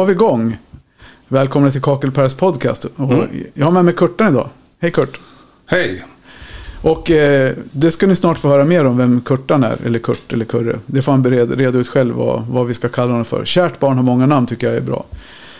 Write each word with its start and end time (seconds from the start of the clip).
Var 0.00 0.06
vi 0.06 0.12
igång. 0.12 0.58
Välkomna 1.28 1.70
till 1.70 1.82
Kakelpärs 1.82 2.34
podcast. 2.34 2.84
Och 2.84 3.14
Jag 3.54 3.66
har 3.66 3.72
med 3.72 3.84
mig 3.84 3.94
Kurtan 3.94 4.32
idag. 4.32 4.48
Hej 4.78 4.90
Kurt. 4.90 5.20
Hej! 5.66 6.04
Och 6.82 7.10
eh, 7.10 7.54
det 7.72 7.90
ska 7.90 8.06
ni 8.06 8.16
snart 8.16 8.38
få 8.38 8.48
höra 8.48 8.64
mer 8.64 8.84
om 8.84 8.96
vem 8.96 9.20
Kurtan 9.20 9.64
är. 9.64 9.76
Eller 9.84 9.98
Kurt 9.98 10.32
eller 10.32 10.44
Kurre. 10.44 10.78
Det 10.86 11.02
får 11.02 11.12
han 11.12 11.22
bereda, 11.22 11.54
reda 11.54 11.78
ut 11.78 11.88
själv 11.88 12.14
vad, 12.14 12.46
vad 12.46 12.66
vi 12.66 12.74
ska 12.74 12.88
kalla 12.88 13.10
honom 13.10 13.24
för. 13.24 13.44
Kärt 13.44 13.78
barn 13.78 13.96
har 13.96 14.04
många 14.04 14.26
namn 14.26 14.46
tycker 14.46 14.66
jag 14.66 14.76
är 14.76 14.80
bra. 14.80 15.04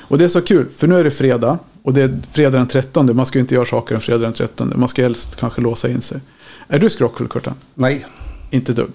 Och 0.01 0.19
det 0.19 0.25
är 0.25 0.29
så 0.29 0.41
kul, 0.41 0.69
för 0.71 0.87
nu 0.87 0.99
är 0.99 1.05
det 1.05 1.11
fredag. 1.11 1.59
Och 1.83 1.95
det 1.95 2.03
är 2.03 2.19
fredag 2.33 2.59
den 2.59 2.69
13. 2.69 3.17
Man 3.17 3.27
ska 3.27 3.39
ju 3.39 3.41
inte 3.41 3.55
göra 3.55 3.67
saker 3.67 3.95
en 3.95 4.01
fredag 4.01 4.19
den 4.19 4.33
13. 4.33 4.73
Man 4.77 4.89
ska 4.89 5.03
helst 5.03 5.37
kanske 5.37 5.61
låsa 5.61 5.89
in 5.89 6.01
sig. 6.01 6.21
Är 6.69 6.79
du 6.79 6.91
skrockfull 6.91 7.29
Kurtan? 7.29 7.55
Nej. 7.75 8.07
Inte 8.51 8.73
dugg. 8.73 8.93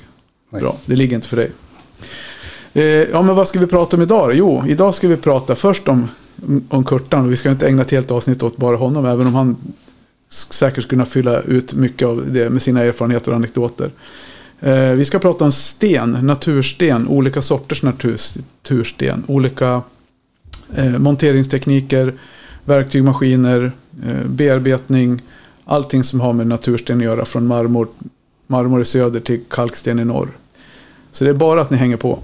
Nej. 0.49 0.61
Bra, 0.61 0.77
det 0.85 0.95
ligger 0.95 1.15
inte 1.15 1.27
för 1.27 1.37
dig. 1.37 1.51
Eh, 2.75 2.83
ja, 2.83 3.21
men 3.21 3.35
vad 3.35 3.47
ska 3.47 3.59
vi 3.59 3.67
prata 3.67 3.97
om 3.97 4.03
idag? 4.03 4.33
Jo, 4.33 4.63
idag 4.67 4.95
ska 4.95 5.07
vi 5.07 5.17
prata 5.17 5.55
först 5.55 5.87
om, 5.87 6.07
om 6.69 6.83
Kurtan. 6.83 7.29
Vi 7.29 7.37
ska 7.37 7.51
inte 7.51 7.67
ägna 7.67 7.81
ett 7.81 7.91
helt 7.91 8.11
avsnitt 8.11 8.43
åt 8.43 8.57
bara 8.57 8.75
honom, 8.75 9.05
även 9.05 9.27
om 9.27 9.35
han 9.35 9.57
säkert 10.29 10.83
skulle 10.83 10.89
kunna 10.89 11.05
fylla 11.05 11.41
ut 11.41 11.73
mycket 11.73 12.07
av 12.07 12.23
det 12.31 12.49
med 12.49 12.61
sina 12.61 12.81
erfarenheter 12.81 13.31
och 13.31 13.35
anekdoter. 13.35 13.91
Eh, 14.59 14.89
vi 14.89 15.05
ska 15.05 15.19
prata 15.19 15.45
om 15.45 15.51
sten, 15.51 16.17
natursten, 16.21 17.07
olika 17.07 17.41
sorters 17.41 17.83
natursten, 17.83 19.23
olika 19.27 19.81
eh, 20.75 20.97
monteringstekniker, 20.99 22.13
verktyg, 22.65 23.03
maskiner, 23.03 23.71
bearbetning, 24.25 25.21
allting 25.65 26.03
som 26.03 26.19
har 26.19 26.33
med 26.33 26.47
natursten 26.47 26.97
att 26.97 27.03
göra 27.03 27.25
från 27.25 27.47
marmor, 27.47 27.87
marmor 28.47 28.81
i 28.81 28.85
söder 28.85 29.19
till 29.19 29.41
kalksten 29.49 29.99
i 29.99 30.05
norr. 30.05 30.29
Så 31.11 31.23
det 31.23 31.29
är 31.29 31.33
bara 31.33 31.61
att 31.61 31.69
ni 31.69 31.77
hänger 31.77 31.97
på. 31.97 32.19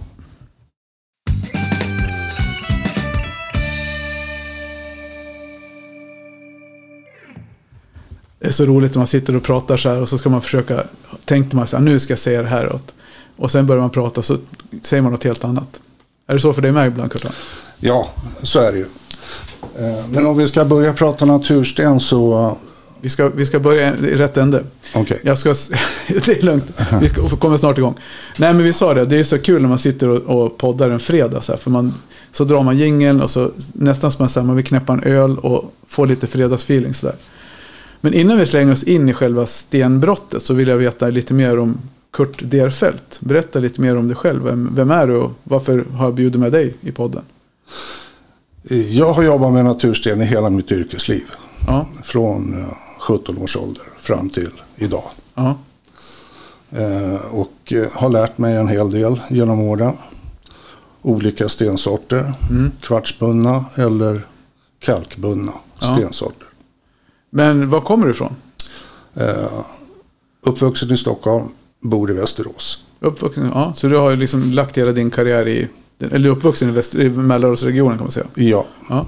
Det 8.42 8.48
är 8.48 8.52
så 8.52 8.66
roligt 8.66 8.92
när 8.94 9.00
man 9.00 9.08
sitter 9.08 9.36
och 9.36 9.44
pratar 9.44 9.78
så 9.78 9.90
här 9.90 10.02
och 10.02 10.10
så 10.10 10.18
ska 10.18 10.30
man 10.30 10.42
försöka, 10.42 10.84
tänkte 11.26 11.56
man 11.56 11.68
så 11.68 11.78
här, 11.78 11.84
nu 11.84 12.00
ska 12.00 12.12
jag 12.12 12.20
säga 12.20 12.42
det 12.42 12.48
här 12.48 12.74
åt. 12.74 12.94
Och 13.36 13.52
sen 13.52 13.68
börjar 13.68 13.82
man 13.82 13.90
prata 13.90 14.22
så 14.22 14.38
säger 14.82 15.04
man 15.04 15.12
något 15.12 15.24
helt 15.24 15.44
annat. 15.44 15.80
Är 16.28 16.34
det 16.34 16.40
så 16.40 16.54
för 16.54 16.62
dig 16.62 16.72
med 16.72 16.88
ibland 16.88 17.12
Kurtan? 17.12 17.32
Ja, 17.80 18.10
så 18.42 18.60
är 18.60 18.72
det 18.72 18.78
ju. 18.78 18.86
Eh, 19.80 20.08
Men 20.12 20.26
om 20.26 20.38
vi 20.38 20.48
ska 20.48 20.66
börja 20.66 20.94
prata 20.94 21.26
natursten 21.26 22.00
så... 22.00 22.58
Vi 23.02 23.10
ska, 23.10 23.30
vi 23.30 23.46
ska 23.46 23.60
börja 23.60 23.98
i 23.98 24.16
rätt 24.16 24.38
ände. 24.38 24.64
Okej. 24.96 25.20
Jag 25.24 25.38
ska, 25.38 25.50
det 26.08 26.28
är 26.28 26.42
lugnt, 26.42 26.66
vi 27.02 27.10
kommer 27.40 27.58
snart 27.58 27.78
igång. 27.78 27.96
Nej 28.38 28.54
men 28.54 28.64
vi 28.64 28.74
sa 28.74 28.94
det, 28.94 29.06
det 29.06 29.18
är 29.20 29.24
så 29.24 29.38
kul 29.38 29.62
när 29.62 29.70
man 29.70 29.80
sitter 29.80 30.08
och, 30.08 30.44
och 30.44 30.58
poddar 30.58 30.90
en 30.90 31.00
fredag. 31.00 31.42
Så, 31.42 31.52
här, 31.52 31.60
för 31.60 31.72
man, 31.72 31.94
så 32.32 32.44
drar 32.44 32.64
man 32.64 32.78
jingeln 32.78 33.22
och 33.22 33.30
så 33.30 33.52
nästan 33.74 34.12
som 34.12 34.24
man, 34.24 34.30
så 34.30 34.40
här, 34.40 34.48
man 34.48 34.56
vill 34.56 34.66
knäppa 34.66 34.94
en 34.94 35.04
öl 35.04 35.38
och 35.38 35.74
få 35.88 36.06
lite 36.06 36.28
fredagsfeeling. 36.28 36.94
Så 36.94 37.06
där. 37.06 37.16
Men 38.02 38.14
innan 38.14 38.38
vi 38.38 38.46
slänger 38.46 38.72
oss 38.74 38.84
in 38.84 39.10
i 39.10 39.14
själva 39.14 39.46
stenbrottet 39.46 40.44
så 40.46 40.54
vill 40.54 40.68
jag 40.68 40.78
veta 40.78 41.08
lite 41.08 41.34
mer 41.34 41.60
om 41.60 41.78
Kurt 42.12 42.40
Derfelt. 42.44 43.18
Berätta 43.20 43.60
lite 43.60 43.82
mer 43.82 43.98
om 43.98 44.08
dig 44.08 44.18
själv. 44.18 44.44
Vem, 44.44 44.70
vem 44.76 44.92
är 44.92 45.08
du 45.08 45.16
och 45.16 45.32
varför 45.44 45.86
har 45.96 46.06
jag 46.06 46.14
bjudit 46.14 46.40
med 46.42 46.52
dig 46.52 46.74
i 46.82 46.92
podden? 46.92 47.24
Eh, 48.70 48.98
Jag 48.98 49.14
har 49.14 49.24
jobbat 49.24 49.54
med 49.54 49.66
natursten 49.66 50.22
i 50.22 50.26
hela 50.26 50.50
mitt 50.50 50.72
yrkesliv. 50.72 51.24
Ja, 51.68 51.88
Från 52.04 52.60
eh, 52.62 52.68
17 53.00 53.38
års 53.38 53.58
ålder 53.58 53.84
fram 53.98 54.30
till 54.30 54.52
idag. 54.76 55.04
ja, 55.36 55.58
Eh, 56.76 57.16
Och 57.32 57.74
eh, 57.74 57.92
har 57.92 58.10
lärt 58.10 58.38
mig 58.38 58.56
en 58.56 58.68
hel 58.68 58.92
del 58.92 59.22
genom 59.30 59.60
åren. 59.60 59.94
Olika 61.02 61.50
stensorter. 61.50 62.34
Mm. 62.50 62.72
Kvartsbundna 62.82 63.66
eller 63.76 64.22
kalkbundna 64.80 65.52
Ja. 65.80 65.96
stensorter. 65.96 66.48
Men 67.32 67.70
var 67.70 67.82
kommer 67.82 68.06
du 68.06 68.12
ifrån? 68.12 68.36
Eh, 69.14 69.62
Uppvuxen 70.46 70.92
i 70.92 70.98
Stockholm. 70.98 71.46
Bor 71.82 72.12
i 72.12 72.14
Västerås. 72.14 72.86
Uppvuxen, 73.00 73.52
ja, 73.54 73.74
så 73.76 73.88
du 73.88 73.96
har 73.98 74.10
ju 74.10 74.16
liksom 74.16 74.52
lagt 74.52 74.78
hela 74.78 74.92
din 74.92 75.12
karriär 75.12 75.48
i, 75.48 75.68
eller 76.12 76.30
uppvuxen 76.30 76.70
i, 76.70 76.72
Väst, 76.72 76.96
i 76.96 77.10
Mälardalsregionen 77.10 77.98
kan 77.98 78.06
man 78.06 78.12
säga. 78.12 78.26
Ja, 78.36 78.66
Ja. 78.90 79.06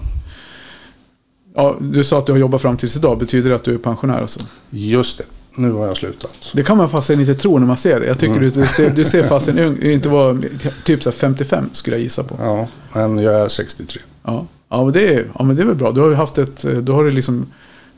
ja, 1.55 1.75
du 1.79 2.03
sa 2.03 2.17
att 2.19 2.25
du 2.25 2.31
har 2.31 2.39
jobbat 2.39 2.61
fram 2.61 2.77
tills 2.77 2.97
idag. 2.97 3.17
Betyder 3.17 3.49
det 3.49 3.55
att 3.55 3.63
du 3.63 3.73
är 3.73 3.77
pensionär 3.77 4.21
alltså? 4.21 4.39
just 4.69 5.17
det. 5.17 5.23
Nu 5.55 5.71
har 5.71 5.87
jag 5.87 5.97
slutat. 5.97 6.35
Det 6.53 6.63
kan 6.63 6.77
man 6.77 6.89
fasen 6.89 7.19
inte 7.19 7.35
tro 7.35 7.59
när 7.59 7.67
man 7.67 7.77
ser 7.77 7.99
det. 7.99 8.05
Jag 8.05 8.19
tycker 8.19 8.39
du, 8.39 8.49
du 8.49 8.65
ser, 8.67 8.89
du 8.89 9.05
ser 9.05 9.23
fasen 9.23 9.59
ung, 9.59 9.81
inte 9.81 10.09
vara 10.09 10.37
typ 10.83 11.03
så 11.03 11.09
här 11.09 11.17
55 11.17 11.69
skulle 11.73 11.95
jag 11.95 12.03
gissa 12.03 12.23
på. 12.23 12.35
Ja, 12.39 12.67
men 12.93 13.19
jag 13.19 13.33
är 13.33 13.47
63. 13.47 14.01
Ja, 14.23 14.45
ja, 14.69 14.83
men, 14.83 14.93
det 14.93 15.13
är, 15.13 15.27
ja 15.39 15.43
men 15.43 15.55
det 15.55 15.61
är 15.61 15.65
väl 15.65 15.75
bra. 15.75 15.91
Du 15.91 16.01
har 16.01 16.09
ju 16.09 16.15
haft 16.15 16.37
ett, 16.37 16.65
då 16.81 16.93
har 16.93 17.03
du 17.03 17.11
liksom 17.11 17.45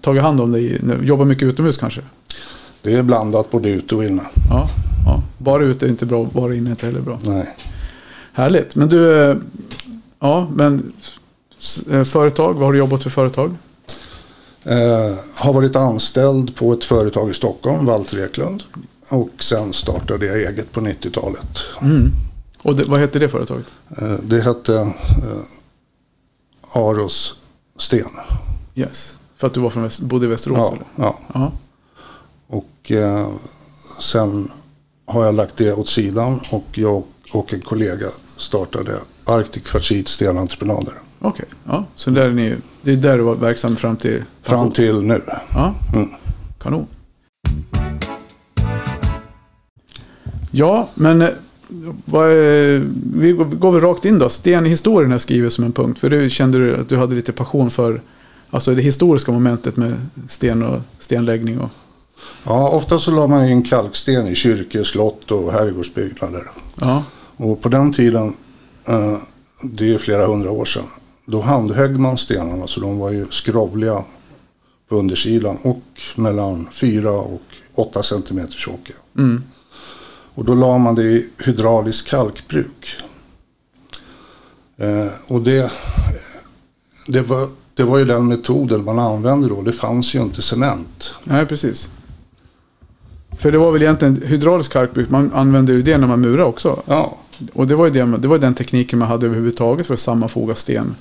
tagit 0.06 0.24
hand 0.24 0.42
om 0.42 0.52
dig, 0.52 0.82
jobbat 1.02 1.28
mycket 1.28 1.44
utomhus 1.44 1.78
kanske. 1.78 2.02
Det 2.82 2.94
är 2.94 3.04
blandat 3.04 3.52
både 3.52 3.70
ute 3.70 3.96
och 3.96 4.04
inne. 4.04 4.22
Ja, 4.50 4.70
ja. 5.06 5.24
bara 5.38 5.64
ute 5.64 5.86
är 5.86 5.90
inte 5.90 6.06
bra, 6.06 6.30
bara 6.34 6.56
inne 6.56 6.70
är 6.70 6.72
inte 6.72 6.86
heller 6.86 7.00
bra. 7.00 7.20
Nej. 7.24 7.56
Härligt. 8.34 8.76
Men 8.76 8.90
du, 8.90 9.36
ja, 10.20 10.48
men 10.56 10.94
eh, 11.92 12.04
företag, 12.04 12.54
vad 12.54 12.64
har 12.64 12.74
du 12.74 12.80
jobbat 12.80 13.04
för 13.04 13.10
företag? 13.10 13.56
Eh, 14.64 15.18
har 15.36 15.54
varit 15.54 15.76
anställd 15.76 16.56
på 16.56 16.74
ett 16.74 16.84
företag 16.84 17.30
i 17.30 17.34
Stockholm, 17.34 17.86
Walter 17.86 18.26
Eklund. 18.26 18.64
Och 19.10 19.30
sen 19.38 19.74
startade 19.74 20.26
jag 20.26 20.38
eget 20.38 20.72
på 20.72 20.82
90-talet. 20.82 21.58
Mm. 21.82 22.12
Och 22.62 22.76
det, 22.76 22.84
vad 22.84 23.00
heter 23.00 23.20
det 23.20 23.30
företaget? 23.30 23.66
Eh, 23.98 24.20
det 24.24 24.42
hette 24.42 24.76
eh, 24.76 24.92
Aros 26.72 27.38
Sten. 27.78 28.10
Yes. 28.76 29.18
För 29.38 29.48
att 29.48 29.54
du 29.54 29.60
var 29.60 29.70
från 29.70 29.84
Väst, 29.84 30.00
bodde 30.00 30.26
i 30.26 30.30
Västerås 30.30 30.58
Ja, 30.58 30.76
eller? 30.76 31.14
ja. 31.34 31.52
Och 32.48 32.92
eh, 32.92 33.30
sen 34.02 34.52
har 35.06 35.26
jag 35.26 35.36
lagt 35.36 35.58
det 35.58 35.74
åt 35.74 35.88
sidan 35.90 36.40
och 36.52 36.66
jag 36.74 37.04
och 37.34 37.54
en 37.54 37.62
kollega 37.62 38.08
startade 38.38 38.92
Arctic 39.26 39.64
Kvartsit 39.64 40.08
Stenentreprenader. 40.08 40.94
Okej, 41.20 41.46
ja. 41.64 41.86
Så 41.96 42.10
där 42.10 42.26
är 42.26 42.34
ni, 42.34 42.56
det 42.82 42.92
är 42.92 42.96
där 42.96 43.18
du 43.18 43.24
var 43.24 43.36
verksam 43.36 43.76
fram 43.76 43.96
till? 43.98 44.24
Fram 44.44 44.72
till 44.72 45.02
nu. 45.02 45.22
Ja, 45.54 45.74
Mm. 45.94 46.10
kanon. 46.60 46.88
Ja, 50.52 50.90
men 50.96 51.22
eh, 51.22 51.30
vad, 52.06 52.32
är- 52.32 52.88
vi 53.16 53.32
går 53.34 53.72
väl 53.72 53.82
rakt 53.82 54.06
in 54.06 54.20
då. 54.20 54.30
Sten 54.30 54.66
i 54.66 54.70
historien 54.70 55.12
har 55.12 55.20
skrivit 55.20 55.54
som 55.54 55.64
en 55.64 55.72
punkt. 55.72 56.00
För 56.00 56.10
du 56.10 56.30
kände 56.30 56.58
du 56.58 56.76
att 56.76 56.90
du 56.90 56.98
hade 56.98 57.16
lite 57.16 57.32
passion 57.32 57.70
för 57.72 58.02
alltså 58.50 58.76
det 58.76 58.82
historiska 58.82 59.32
momentet 59.32 59.78
med 59.78 59.94
sten 60.28 60.64
och 60.64 60.82
stenläggning. 61.00 61.60
Och, 61.60 61.70
Ja, 62.44 62.70
ofta 62.70 63.00
så 63.00 63.12
la 63.12 63.28
man 63.28 63.48
in 63.50 63.64
kalksten 63.64 64.28
i 64.28 64.36
kyrkor, 64.36 64.84
slott 64.84 65.32
och 65.32 65.52
herrgårdsbyggnader. 65.52 66.44
ja, 66.82 67.04
Och 67.38 67.62
på 67.62 67.70
den 67.70 67.94
tiden, 67.94 68.34
eh, 68.86 69.18
det 69.64 69.94
är 69.94 69.98
flera 69.98 70.26
hundra 70.28 70.52
år 70.52 70.66
sedan, 70.66 70.84
då 71.26 71.42
handhögg 71.42 72.00
man 72.00 72.18
stenarna 72.18 72.68
så 72.68 72.80
de 72.80 72.98
var 72.98 73.12
ju 73.12 73.28
skrovliga 73.30 74.04
på 74.90 74.96
undersidan 74.96 75.58
och 75.62 75.82
mellan 76.16 76.68
4 76.72 77.12
och 77.12 77.42
8 77.76 78.04
centimeter 78.04 78.54
tjocka. 78.58 78.94
mm, 79.18 79.44
Och 80.36 80.46
då 80.46 80.56
la 80.56 80.78
man 80.78 80.96
det 80.96 81.04
i 81.04 81.30
hydraulisk 81.46 82.08
kalkbruk. 82.08 82.96
Eh, 84.78 85.08
och 85.28 85.42
det, 85.42 85.72
det, 87.08 87.22
var, 87.22 87.50
det 87.76 87.84
var 87.84 87.98
ju 87.98 88.06
den 88.06 88.28
metoden 88.28 88.84
man 88.84 89.00
använde 89.00 89.48
då. 89.50 89.62
Det 89.62 89.72
fanns 89.74 90.16
ju 90.16 90.22
inte 90.22 90.42
cement. 90.42 91.16
nej 91.24 91.46
precis. 91.46 91.90
För 93.38 93.52
det 93.52 93.58
var 93.58 93.72
väl 93.72 93.82
egentligen 93.82 94.22
hydraulisk 94.26 94.72
kalkbruk, 94.74 95.10
man 95.10 95.32
använde 95.34 95.74
ju 95.74 95.82
det 95.82 95.98
när 95.98 96.08
man 96.08 96.22
murade 96.22 96.44
också. 96.44 96.82
Ja, 96.86 97.18
Och 97.54 97.68
det 97.68 97.76
var 97.76 97.86
ju 97.86 97.92
det, 97.92 98.18
det 98.18 98.28
var 98.28 98.38
den 98.38 98.54
tekniken 98.54 99.00
man 99.00 99.08
hade 99.08 99.26
överhuvudtaget 99.26 99.88
för 99.88 99.94
att 99.94 100.00
sammanfoga 100.00 100.56
sten 100.56 100.96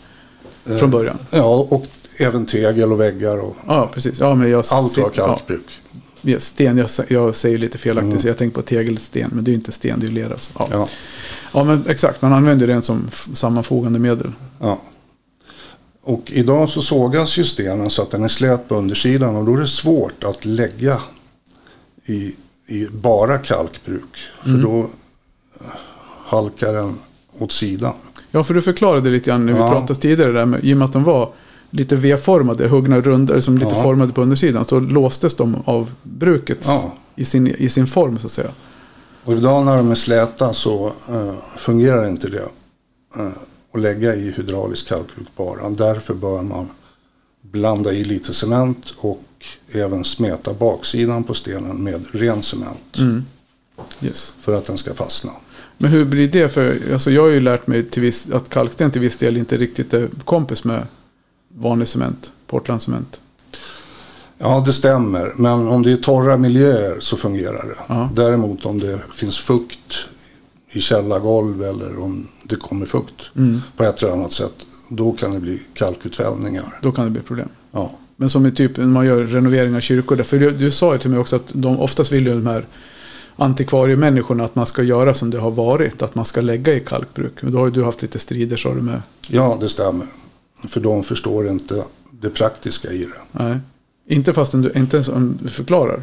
från 0.79 0.91
början. 0.91 1.19
ja 1.31 1.67
och 1.71 1.87
även 2.19 2.47
tegel 2.47 2.93
och 2.93 3.01
väggar 3.01 3.39
och 3.45 3.57
Ja, 3.67 3.91
precis. 3.95 4.19
Ja, 4.21 4.35
men 4.35 4.51
jag 4.51 4.65
allt 4.71 4.99
var 4.99 5.11
kalkbruk. 5.11 5.81
Ja, 6.23 6.41
sten, 6.41 6.79
jag, 6.79 6.89
jag 7.09 7.35
säger 7.37 7.59
lite 7.59 7.79
felaktigt 7.79 8.21
så 8.21 8.29
jag 8.29 8.37
tänker 8.39 8.55
på 8.55 8.63
tegelsten. 8.63 9.31
Men 9.33 9.45
det 9.45 9.49
är 9.49 9.53
ju 9.53 9.57
inte 9.59 9.73
sten, 9.73 10.01
det 10.01 10.07
är 10.07 10.09
ju 10.09 10.15
lera. 10.15 10.37
Ja. 10.59 10.69
Ja, 10.71 10.89
ja, 11.55 11.65
men 11.65 11.85
exakt. 11.89 12.23
Man 12.23 12.33
använder 12.33 12.67
den 12.67 12.83
som 12.83 13.09
sammanfogande 13.13 13.99
medel. 13.99 14.33
ja. 14.61 14.79
Och 16.07 16.23
idag 16.27 16.69
så 16.71 16.83
sågas 16.83 17.37
ju 17.37 17.45
stenen 17.45 17.91
så 17.91 18.03
att 18.03 18.11
den 18.11 18.25
är 18.25 18.29
slät 18.29 18.69
på 18.69 18.75
undersidan 18.75 19.37
och 19.37 19.45
då 19.45 19.55
är 19.55 19.61
det 19.61 19.67
svårt 19.67 20.25
att 20.25 20.45
lägga 20.45 20.99
i, 22.05 22.37
i 22.67 22.87
bara 22.93 23.39
kalkbruk. 23.39 24.17
För 24.43 24.51
då 24.63 24.79
eh, 24.81 24.87
halkar 26.25 26.73
den 26.75 26.99
åt 27.39 27.53
sidan. 27.53 27.93
Ja, 28.31 28.45
för 28.45 28.55
du 28.55 28.63
förklarade 28.63 29.11
lite 29.11 29.31
grann 29.31 29.47
när 29.47 29.53
vi 29.53 29.59
Ja. 29.59 29.71
pratade 29.71 30.01
tidigare 30.01 30.33
där 30.33 30.47
med, 30.47 30.65
i 30.65 30.73
och 30.75 30.79
med 30.79 30.85
att 30.85 30.93
de 30.93 31.05
var 31.05 31.29
lite 31.71 31.97
V-formade, 31.97 32.69
huggna 32.69 33.01
runda, 33.01 33.41
som 33.41 33.59
lite 33.59 33.75
Ja. 33.77 33.83
formade 33.83 34.13
på 34.13 34.23
undersidan, 34.23 34.65
så 34.65 34.81
låstes 34.81 35.35
de 35.37 35.57
av 35.65 35.93
bruket 36.03 36.59
Ja. 36.67 36.93
i, 37.17 37.25
sin, 37.25 37.47
i 37.47 37.69
sin 37.69 37.87
form 37.87 38.19
så 38.19 38.27
att 38.27 38.33
säga. 38.33 38.51
Och 39.25 39.33
idag 39.33 39.65
när 39.65 39.77
de 39.77 39.91
är 39.91 39.95
släta 39.95 40.55
så 40.55 40.87
eh, 41.09 41.35
fungerar 41.57 42.09
inte 42.09 42.29
det. 42.29 42.49
Eh, 43.19 43.29
att 43.75 43.81
lägga 43.81 44.15
i 44.15 44.31
hydraulisk 44.31 44.89
kalkbruk 44.89 45.29
bara. 45.37 45.71
Därför 45.71 46.15
bör 46.15 46.43
man 46.43 46.69
blanda 47.43 47.93
i 47.93 48.05
lite 48.05 48.35
cement 48.35 48.95
och 48.99 49.23
även 49.73 50.05
smeta 50.05 50.55
baksidan 50.55 51.25
på 51.25 51.35
stenen 51.35 51.83
med 51.83 52.05
ren 52.13 52.43
cement. 52.43 52.99
Mm. 52.99 53.25
Yes. 54.03 54.35
För 54.39 54.55
att 54.55 54.65
den 54.65 54.79
ska 54.79 54.95
fastna. 54.95 55.33
Men 55.79 55.91
hur 55.91 56.05
blir 56.05 56.29
det? 56.29 56.49
För 56.49 56.93
alltså, 56.93 57.11
jag 57.11 57.23
har 57.23 57.29
ju 57.29 57.41
lärt 57.41 57.67
mig 57.67 57.87
viss, 57.97 58.31
att 58.31 58.49
kalksten 58.49 58.91
till 58.91 59.01
viss 59.01 59.17
del 59.17 59.37
inte 59.37 59.57
riktigt 59.57 59.95
är 59.95 60.09
kompis 60.25 60.65
med 60.65 60.87
vanlig 61.49 61.89
cement. 61.89 62.33
Portlandcement. 62.47 63.21
Ja, 64.39 64.63
det 64.67 64.73
stämmer. 64.73 65.33
Men 65.37 65.69
om 65.69 65.83
det 65.83 65.93
är 65.93 65.97
torra 65.97 66.37
miljöer 66.37 67.01
så 67.01 67.17
fungerar 67.17 67.67
det. 67.67 67.77
Ja. 67.87 68.11
Däremot 68.15 68.67
om 68.67 68.79
det 68.79 68.99
finns 69.15 69.39
fukt 69.39 70.07
i 70.69 70.81
källargolv 70.81 71.65
eller 71.65 71.99
om 71.99 72.29
det 72.49 72.57
kommer 72.57 72.87
fukt 72.87 73.31
Mm. 73.37 73.61
på 73.77 73.85
ett 73.85 74.03
eller 74.03 74.13
annat 74.13 74.33
sätt. 74.33 74.55
Då 74.89 75.13
kan 75.13 75.33
det 75.35 75.41
bli 75.41 75.63
kalkutfällningar. 75.75 76.79
Då 76.83 76.93
kan 76.93 77.05
det 77.05 77.11
bli 77.11 77.21
problem. 77.23 77.49
Ja, 77.73 77.91
Men 78.17 78.31
som 78.31 78.47
i 78.47 78.53
typ 78.53 78.77
när 78.77 78.87
man 78.87 79.07
gör 79.07 79.23
renovering 79.23 79.77
av 79.77 79.81
kyrkor. 79.81 80.23
För 80.23 80.39
du, 80.39 80.51
du 80.51 80.71
sa 80.71 80.93
ju 80.93 80.99
till 80.99 81.11
mig 81.11 81.19
också 81.19 81.37
att 81.37 81.49
de 81.53 81.79
oftast 81.81 82.13
vill 82.13 82.27
ju 82.27 82.35
de 82.35 82.47
här 82.47 82.67
antikvariemänniskorna 83.37 84.45
att 84.45 84.55
man 84.55 84.67
ska 84.67 84.83
göra 84.83 85.15
som 85.15 85.31
det 85.31 85.39
har 85.39 85.51
varit. 85.51 86.03
Att 86.03 86.15
man 86.15 86.25
ska 86.25 86.41
lägga 86.41 86.75
i 86.75 86.81
kalkbruk. 86.81 87.33
Men 87.43 87.53
då 87.53 87.59
har 87.59 87.67
ju 87.67 87.73
du 87.73 87.85
haft 87.85 88.03
lite 88.03 88.19
strider 88.19 88.57
sa 88.57 88.75
du 88.75 88.81
med. 88.81 89.03
ja 89.29 89.59
det 89.61 89.69
stämmer. 89.69 90.07
För 90.69 90.81
de 90.81 91.03
förstår 91.03 91.49
inte 91.49 91.85
det 92.11 92.31
praktiska 92.31 92.93
i 92.93 92.99
det. 93.05 93.43
Nej. 93.45 93.59
Inte 94.09 94.33
fastän 94.33 94.63
du, 94.63 94.73
inte 94.77 94.97
ens 94.97 95.09
om 95.09 95.39
du 95.43 95.49
förklarar. 95.49 96.03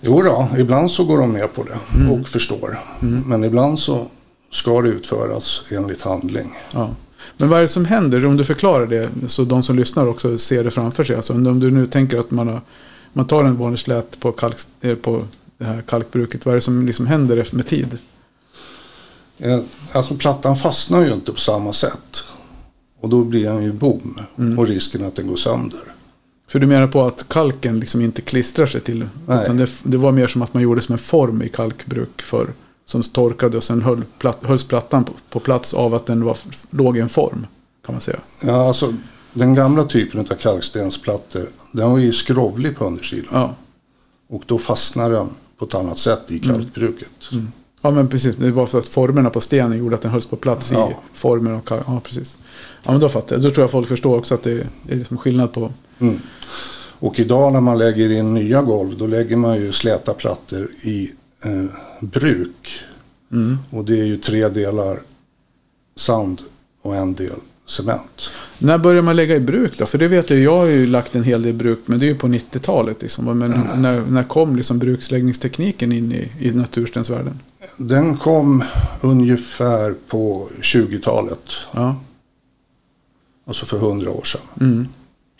Jo 0.00 0.22
då, 0.22 0.48
ibland 0.58 0.90
så 0.90 1.04
går 1.04 1.18
de 1.18 1.32
med 1.32 1.54
på 1.54 1.62
det 1.62 1.78
Mm. 2.00 2.10
och 2.12 2.28
förstår. 2.28 2.78
Men 3.26 3.44
ibland 3.44 3.78
så 3.78 4.06
ska 4.54 4.82
det 4.82 4.88
utföras 4.88 5.62
enligt 5.70 6.02
handling. 6.02 6.54
Ja. 6.72 6.94
Men 7.36 7.48
vad 7.48 7.58
är 7.58 7.62
det 7.62 7.68
som 7.68 7.84
händer 7.84 8.26
om 8.26 8.36
du 8.36 8.44
förklarar 8.44 8.86
det 8.86 9.08
så 9.26 9.44
de 9.44 9.62
som 9.62 9.76
lyssnar 9.76 10.06
också 10.06 10.38
ser 10.38 10.64
det 10.64 10.70
framför 10.70 11.04
sig? 11.04 11.16
Alltså 11.16 11.32
om 11.32 11.60
du 11.60 11.70
nu 11.70 11.86
tänker 11.86 12.18
att 12.18 12.30
man, 12.30 12.48
har, 12.48 12.60
man 13.12 13.26
tar 13.26 13.44
en 13.44 13.56
vanlig 13.56 13.78
slät 13.78 14.20
på, 14.20 14.32
kalk, 14.32 14.56
eh, 14.80 14.94
på 14.94 15.22
det 15.58 15.64
här 15.64 15.82
kalkbruket. 15.82 16.46
Vad 16.46 16.52
är 16.52 16.56
det 16.56 16.62
som 16.62 16.86
liksom 16.86 17.06
händer 17.06 17.36
efter 17.36 17.56
med 17.56 17.66
tid? 17.66 17.98
Eh, 19.38 19.60
Alltså 19.92 20.14
plattan 20.14 20.56
fastnar 20.56 21.04
ju 21.04 21.12
inte 21.12 21.32
på 21.32 21.40
samma 21.40 21.72
sätt. 21.72 22.22
Och 23.00 23.08
då 23.08 23.24
blir 23.24 23.44
den 23.44 23.62
ju 23.62 23.72
bom. 23.72 24.20
Mm. 24.38 24.58
Och 24.58 24.66
risken 24.66 25.04
att 25.04 25.16
den 25.16 25.26
går 25.26 25.36
sönder. 25.36 25.80
För 26.48 26.58
du 26.58 26.66
menar 26.66 26.86
på 26.86 27.02
att 27.02 27.28
kalken 27.28 27.80
liksom 27.80 28.00
inte 28.00 28.22
klistrar 28.22 28.66
sig 28.66 28.80
till? 28.80 29.08
Nej. 29.26 29.42
Utan 29.42 29.56
det, 29.56 29.70
det 29.82 29.96
var 29.96 30.12
mer 30.12 30.26
som 30.26 30.42
att 30.42 30.54
man 30.54 30.62
gjorde 30.62 30.82
som 30.82 30.92
en 30.92 30.98
form 30.98 31.42
i 31.42 31.48
kalkbruk 31.48 32.22
för 32.22 32.48
Som 32.86 33.02
torkade 33.02 33.56
och 33.56 33.64
sen 33.64 33.82
höll 33.82 34.04
platt, 34.18 34.38
hölls 34.42 34.64
plattan 34.64 35.04
på, 35.04 35.12
på 35.30 35.40
plats 35.40 35.74
av 35.74 35.94
att 35.94 36.06
den 36.06 36.24
var, 36.24 36.38
låg 36.70 36.96
i 36.96 37.00
en 37.00 37.08
form. 37.08 37.46
Kan 37.86 37.94
man 37.94 38.00
säga. 38.00 38.18
Ja, 38.44 38.66
alltså 38.66 38.94
den 39.32 39.54
gamla 39.54 39.84
typen 39.84 40.20
av 40.20 40.24
kalkstensplattor, 40.24 41.48
den 41.72 41.90
var 41.90 41.98
ju 41.98 42.12
skrovlig 42.12 42.76
på 42.76 42.84
undersidan. 42.84 43.28
Ja. 43.32 43.54
Och 44.28 44.42
då 44.46 44.58
fastnar 44.58 45.10
den 45.10 45.28
på 45.58 45.64
ett 45.64 45.74
annat 45.74 45.98
sätt 45.98 46.30
i 46.30 46.38
kalkbruket. 46.38 47.12
Ja 47.82 47.90
men 47.90 48.08
precis, 48.08 48.36
det 48.36 48.50
var 48.50 48.66
för 48.66 48.78
att 48.78 48.88
formerna 48.88 49.30
på 49.30 49.40
stenen 49.40 49.78
gjorde 49.78 49.96
att 49.96 50.02
den 50.02 50.10
hölls 50.10 50.26
på 50.26 50.36
plats 50.36 50.72
Ja. 50.72 50.90
i 50.90 50.94
formen. 51.14 51.54
Och, 51.54 51.70
ja 51.70 52.00
precis. 52.04 52.38
Ja 52.82 52.90
men 52.92 53.00
då 53.00 53.08
fattar 53.08 53.36
jag. 53.36 53.42
Då 53.42 53.50
tror 53.50 53.62
jag 53.62 53.70
folk 53.70 53.88
förstår 53.88 54.18
också 54.18 54.34
att 54.34 54.42
det 54.42 54.52
är, 54.52 54.66
det 54.82 54.92
är 54.92 54.96
liksom 54.96 55.18
skillnad 55.18 55.52
på. 55.52 55.72
Mm. 55.98 56.20
Och 56.98 57.20
idag 57.20 57.52
när 57.52 57.60
man 57.60 57.78
lägger 57.78 58.12
in 58.12 58.34
nya 58.34 58.62
golv, 58.62 58.98
då 58.98 59.06
lägger 59.06 59.36
man 59.36 59.56
ju 59.56 59.72
släta 59.72 60.14
plattor 60.14 60.70
i 60.82 61.10
eh, 61.44 61.64
bruk. 62.00 62.80
Mm. 63.32 63.58
Och 63.70 63.84
det 63.84 64.00
är 64.00 64.04
ju 64.04 64.16
tre 64.16 64.48
delar 64.48 64.98
sand 65.96 66.40
och 66.82 66.96
en 66.96 67.14
del 67.14 67.36
cement. 67.66 68.30
När 68.58 68.78
börjar 68.78 69.02
man 69.02 69.16
lägga 69.16 69.36
i 69.36 69.40
bruk 69.40 69.78
då? 69.78 69.86
För 69.86 69.98
det 69.98 70.08
vet 70.08 70.30
jag, 70.30 70.38
jag 70.38 70.56
har 70.56 70.66
ju 70.66 70.86
lagt 70.86 71.14
en 71.14 71.24
hel 71.24 71.42
del 71.42 71.54
bruk, 71.54 71.78
men 71.86 71.98
det 71.98 72.04
är 72.06 72.08
ju 72.08 72.14
på 72.18 72.26
90-talet. 72.28 73.02
Liksom. 73.02 73.38
Men 73.38 73.50
när, 73.76 74.00
när 74.00 74.22
kom 74.24 74.56
liksom 74.56 74.78
bruksläggningstekniken 74.78 75.92
in 75.92 76.12
i, 76.12 76.30
i 76.40 76.50
naturstensvärlden? 76.50 77.40
Den 77.76 78.16
kom 78.16 78.64
ungefär 79.00 79.94
på 80.08 80.48
20-talet, 80.62 81.40
Ja, 81.72 81.96
alltså 83.46 83.66
för 83.66 83.76
100 83.76 84.10
år 84.10 84.24
sedan. 84.24 84.40
mm. 84.60 84.88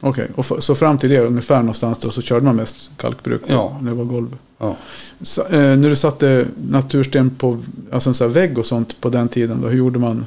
Okej. 0.04 0.28
Och 0.34 0.44
f- 0.52 0.56
Så 0.62 0.74
fram 0.74 0.98
till 0.98 1.10
det 1.10 1.18
ungefär 1.20 1.58
någonstans 1.58 1.98
då 1.98 2.10
så 2.10 2.22
körde 2.22 2.44
man 2.44 2.56
mest 2.56 2.90
kalkbruk? 2.96 3.42
Ja. 3.46 3.78
När 3.82 3.90
det 3.90 3.96
var 3.96 4.04
golv? 4.04 4.36
Ja. 4.58 4.76
Så, 5.22 5.42
eh, 5.42 5.76
när 5.76 5.88
du 5.88 5.96
satte 5.96 6.46
natursten 6.68 7.30
på 7.30 7.58
alltså 7.92 8.10
en 8.10 8.14
sån 8.14 8.32
vägg 8.32 8.58
och 8.58 8.66
sånt 8.66 9.00
på 9.00 9.08
den 9.08 9.28
tiden, 9.28 9.60
då, 9.62 9.68
hur 9.68 9.78
gjorde 9.78 9.98
man? 9.98 10.26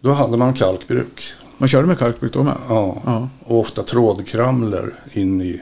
Då 0.00 0.12
hade 0.12 0.36
man 0.36 0.54
kalkbruk. 0.54 1.22
Man 1.58 1.68
körde 1.68 1.86
med 1.88 1.98
kalkbruk 1.98 2.32
då 2.32 2.42
med? 2.42 2.54
Ja. 2.68 2.96
Ja, 3.04 3.28
Och 3.40 3.60
ofta 3.60 3.82
trådkramler 3.82 4.92
in 5.12 5.42
i 5.42 5.60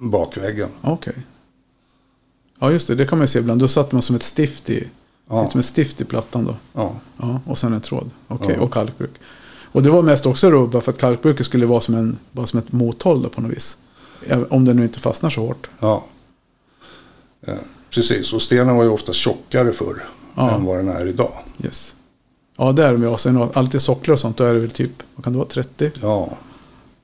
bakväggen. 0.00 0.68
okej. 0.82 1.14
Ja, 2.60 2.70
just 2.72 2.86
det. 2.86 2.94
Det 2.94 3.06
kan 3.06 3.18
man 3.18 3.22
ju 3.24 3.28
se 3.28 3.38
ibland. 3.38 3.60
Då 3.60 3.68
satte 3.68 3.94
man 3.94 4.02
som 4.02 4.16
ett 4.16 4.22
stift 4.22 4.70
i, 4.70 4.88
Ja. 5.28 5.48
som 5.50 5.60
ett 5.60 5.66
stift 5.66 6.00
i 6.00 6.04
plattan 6.04 6.44
då. 6.44 6.54
Ja. 6.72 6.92
Ja, 7.16 7.40
och 7.46 7.58
sen 7.58 7.72
en 7.72 7.80
tråd. 7.80 8.10
Okej, 8.28 8.54
Ja. 8.58 8.62
och 8.64 8.72
kalkbruk. 8.72 9.10
Och 9.72 9.82
det 9.82 9.90
var 9.90 10.02
mest 10.02 10.26
också 10.26 10.50
då 10.50 10.66
bara 10.66 10.82
för 10.82 10.92
att 10.92 10.98
kalkbruket 10.98 11.46
skulle 11.46 11.66
vara 11.66 11.80
som, 11.80 11.94
en, 11.94 12.18
bara 12.32 12.46
som 12.46 12.58
ett 12.58 12.72
mothåll 12.72 13.28
på 13.28 13.40
något 13.40 13.52
vis. 13.52 13.78
Om 14.48 14.64
det 14.64 14.74
nu 14.74 14.82
inte 14.82 15.00
fastnar 15.00 15.30
så 15.30 15.40
hårt. 15.46 15.68
ja. 15.80 16.04
Eh, 17.46 17.54
Precis, 17.90 18.32
och 18.32 18.42
stenen 18.42 18.76
var 18.76 18.84
ju 18.84 18.90
ofta 18.90 19.12
tjockare 19.12 19.72
förr 19.72 20.02
Ja. 20.34 20.50
än 20.50 20.64
vad 20.64 20.76
den 20.76 20.88
är 20.88 21.06
idag. 21.06 21.32
Yes. 21.64 21.94
Ja, 22.56 22.72
det 22.72 22.84
är 22.84 22.92
de 22.92 23.02
ju. 23.02 23.08
Och 23.08 23.20
sen 23.20 23.48
alltid 23.54 23.80
socklar 23.82 24.12
och 24.12 24.20
sånt. 24.20 24.36
Då 24.36 24.44
är 24.44 24.52
det 24.54 24.60
väl 24.60 24.70
typ, 24.70 25.02
vad 25.14 25.24
kan 25.24 25.32
det 25.32 25.38
vara, 25.38 25.48
30? 25.48 25.90
Ja, 26.02 26.38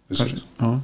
precis. 0.08 0.26
Kanske. 0.28 0.46
Ja. 0.58 0.80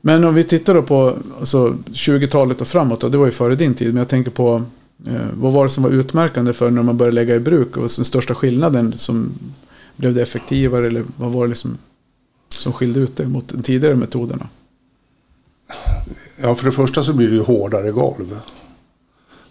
Men 0.00 0.24
om 0.24 0.34
vi 0.34 0.44
tittar 0.44 0.74
då 0.74 0.82
på 0.82 1.16
alltså, 1.40 1.76
20-talet 1.86 2.60
och 2.60 2.66
framåt. 2.68 3.00
Då, 3.00 3.08
det 3.08 3.18
var 3.18 3.26
ju 3.26 3.32
före 3.32 3.54
din 3.54 3.74
tid. 3.74 3.88
Men 3.88 3.96
jag 3.96 4.08
tänker 4.08 4.30
på 4.30 4.62
eh, 5.06 5.14
vad 5.34 5.52
var 5.52 5.64
det 5.64 5.70
som 5.70 5.82
var 5.82 5.90
utmärkande 5.90 6.52
för 6.52 6.70
när 6.70 6.82
man 6.82 6.96
började 6.96 7.14
lägga 7.14 7.34
i 7.34 7.40
bruk? 7.40 7.76
Och 7.76 7.82
den 7.82 8.04
största 8.04 8.34
skillnaden 8.34 8.98
som 8.98 9.32
blev 10.00 10.14
det 10.14 10.22
effektivare? 10.22 10.86
Eller 10.86 11.04
vad 11.16 11.32
var 11.32 11.44
det 11.44 11.48
liksom 11.48 11.78
som 12.48 12.72
skilde 12.72 13.00
ut 13.00 13.16
det 13.16 13.26
mot 13.26 13.48
de 13.48 13.62
tidigare 13.62 13.94
metoderna? 13.94 14.48
Ja, 16.42 16.54
för 16.54 16.64
det 16.64 16.72
första 16.72 17.04
så 17.04 17.12
blir 17.12 17.28
det 17.28 17.34
ju 17.34 17.42
hårdare 17.42 17.90
golv. 17.90 18.40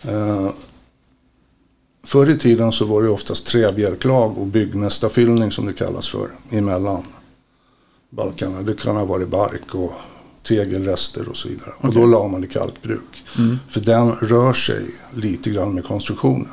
Eh, 0.02 0.50
förr 2.04 2.30
i 2.30 2.38
tiden 2.38 2.72
så 2.72 2.86
var 2.86 3.04
det 3.04 3.10
oftast 3.10 3.46
träbjälklag 3.46 4.38
och 4.38 4.48
byggnästafyllning 4.48 5.52
som 5.52 5.66
det 5.66 5.74
kallas 5.74 6.10
för 6.10 6.28
emellan 6.50 7.04
balkarna. 8.10 8.62
Det 8.62 8.80
kan 8.80 8.96
ha 8.96 9.06
varit 9.06 9.28
bark 9.28 9.76
och 9.76 9.92
tegelrester 10.44 11.30
och 11.30 11.38
så 11.38 11.50
vidare. 11.50 11.72
Och 11.78 11.86
Okej. 11.86 12.02
då 12.02 12.08
la 12.08 12.28
man 12.28 12.44
i 12.44 12.48
kalkbruk. 12.48 13.24
Mm. 13.38 13.58
För 13.68 13.82
den 13.82 14.12
rör 14.12 14.54
sig 14.54 14.86
lite 15.14 15.50
grann 15.50 15.74
med 15.74 15.86
konstruktionen. 15.86 16.48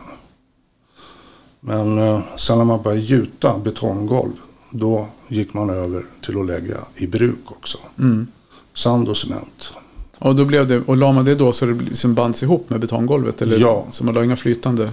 Men 1.68 1.98
eh, 1.98 2.20
sen 2.36 2.58
när 2.58 2.64
man 2.64 2.82
började 2.82 3.02
gjuta 3.02 3.58
betonggolv 3.58 4.32
då 4.70 5.06
gick 5.28 5.54
man 5.54 5.70
över 5.70 6.02
till 6.22 6.38
att 6.38 6.46
lägga 6.46 6.76
i 6.94 7.06
bruk 7.06 7.44
också. 7.46 7.78
Mm. 7.98 8.26
Sand 8.74 9.08
och 9.08 9.16
cement. 9.16 9.72
Och, 10.18 10.36
då 10.36 10.44
blev 10.44 10.68
det, 10.68 10.78
och 10.78 10.96
la 10.96 11.12
man 11.12 11.24
det 11.24 11.34
då 11.34 11.52
så 11.52 11.66
det 11.66 11.72
liksom 11.72 12.14
bands 12.14 12.42
ihop 12.42 12.70
med 12.70 12.80
betonggolvet? 12.80 13.42
Eller 13.42 13.58
Ja. 13.58 13.86
Så 13.90 14.04
man 14.04 14.14
la 14.14 14.24
inga 14.24 14.36
flytande? 14.36 14.90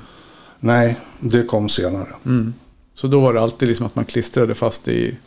Nej, 0.60 1.00
det 1.20 1.44
kom 1.44 1.70
senare. 1.70 2.08
Mm. 2.26 2.54
Så 2.96 3.08
då 3.08 3.20
var 3.20 3.34
det 3.34 3.42
alltid 3.42 3.68
liksom 3.68 3.86
att 3.86 3.96
man 3.96 4.06
klistrade 4.06 4.56
fast 4.56 4.88
i... 4.88 5.18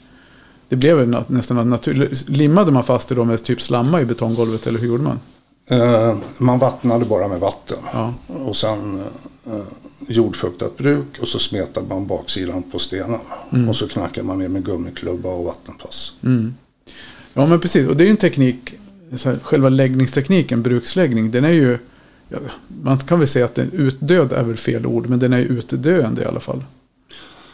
Det 0.68 0.76
blev 0.76 1.08
nästan 1.28 1.70
naturligt. 1.70 2.28
Limmade 2.28 2.72
man 2.72 2.84
fast 2.84 3.08
det 3.08 3.14
då 3.14 3.24
med 3.24 3.44
typ 3.44 3.62
slamma 3.62 4.00
i 4.00 4.04
betonggolvet 4.04 4.66
eller 4.66 4.78
hur 4.78 4.88
gjorde 4.88 5.02
man? 5.02 5.20
Eh, 5.70 6.16
man 6.38 6.58
vattnade 6.58 7.04
bara 7.04 7.28
med 7.28 7.40
vatten. 7.40 7.78
Ja. 7.92 8.14
Och 8.26 8.56
sen 8.56 9.00
eh, 9.00 9.06
jordfuktat 10.08 10.76
bruk 10.76 11.18
och 11.20 11.28
så 11.28 11.38
smetade 11.38 11.88
man 11.88 12.06
baksidan 12.06 12.62
på 12.62 12.78
stenen. 12.78 13.20
Mm. 13.52 13.68
Och 13.68 13.76
så 13.76 13.88
knackade 13.88 14.26
man 14.26 14.38
ner 14.38 14.48
med 14.48 14.64
gummiklubba 14.64 15.28
och 15.28 15.44
vattenpass. 15.44 16.12
Mm. 16.22 16.54
Ja 17.34 17.46
men 17.46 17.60
precis, 17.60 17.88
och 17.88 17.96
det 17.96 18.04
är 18.04 18.06
ju 18.06 18.10
en 18.10 18.16
teknik, 18.16 18.74
här, 19.24 19.38
själva 19.42 19.68
läggningstekniken, 19.68 20.62
bruksläggning, 20.62 21.30
den 21.30 21.44
är 21.44 21.52
ju, 21.52 21.78
ja, 22.28 22.38
man 22.82 22.98
kan 22.98 23.18
väl 23.18 23.28
säga 23.28 23.44
att 23.44 23.54
den 23.54 23.72
utdöd 23.72 24.32
är 24.32 24.42
väl 24.42 24.56
fel 24.56 24.86
ord, 24.86 25.08
men 25.08 25.18
den 25.18 25.32
är 25.32 25.38
ju 25.38 25.44
utdöende 25.44 26.22
i 26.22 26.24
alla 26.24 26.40
fall. 26.40 26.64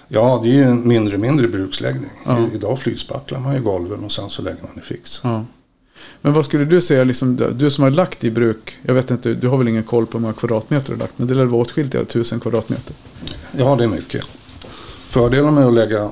Ja, 0.09 0.41
det 0.45 0.49
är 0.49 0.55
ju 0.55 0.63
en 0.63 0.89
mindre 0.89 1.19
mindre 1.19 1.49
bruksläggning. 1.49 2.11
Ja. 2.25 2.49
Idag 2.55 2.79
flytspacklar 2.79 3.41
man 3.41 3.55
ju 3.55 3.61
golven 3.61 4.05
och 4.05 4.13
sen 4.13 4.31
så 4.31 4.43
lägger 4.43 4.63
man 4.63 4.85
i 4.85 4.87
fix. 4.87 5.21
Ja. 5.25 5.45
Men 6.21 6.33
vad 6.33 6.45
skulle 6.45 6.65
du 6.65 6.81
säga, 6.81 7.05
liksom, 7.05 7.37
du 7.55 7.71
som 7.71 7.85
har 7.85 7.91
lagt 7.91 8.25
i 8.25 8.31
bruk, 8.31 8.79
jag 8.83 8.95
vet 8.95 9.11
inte, 9.11 9.35
du 9.35 9.49
har 9.49 9.59
väl 9.59 9.69
ingen 9.69 9.83
koll 9.83 10.07
på 10.07 10.19
hur 10.19 10.23
många 10.23 10.35
kvadratmeter 10.35 10.87
du 10.87 10.93
har 10.93 10.99
lagt, 10.99 11.19
men 11.19 11.29
det 11.29 11.35
lär 11.35 11.45
vara 11.45 11.61
åtskilligt 11.63 11.95
av 11.95 12.05
tusen 12.05 12.41
kvadratmeter. 12.41 12.95
Ja, 13.59 13.77
det 13.77 13.85
är 13.85 13.89
mycket. 13.89 14.25
Fördelen 15.07 15.55
med 15.55 15.67
att 15.67 15.75
lägga 15.75 16.11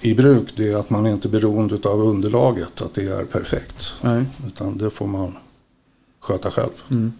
i 0.00 0.14
bruk 0.14 0.48
det 0.56 0.72
är 0.72 0.76
att 0.76 0.90
man 0.90 1.06
inte 1.06 1.28
är 1.28 1.30
beroende 1.30 1.88
av 1.88 2.00
underlaget, 2.02 2.80
att 2.80 2.94
det 2.94 3.02
är 3.08 3.24
perfekt. 3.24 3.92
Nej. 4.00 4.24
Utan 4.46 4.78
det 4.78 4.90
får 4.90 5.06
man 5.06 5.32
sköta 6.20 6.50
själv. 6.50 6.70
Mm. 6.90 7.12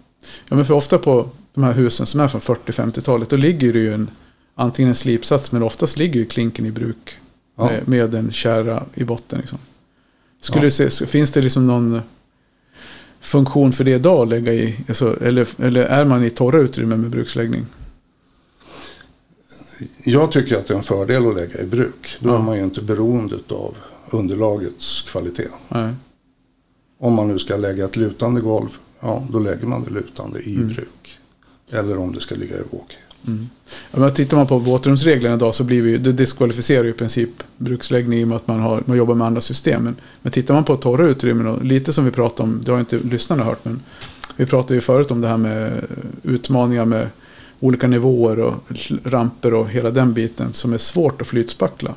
Ja 0.48 0.56
men 0.56 0.64
för 0.64 0.74
ofta 0.74 0.98
på 0.98 1.28
de 1.54 1.64
här 1.64 1.72
husen 1.72 2.06
som 2.06 2.20
är 2.20 2.28
från 2.28 2.40
40-50-talet, 2.40 3.28
då 3.30 3.36
ligger 3.36 3.72
det 3.72 3.78
ju 3.78 3.94
en, 3.94 4.10
antingen 4.54 4.88
en 4.88 4.94
slipsats 4.94 5.52
men 5.52 5.62
oftast 5.62 5.96
ligger 5.98 6.20
ju 6.20 6.26
klinken 6.26 6.66
i 6.66 6.70
bruk 6.70 7.18
Ja. 7.56 7.64
med, 7.64 7.88
med 7.88 8.14
en 8.14 8.32
kärra 8.32 8.84
i 8.94 9.04
botten. 9.04 9.38
Liksom. 9.40 9.58
Skulle 10.44 10.60
Ja. 10.60 10.64
du 10.80 10.90
se, 10.90 11.06
finns 11.06 11.30
det 11.30 11.40
liksom 11.42 11.66
någon 11.66 12.00
funktion 13.20 13.72
för 13.72 13.84
det 13.84 13.90
idag 13.90 14.22
att 14.22 14.28
lägga 14.28 14.52
i? 14.52 14.76
Alltså, 14.88 15.22
eller, 15.24 15.48
eller 15.62 15.82
är 15.84 16.04
man 16.04 16.24
i 16.24 16.30
torra 16.30 16.60
utrymmen 16.60 17.00
med 17.00 17.10
bruksläggning? 17.10 17.66
Jag 20.04 20.32
tycker 20.32 20.56
att 20.56 20.66
det 20.66 20.74
är 20.74 20.78
en 20.78 20.84
fördel 20.84 21.26
att 21.28 21.34
lägga 21.34 21.60
i 21.60 21.66
bruk. 21.66 22.16
Då 22.20 22.28
Ja. 22.30 22.34
är 22.38 22.42
man 22.42 22.56
ju 22.56 22.64
inte 22.64 22.82
beroende 22.82 23.36
av 23.48 23.76
underlagets 24.10 25.02
kvalitet. 25.02 25.48
Nej. 25.68 25.94
Om 26.98 27.12
man 27.14 27.28
nu 27.28 27.38
ska 27.38 27.56
lägga 27.56 27.84
ett 27.84 27.96
lutande 27.96 28.40
golv, 28.40 28.68
ja 29.00 29.26
då 29.30 29.38
lägger 29.38 29.66
man 29.66 29.84
det 29.84 29.90
lutande 29.90 30.40
i 30.40 30.56
Mm. 30.56 30.68
bruk. 30.68 31.18
Eller 31.70 31.98
om 31.98 32.14
det 32.14 32.20
ska 32.20 32.34
ligga 32.34 32.56
i 32.56 32.62
våg. 32.70 32.96
Ja, 33.90 33.98
men 34.00 34.14
tittar 34.14 34.36
man 34.36 34.46
på 34.46 34.58
våtrumsreglerna 34.58 35.34
idag 35.36 35.54
så 35.54 35.64
blir 35.64 35.82
vi, 35.82 35.98
det 35.98 36.12
diskvalificerar 36.12 36.84
ju 36.84 36.90
i 36.90 36.92
princip 36.92 37.30
bruksläggning 37.56 38.18
i 38.20 38.24
och 38.24 38.28
med 38.28 38.36
att 38.36 38.46
man, 38.48 38.60
har, 38.60 38.82
man 38.86 38.96
jobbar 38.96 39.14
med 39.14 39.26
andra 39.26 39.40
system. 39.40 39.84
Men, 39.84 39.96
men 40.22 40.32
tittar 40.32 40.54
man 40.54 40.64
på 40.64 40.76
torra 40.76 41.06
utrymmen 41.08 41.46
och 41.46 41.64
lite 41.64 41.92
som 41.92 42.04
vi 42.04 42.10
pratade 42.10 42.42
om, 42.42 42.62
det 42.64 42.72
har 42.72 42.80
inte 42.80 42.98
lyssnarna 42.98 43.44
hört, 43.44 43.64
men 43.64 43.80
vi 44.36 44.46
pratade 44.46 44.74
ju 44.74 44.80
förut 44.80 45.10
om 45.10 45.20
det 45.20 45.28
här 45.28 45.36
med 45.36 45.84
utmaningar 46.22 46.84
med 46.84 47.08
olika 47.60 47.86
nivåer 47.88 48.38
och 48.40 48.54
ramper 49.04 49.54
och 49.54 49.68
hela 49.68 49.90
den 49.90 50.12
biten 50.12 50.52
som 50.52 50.72
är 50.72 50.78
svårt 50.78 51.20
att 51.20 51.26
flytspackla. 51.26 51.94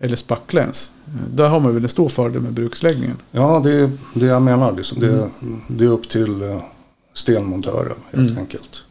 Eller 0.00 0.16
spackla 0.16 0.60
ens. 0.60 0.90
Där 1.34 1.48
har 1.48 1.60
man 1.60 1.74
väl 1.74 1.82
en 1.82 1.88
stor 1.88 2.08
fördel 2.08 2.42
med 2.42 2.52
bruksläggningen. 2.52 3.16
Ja, 3.30 3.60
det 3.64 3.72
är 3.72 3.90
det 4.14 4.26
jag 4.26 4.42
menar. 4.42 4.72
Liksom. 4.72 5.00
Det, 5.00 5.08
Mm. 5.08 5.60
det 5.68 5.84
är 5.84 5.88
upp 5.88 6.08
till 6.08 6.42
eh, 6.42 6.60
stenmontören 7.14 7.96
helt 8.12 8.30
Mm. 8.30 8.38
enkelt. 8.38 8.82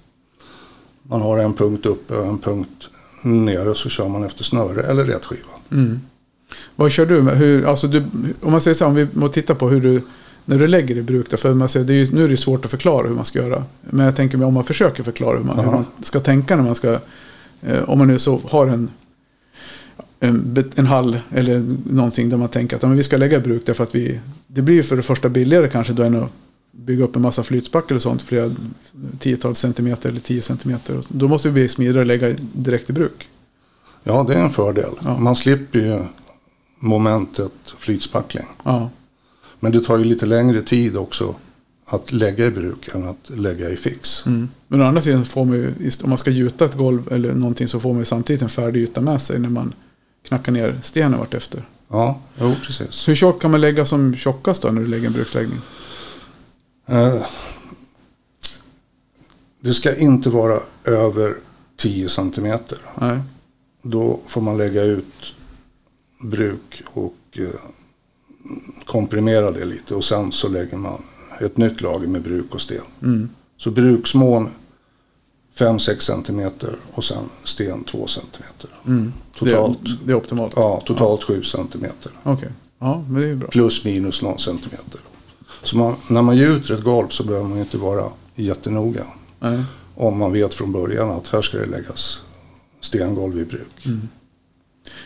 Man 1.10 1.22
har 1.22 1.38
en 1.38 1.54
punkt 1.54 1.86
uppe 1.86 2.16
och 2.16 2.26
en 2.26 2.38
punkt 2.38 2.90
nere 3.24 3.76
så 3.76 3.90
kör 3.90 4.10
man 4.10 4.24
efter 4.24 4.44
snöre 4.44 4.84
eller 4.84 5.06
rätskiva. 5.06 5.50
Mm. 5.72 6.02
Vad 6.76 6.92
kör 6.92 7.06
du 7.06 7.22
med? 7.22 7.38
Hur, 7.38 7.66
alltså 7.66 7.88
du, 7.88 8.04
om 8.42 8.52
man 8.52 8.62
säger 8.62 8.76
så 8.76 8.84
här, 8.86 8.90
om 8.90 8.96
vi 8.96 9.08
må 9.14 9.28
titta 9.28 9.56
på 9.56 9.70
hur 9.70 9.82
du, 9.82 10.02
när 10.46 10.60
du 10.60 10.68
lägger 10.68 10.98
i 10.98 11.02
bruk 11.02 11.30
då, 11.30 11.38
för 11.38 11.54
man 11.54 11.70
säger, 11.70 11.86
det 11.86 11.94
är 11.94 11.96
ju, 11.96 12.12
nu 12.12 12.24
är 12.24 12.28
det 12.28 12.38
svårt 12.38 12.66
att 12.66 12.72
förklara 12.72 13.08
hur 13.08 13.16
man 13.16 13.26
ska 13.26 13.40
göra. 13.40 13.64
Men 13.82 14.06
jag 14.06 14.16
tänker 14.16 14.38
mig 14.38 14.48
om 14.48 14.54
man 14.54 14.64
försöker 14.64 15.04
förklara 15.04 15.38
hur 15.38 15.44
man, 15.44 15.60
hur 15.60 15.72
man 15.72 15.86
ska 16.04 16.20
tänka 16.20 16.56
när 16.56 16.64
man 16.64 16.76
ska, 16.76 17.00
eh, 17.62 17.90
om 17.90 17.98
man 17.98 18.08
nu 18.08 18.20
så 18.20 18.42
har 18.50 18.68
en, 18.68 18.90
en, 20.76 20.86
hall 20.88 21.20
eller 21.32 21.76
någonting 21.90 22.30
där 22.30 22.38
man 22.38 22.50
tänker 22.50 22.76
att 22.76 22.82
ja, 22.82 22.88
men 22.88 22.98
vi 22.98 23.04
ska 23.04 23.18
lägga 23.18 23.38
i 23.38 23.42
bruk 23.42 23.66
därför 23.66 23.84
att 23.84 23.96
vi, 23.96 24.20
det 24.48 24.62
blir 24.62 24.76
ju 24.76 24.84
för 24.84 24.96
det 24.96 25.02
första 25.02 25.30
billigare 25.30 25.70
kanske 25.70 25.94
då 25.94 26.04
än 26.04 26.16
att 26.16 26.32
bygga 26.76 27.04
upp 27.04 27.16
en 27.16 27.22
massa 27.22 27.44
flytspackel 27.44 27.96
och 27.96 28.02
sånt, 28.02 28.24
flera 28.24 28.56
tiotals 29.20 29.60
centimeter 29.60 30.10
eller 30.10 30.20
tio 30.20 30.42
centimeter. 30.42 31.02
Då 31.08 31.28
måste 31.28 31.48
vi 31.48 31.54
bli 31.54 31.70
smidigare 31.70 32.00
och 32.00 32.06
lägga 32.06 32.36
direkt 32.40 32.90
i 32.90 32.94
bruk. 32.94 33.30
Ja, 34.04 34.26
det 34.28 34.34
är 34.34 34.44
en 34.44 34.50
fördel. 34.50 34.92
Ja. 35.04 35.18
Man 35.18 35.36
slipper 35.36 35.80
ju 35.80 36.00
momentet 36.80 37.52
flytspackling. 37.78 38.46
Ja, 38.64 38.90
Men 39.60 39.72
det 39.72 39.80
tar 39.80 39.98
ju 39.98 40.04
lite 40.04 40.26
längre 40.26 40.62
tid 40.62 40.98
också 40.98 41.36
att 41.86 42.12
lägga 42.12 42.46
i 42.46 42.52
bruk 42.52 42.96
än 42.96 43.10
att 43.10 43.30
lägga 43.30 43.70
i 43.70 43.76
fix. 43.76 44.26
Mm. 44.26 44.50
Men 44.68 44.82
å 44.82 44.86
andra 44.86 45.02
sidan 45.02 45.26
får 45.26 45.46
man 45.46 45.56
ju, 45.56 45.74
om 46.04 46.10
man 46.10 46.18
ska 46.18 46.32
gjuta 46.32 46.66
ett 46.66 46.76
golv 46.76 47.14
eller 47.14 47.34
någonting 47.34 47.68
så 47.68 47.80
får 47.80 47.90
man 47.90 48.00
ju 48.00 48.06
samtidigt 48.06 48.42
en 48.42 48.50
färdig 48.50 48.82
yta 48.82 49.02
med 49.02 49.22
sig 49.22 49.40
när 49.40 49.50
man 49.50 49.74
knackar 50.28 50.52
ner 50.52 50.80
stenen 50.84 51.20
vartefter. 51.20 51.64
Ja, 51.88 52.20
jo 52.40 52.56
precis. 52.66 53.08
Hur 53.08 53.16
tjock 53.16 53.42
kan 53.42 53.52
man 53.52 53.62
lägga 53.62 53.86
som 53.86 54.16
tjockast 54.16 54.62
då 54.62 54.68
när 54.68 54.82
du 54.82 54.88
lägger 54.88 55.08
en 55.08 55.14
bruksläggning? 55.14 55.60
Eh, 56.86 57.26
Det 59.62 59.74
ska 59.74 59.96
inte 59.96 60.30
vara 60.30 60.60
över 60.84 61.36
10 61.78 62.10
centimeter. 62.10 62.78
Nej. 63.00 63.20
Då 63.82 64.20
får 64.28 64.42
man 64.42 64.58
lägga 64.58 64.84
ut 64.84 65.34
bruk 66.24 66.82
och 66.94 67.16
eh, 67.34 67.46
komprimera 68.86 69.52
det 69.52 69.66
lite 69.66 69.96
och 69.96 70.04
sen 70.04 70.32
så 70.32 70.48
lägger 70.48 70.78
man 70.78 71.02
ett 71.42 71.58
nytt 71.58 71.82
lager 71.82 72.08
med 72.08 72.22
bruk 72.24 72.54
och 72.56 72.62
sten. 72.62 72.82
Mm. 73.02 73.30
Så 73.58 73.72
bruksmån 73.72 74.50
5-6 75.58 76.00
centimeter 76.00 76.76
och 76.94 77.04
sen 77.04 77.24
sten 77.44 77.84
2 77.84 78.08
centimeter. 78.08 78.70
Mm. 78.88 79.14
Totalt, 79.36 79.84
Det, 79.84 79.98
det 80.06 80.12
är 80.12 80.16
optimalt. 80.16 80.54
ja, 80.56 80.82
totalt 80.86 81.24
7 81.24 81.44
centimeter. 81.44 82.12
Okej. 82.24 82.50
Ja, 82.80 83.06
men 83.10 83.22
det 83.22 83.28
är 83.28 83.36
bra. 83.36 83.48
Plus 83.50 83.86
minus 83.86 84.22
någon 84.22 84.40
centimeter. 84.40 85.00
Så 85.66 85.78
man, 85.78 85.96
när 86.10 86.22
man 86.22 86.38
gjuter 86.38 86.74
ett 86.74 86.84
golv 86.84 87.08
så 87.10 87.24
behöver 87.24 87.48
man 87.48 87.60
inte 87.60 87.78
vara 87.78 88.06
jättenoga. 88.36 89.04
Nej. 89.40 89.64
Om 89.96 90.18
man 90.18 90.34
vet 90.34 90.54
från 90.54 90.72
början 90.72 91.12
att 91.12 91.28
här 91.28 91.42
ska 91.42 91.58
det 91.58 91.66
läggas 91.66 92.22
stengolv 92.82 93.40
i 93.40 93.46
bruk. 93.46 93.88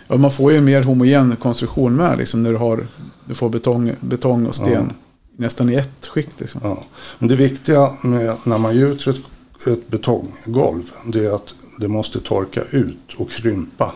Ja, 0.07 0.17
man 0.17 0.31
får 0.31 0.51
ju 0.51 0.57
en 0.57 0.65
mer 0.65 0.83
homogen 0.83 1.35
konstruktion 1.35 1.95
med 1.95 2.17
liksom, 2.17 2.43
när 2.43 2.51
du, 2.51 2.57
har, 2.57 2.87
du 3.25 3.35
får 3.35 3.49
betong, 3.49 3.91
betong 3.99 4.45
och 4.45 4.55
sten 4.55 4.93
nästan 5.37 5.69
i 5.69 5.75
ett 5.75 6.07
skikt. 6.07 6.39
Liksom. 6.39 6.61
Ja. 6.63 6.83
Men 7.19 7.29
det 7.29 7.35
viktiga 7.35 7.89
med 8.03 8.35
när 8.43 8.57
man 8.57 8.75
gjuter 8.75 9.11
ett, 9.11 9.67
ett 9.67 9.87
betonggolv 9.87 10.91
det 11.05 11.25
är 11.25 11.35
att 11.35 11.53
det 11.79 11.87
måste 11.87 12.19
torka 12.19 12.61
ut 12.71 13.13
och 13.17 13.29
krympa 13.29 13.93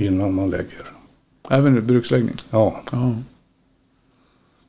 innan 0.00 0.34
man 0.34 0.50
lägger. 0.50 0.92
Även 1.50 1.78
i 1.78 1.80
bruksläggning. 1.80 2.36
Ja, 2.50 2.80
Ja. 2.90 3.14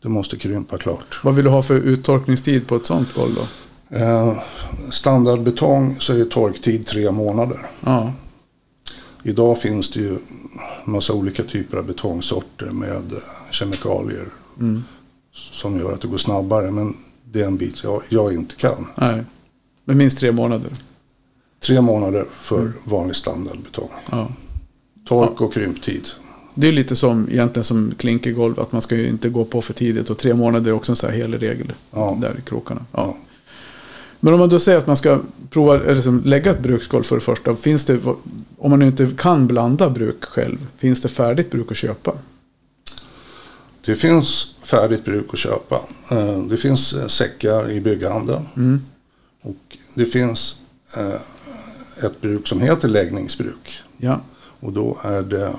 Det 0.07 0.11
måste 0.13 0.37
krympa 0.37 0.77
klart. 0.77 1.19
Vad 1.23 1.35
vill 1.35 1.45
du 1.45 1.51
ha 1.51 1.61
för 1.63 1.75
uttorkningstid 1.75 2.67
på 2.67 2.75
ett 2.75 2.85
sånt 2.85 3.13
golv 3.13 3.35
då? 3.35 3.97
Eh, 3.97 4.37
standardbetong 4.89 5.95
så 5.99 6.13
är 6.13 6.25
torktid 6.25 6.87
tre 6.87 7.11
månader. 7.11 7.59
Ja. 7.85 8.13
Idag 9.23 9.57
finns 9.61 9.89
det 9.89 9.99
ju 9.99 10.17
massa 10.85 11.13
olika 11.13 11.43
typer 11.43 11.77
av 11.77 11.85
betongsorter 11.85 12.65
med 12.65 13.11
eh, 13.13 13.51
kemikalier 13.51 14.25
Mm. 14.59 14.83
som 15.31 15.79
gör 15.79 15.93
att 15.93 16.01
det 16.01 16.07
går 16.07 16.17
snabbare. 16.17 16.71
Men 16.71 16.93
det 17.23 17.41
är 17.41 17.45
en 17.45 17.57
bit 17.57 17.83
jag, 17.83 18.01
jag 18.09 18.33
inte 18.33 18.55
kan. 18.55 18.87
Nej. 18.95 19.23
Men 19.85 19.97
minst 19.97 20.17
tre 20.17 20.31
månader. 20.31 20.71
Tre 21.59 21.81
månader 21.81 22.25
för 22.31 22.71
vanlig 22.83 23.15
standardbetong. 23.15 23.89
Ja. 24.11 24.27
Tork 25.07 25.41
och 25.41 25.53
krymptid. 25.53 26.07
Det 26.59 26.67
är 26.67 26.71
lite 26.71 26.95
som 26.95 27.29
egentligen 27.31 27.63
som 27.63 27.93
klinkergolv. 27.97 28.59
Att 28.59 28.71
man 28.71 28.81
ska 28.81 28.95
ju 28.95 29.07
inte 29.07 29.29
gå 29.29 29.45
på 29.45 29.61
för 29.61 29.73
tidigt. 29.73 30.09
Och 30.09 30.17
tre 30.17 30.33
månader 30.33 30.71
är 30.71 30.75
också 30.75 30.91
en 30.91 30.95
sån 30.95 31.09
här 31.09 31.17
hel 31.17 31.33
regel. 31.33 31.73
Ja. 31.91 32.17
Där 32.21 32.35
i 32.39 32.41
krokarna. 32.49 32.85
Ja. 32.91 32.99
Ja. 33.01 33.17
Men 34.19 34.33
om 34.33 34.39
man 34.39 34.49
då 34.49 34.59
säger 34.59 34.77
att 34.77 34.87
man 34.87 34.97
ska 34.97 35.19
prova, 35.49 35.75
eller 35.75 35.95
liksom 35.95 36.21
lägga 36.25 36.51
ett 36.51 36.59
bruksgolv 36.59 37.03
för 37.03 37.15
det 37.15 37.21
första. 37.21 37.55
Finns 37.55 37.85
det, 37.85 37.99
om 38.57 38.69
man 38.69 38.79
nu 38.79 38.85
inte 38.85 39.09
kan 39.17 39.47
blanda 39.47 39.89
bruk 39.89 40.23
själv. 40.25 40.67
Finns 40.77 41.01
det 41.01 41.09
färdigt 41.09 41.51
bruk 41.51 41.71
att 41.71 41.77
köpa? 41.77 42.13
Det 43.85 43.95
finns 43.95 44.55
färdigt 44.63 45.05
bruk 45.05 45.25
att 45.33 45.39
köpa. 45.39 45.75
Eh, 46.11 46.37
Det 46.49 46.57
finns 46.57 46.93
eh, 46.93 47.07
säckar 47.07 47.71
i 47.71 47.81
bygghandeln. 47.81 48.45
Mm. 48.55 48.81
Och 49.41 49.77
det 49.93 50.05
finns 50.05 50.57
eh, 50.97 52.05
ett 52.05 52.21
bruk 52.21 52.47
som 52.47 52.61
heter 52.61 52.87
läggningsbruk. 52.87 53.79
Ja. 53.97 54.21
Och 54.59 54.73
då 54.73 54.97
är 55.03 55.21
det 55.21 55.53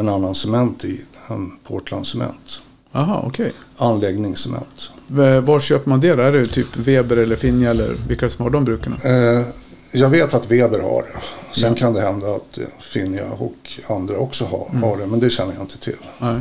en 0.00 0.08
annan 0.08 0.34
cement 0.34 0.84
i, 0.84 1.00
en 1.28 1.50
Portland-cement. 1.64 2.60
Aha, 2.92 3.22
okej. 3.26 3.52
Anläggningscement. 3.76 4.90
Okay. 5.12 5.40
Var 5.40 5.60
köper 5.60 5.90
man 5.90 6.00
det 6.00 6.14
då? 6.14 6.22
Är 6.22 6.32
det 6.32 6.44
typ 6.46 6.76
Weber 6.76 7.16
eller 7.16 7.36
Finja 7.36 7.70
eller 7.70 7.96
vilka 8.08 8.30
som 8.30 8.42
har 8.42 8.50
de 8.50 8.64
bruken? 8.64 8.94
Eh, 9.04 9.46
Jag 9.92 10.08
vet 10.10 10.34
att 10.34 10.50
Weber 10.50 10.80
har 10.80 11.02
det. 11.02 11.18
Sen 11.60 11.70
Ja. 11.70 11.76
kan 11.78 11.94
det 11.94 12.00
hända 12.00 12.26
att 12.34 12.58
eh, 12.58 12.64
Finja 12.80 13.24
och 13.38 13.70
andra 13.88 14.16
också 14.18 14.44
har, 14.44 14.80
har 14.80 14.96
det. 14.96 15.06
Men 15.06 15.20
det 15.20 15.30
känner 15.30 15.52
jag 15.54 15.62
inte 15.62 15.78
till. 15.78 15.96
Nej. 16.18 16.40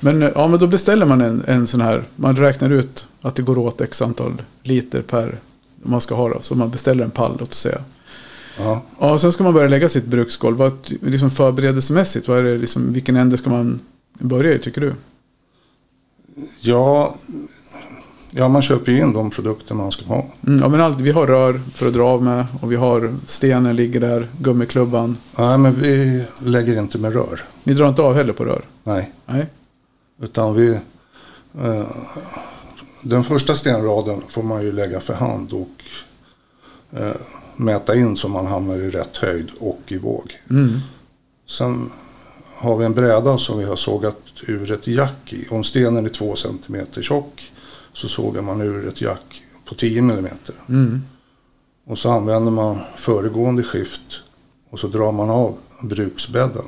Men, 0.00 0.22
eh, 0.22 0.30
ja, 0.34 0.48
men 0.48 0.60
då 0.60 0.66
beställer 0.66 1.06
man 1.06 1.20
en, 1.20 1.44
en 1.46 1.66
sån 1.66 1.80
här. 1.80 2.04
Man 2.16 2.36
räknar 2.36 2.70
ut 2.70 3.06
att 3.22 3.34
det 3.36 3.42
går 3.42 3.58
åt 3.58 3.80
x 3.80 4.02
antal 4.02 4.42
liter 4.62 5.02
per 5.02 5.38
man 5.82 6.00
ska 6.00 6.14
ha. 6.14 6.28
Då, 6.28 6.38
så 6.42 6.54
man 6.54 6.70
beställer 6.70 7.04
en 7.04 7.10
pall 7.10 7.36
låt 7.40 7.50
oss 7.50 7.58
säga. 7.60 7.78
Ja. 8.64 8.82
Ja, 8.98 9.18
sen 9.18 9.32
ska 9.32 9.44
man 9.44 9.54
börja 9.54 9.68
lägga 9.68 9.88
sitt 9.88 10.06
bruksgolv. 10.06 10.56
Vad, 10.56 10.72
liksom 11.02 11.30
förberedelsemässigt, 11.30 12.28
vad 12.28 12.38
är 12.38 12.42
det, 12.42 12.58
liksom, 12.58 12.92
vilken 12.92 13.16
ände 13.16 13.38
ska 13.38 13.50
man 13.50 13.80
börja 14.18 14.54
i 14.54 14.58
tycker 14.58 14.80
du? 14.80 14.94
Ja, 16.60 17.14
ja, 18.30 18.48
man 18.48 18.62
köper 18.62 18.92
ju 18.92 18.98
in 18.98 19.12
de 19.12 19.30
produkter 19.30 19.74
man 19.74 19.92
ska 19.92 20.04
ha. 20.04 20.26
Mm, 20.46 20.60
ja, 20.62 20.68
men 20.68 20.80
allt, 20.80 21.00
vi 21.00 21.10
har 21.10 21.26
rör 21.26 21.60
för 21.74 21.86
att 21.86 21.94
dra 21.94 22.06
av 22.06 22.22
med 22.22 22.46
och 22.60 22.72
vi 22.72 22.76
har 22.76 23.14
stenen 23.26 23.76
ligger 23.76 24.00
där, 24.00 24.28
gummiklubban. 24.38 25.16
Nej, 25.38 25.58
men 25.58 25.74
vi 25.74 26.24
lägger 26.44 26.78
inte 26.78 26.98
med 26.98 27.12
rör. 27.12 27.40
Ni 27.64 27.74
drar 27.74 27.88
inte 27.88 28.02
av 28.02 28.14
heller 28.14 28.32
på 28.32 28.44
rör? 28.44 28.62
Nej, 28.84 29.12
Nej. 29.26 29.46
utan 30.22 30.54
vi... 30.54 30.70
Eh, 31.62 31.86
den 33.02 33.24
första 33.24 33.54
stenraden 33.54 34.22
får 34.28 34.42
man 34.42 34.62
ju 34.62 34.72
lägga 34.72 35.00
för 35.00 35.14
hand 35.14 35.52
och 35.52 35.84
eh, 37.00 37.16
mäta 37.56 37.94
in 37.96 38.16
så 38.16 38.28
man 38.28 38.46
hamnar 38.46 38.74
i 38.74 38.90
rätt 38.90 39.16
höjd 39.16 39.50
och 39.60 39.80
i 39.86 39.98
våg. 39.98 40.32
Mm. 40.50 40.80
Sen 41.48 41.90
har 42.56 42.76
vi 42.76 42.84
en 42.84 42.94
bräda 42.94 43.38
som 43.38 43.58
vi 43.58 43.64
har 43.64 43.76
sågat 43.76 44.20
ur 44.46 44.70
ett 44.72 44.86
jack 44.86 45.32
i. 45.32 45.48
Om 45.50 45.64
stenen 45.64 46.04
är 46.04 46.08
två 46.08 46.36
centimeter 46.36 47.02
tjock 47.02 47.52
så 47.92 48.08
sågar 48.08 48.42
man 48.42 48.60
ur 48.60 48.88
ett 48.88 49.00
jack 49.00 49.42
på 49.64 49.74
10 49.74 50.02
millimeter. 50.02 50.54
Mm. 50.68 51.02
Och 51.86 51.98
så 51.98 52.10
använder 52.10 52.50
man 52.50 52.78
föregående 52.96 53.62
skift 53.62 54.20
Och 54.70 54.78
så 54.80 54.86
drar 54.86 55.12
man 55.12 55.30
av 55.30 55.58
bruksbädden. 55.82 56.64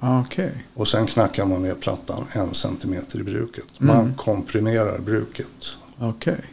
Okej. 0.00 0.64
Och 0.74 0.88
sen 0.88 1.06
knackar 1.06 1.46
man 1.46 1.62
ner 1.62 1.74
plattan 1.74 2.24
en 2.32 2.54
centimeter 2.54 3.18
i 3.20 3.22
bruket. 3.22 3.66
Man 3.78 4.00
Mm. 4.00 4.14
komprimerar 4.14 4.98
bruket. 4.98 5.70
Okej. 5.98 6.44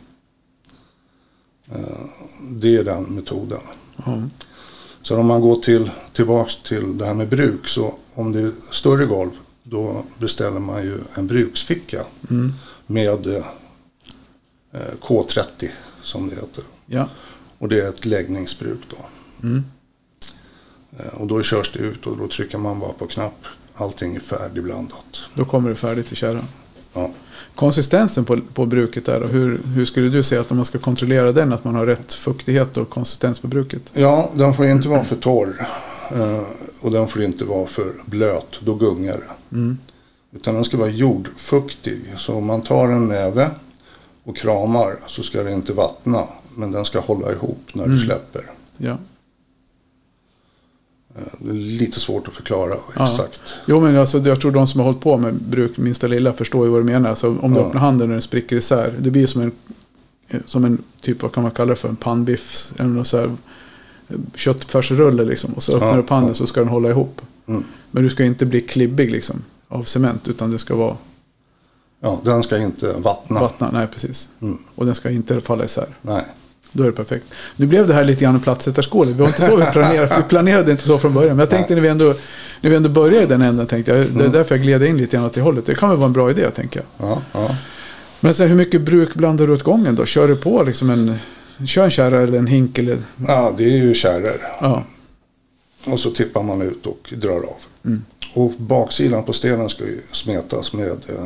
Det 2.49 2.77
är 2.77 2.83
den 2.83 3.03
metoden. 3.03 3.59
Ja. 4.05 4.21
Så 5.01 5.17
om 5.17 5.25
man 5.25 5.41
går 5.41 5.55
till, 5.55 5.91
tillbaks 6.13 6.63
till 6.63 6.97
det 6.97 7.05
här 7.05 7.13
med 7.13 7.29
bruk. 7.29 7.67
Så 7.67 7.93
om 8.13 8.31
det 8.31 8.39
är 8.41 8.51
större 8.71 9.05
golv 9.05 9.31
då 9.63 10.03
beställer 10.19 10.59
man 10.59 10.83
ju 10.83 10.99
en 11.17 11.27
bruksficka 11.27 12.05
Mm. 12.29 12.53
med 12.87 13.27
eh, 13.27 13.43
K30 15.01 15.69
som 16.03 16.29
det 16.29 16.35
heter. 16.35 16.63
Ja. 16.85 17.09
Och 17.57 17.69
det 17.69 17.81
är 17.81 17.89
ett 17.89 18.05
läggningsbruk 18.05 18.79
då. 18.89 18.97
Mm. 19.47 19.63
Eh, 20.99 21.13
och 21.21 21.27
då 21.27 21.43
körs 21.43 21.71
det 21.73 21.79
ut 21.79 22.07
och 22.07 22.17
då 22.17 22.27
trycker 22.27 22.57
man 22.57 22.79
bara 22.79 22.93
på 22.93 23.07
knapp. 23.07 23.45
Allting 23.73 24.15
är 24.15 24.19
färdigblandat. 24.19 25.21
Då 25.33 25.45
kommer 25.45 25.69
det 25.69 25.75
färdigt 25.75 26.11
i 26.11 26.15
kärran. 26.15 26.45
Ja. 26.93 27.11
Konsistensen 27.55 28.25
på, 28.25 28.38
på 28.53 28.65
bruket 28.65 29.05
där, 29.05 29.24
och 29.24 29.29
hur, 29.29 29.62
hur 29.75 29.86
skulle 29.86 30.10
du 30.10 30.24
säga 30.24 30.41
att 30.41 30.51
om 30.51 30.58
man 30.58 30.65
ska 30.65 30.79
kontrollera 30.79 31.31
den, 31.31 31.53
att 31.53 31.63
man 31.63 31.75
har 31.75 31.86
rätt 31.86 32.13
fuktighet 32.13 32.77
och 32.77 32.89
konsistens 32.89 33.39
på 33.39 33.48
bruket? 33.48 33.81
ja, 33.93 34.29
den 34.36 34.53
får 34.53 34.65
inte 34.65 34.88
vara 34.88 35.03
för 35.03 35.15
torr. 35.15 35.67
eh, 36.15 36.41
Och 36.81 36.91
den 36.91 37.08
får 37.08 37.22
inte 37.24 37.46
vara 37.46 37.67
för 37.67 37.91
blöt. 38.05 38.60
Då 38.60 38.75
gungar 38.75 39.17
det. 39.17 39.55
Mm. 39.55 39.77
Utan 40.36 40.55
den 40.55 40.63
ska 40.65 40.77
vara 40.77 40.89
jordfuktig. 40.89 42.01
Så 42.17 42.36
om 42.36 42.46
man 42.46 42.62
tar 42.62 42.88
en 42.88 43.08
näve 43.08 43.50
och 44.24 44.38
kramar 44.38 44.96
så 45.08 45.24
ska 45.24 45.43
det 45.43 45.51
inte 45.51 45.74
vattna. 45.74 46.24
Men 46.55 46.72
den 46.72 46.86
ska 46.86 47.00
hålla 47.00 47.31
ihop 47.31 47.62
när 47.74 47.84
du 47.84 47.91
Mm. 47.91 48.03
släpper. 48.05 48.41
Ja. 48.77 48.98
Eh, 51.15 51.21
Det 51.39 51.49
är 51.49 51.53
lite 51.53 51.99
svårt 51.99 52.27
att 52.27 52.33
förklara 52.33 52.75
Ja. 52.95 53.03
exakt. 53.03 53.41
Jo, 53.65 53.79
men 53.79 53.97
alltså, 53.97 54.19
jag 54.19 54.41
tror 54.41 54.51
de 54.51 54.67
som 54.67 54.79
har 54.79 54.85
hållit 54.85 55.01
på 55.01 55.17
med 55.17 55.33
bruk 55.33 55.77
minsta 55.77 56.07
lilla 56.07 56.33
förstår 56.33 56.65
ju 56.65 56.71
vad 56.71 56.79
du 56.79 56.83
menar. 56.85 57.09
Alltså, 57.09 57.37
om 57.41 57.53
du 57.53 57.59
Ja. 57.59 57.65
öppnar 57.65 57.81
handen 57.81 58.07
och 58.09 58.13
den 58.13 58.21
spricker 58.21 58.55
isär, 58.55 58.93
det 58.99 59.11
blir 59.11 59.27
som 59.27 59.41
en, 59.41 59.51
som 60.45 60.65
en 60.65 60.77
typ, 61.01 61.21
vad 61.21 61.31
kan 61.31 61.43
man 61.43 61.51
kalla 61.51 61.69
det 61.69 61.75
för, 61.75 61.89
en 61.89 61.95
pannbiff. 61.95 62.73
Någon 62.77 63.05
så 63.05 63.17
här, 63.17 63.25
eh, 64.09 64.15
köttfärsrulle 64.35 65.23
liksom. 65.25 65.53
Och 65.53 65.63
så 65.63 65.71
öppnar 65.75 65.87
Ja, 65.87 65.93
du 65.95 66.00
upp 66.01 66.09
handen 66.09 66.27
ja. 66.29 66.33
så 66.35 66.47
ska 66.47 66.59
den 66.59 66.69
hålla 66.69 66.89
ihop. 66.89 67.21
Mm. 67.47 67.63
Men 67.91 68.03
du 68.03 68.09
ska 68.09 68.24
inte 68.24 68.45
bli 68.45 68.61
klibbig 68.61 69.11
liksom, 69.11 69.43
av 69.67 69.83
cement, 69.83 70.27
utan 70.27 70.51
det 70.51 70.59
ska 70.59 70.75
vara 70.75 70.97
Ja, 72.03 72.21
den 72.24 72.43
ska 72.43 72.57
inte 72.57 72.93
vattna. 72.97 73.39
vattna. 73.39 73.69
Nej, 73.74 73.87
precis. 73.87 74.29
Mm. 74.41 74.57
Och 74.75 74.85
den 74.85 74.95
ska 74.95 75.09
inte 75.09 75.41
falla 75.41 75.65
isär. 75.65 75.87
Nej. 76.01 76.25
Då 76.74 76.84
är 76.84 76.88
det 76.88 76.94
perfekt. 76.94 77.25
Nu 77.55 77.66
blev 77.66 77.88
det 77.88 77.94
här 77.94 78.03
lite 78.03 78.24
grann 78.24 78.36
en 78.36 78.42
plattsättarskola. 78.42 79.12
Det 79.12 79.18
var 79.18 79.27
inte 79.27 79.42
så 79.42 79.55
vi 79.55 79.66
planerade. 79.66 80.16
Vi 80.18 80.24
planerade 80.29 80.72
inte 80.72 80.88
så 80.88 80.98
från 80.98 81.14
början. 81.14 81.29
Men 81.36 81.40
jag 81.40 81.50
tänkte 81.50 81.75
när 81.75 81.81
vi 81.81 81.88
ändå, 81.88 82.14
när 82.62 82.70
vi 82.70 82.75
ändå 82.75 82.90
började 82.90 83.24
i 83.24 83.27
den 83.27 83.42
änden. 83.42 83.68
Tänkte 83.68 83.92
jag, 83.92 84.00
Det 84.05 84.05
är 84.16 84.20
Mm. 84.20 84.31
därför 84.31 84.55
jag 84.55 84.64
gled 84.64 84.84
in 84.84 84.98
lite 84.98 85.18
grann 85.18 85.25
åt 85.25 85.34
det 85.34 85.42
hållet. 85.42 85.66
Det 85.66 85.75
kan 85.75 85.90
väl 85.90 85.98
vara 85.98 86.05
en 86.07 86.14
bra 86.14 86.29
idé 86.31 86.51
tänker 86.51 86.79
jag. 86.98 87.10
Ja, 87.10 87.22
ja. 87.31 87.55
Men 88.20 88.34
sen, 88.34 88.48
hur 88.50 88.55
mycket 88.55 88.81
bruk 88.81 89.14
blandar 89.16 89.48
du 89.48 89.53
åt 89.53 89.64
gången 89.64 89.96
då? 89.96 90.05
Kör 90.05 90.27
du 90.27 90.36
på 90.36 90.64
liksom 90.64 90.90
en... 90.90 91.16
Kör 91.68 91.84
en 91.84 91.90
kärra 91.92 92.22
eller 92.22 92.38
en 92.38 92.48
hink 92.48 92.77
eller... 92.77 92.98
ja, 93.27 93.53
det 93.57 93.64
är 93.64 93.77
ju 93.77 93.94
kärror. 93.94 94.42
Ja. 94.62 94.84
Och 95.86 96.00
så 96.00 96.10
tippar 96.12 96.44
man 96.44 96.62
ut 96.62 96.86
och 96.86 97.14
drar 97.18 97.36
av. 97.36 97.55
Mm. 97.86 98.03
Och 98.34 98.51
baksidan 98.57 99.24
på 99.24 99.34
stenen 99.34 99.70
ska 99.70 99.84
ju 99.84 100.01
smetas 100.12 100.74
med 100.74 100.88
eh, 100.90 101.25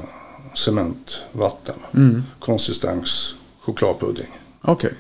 cementvatten. 0.56 1.76
Mm. 1.96 2.24
Konsistens 2.40 3.36
chokladpudding. 3.62 4.28
Okej. 4.62 4.92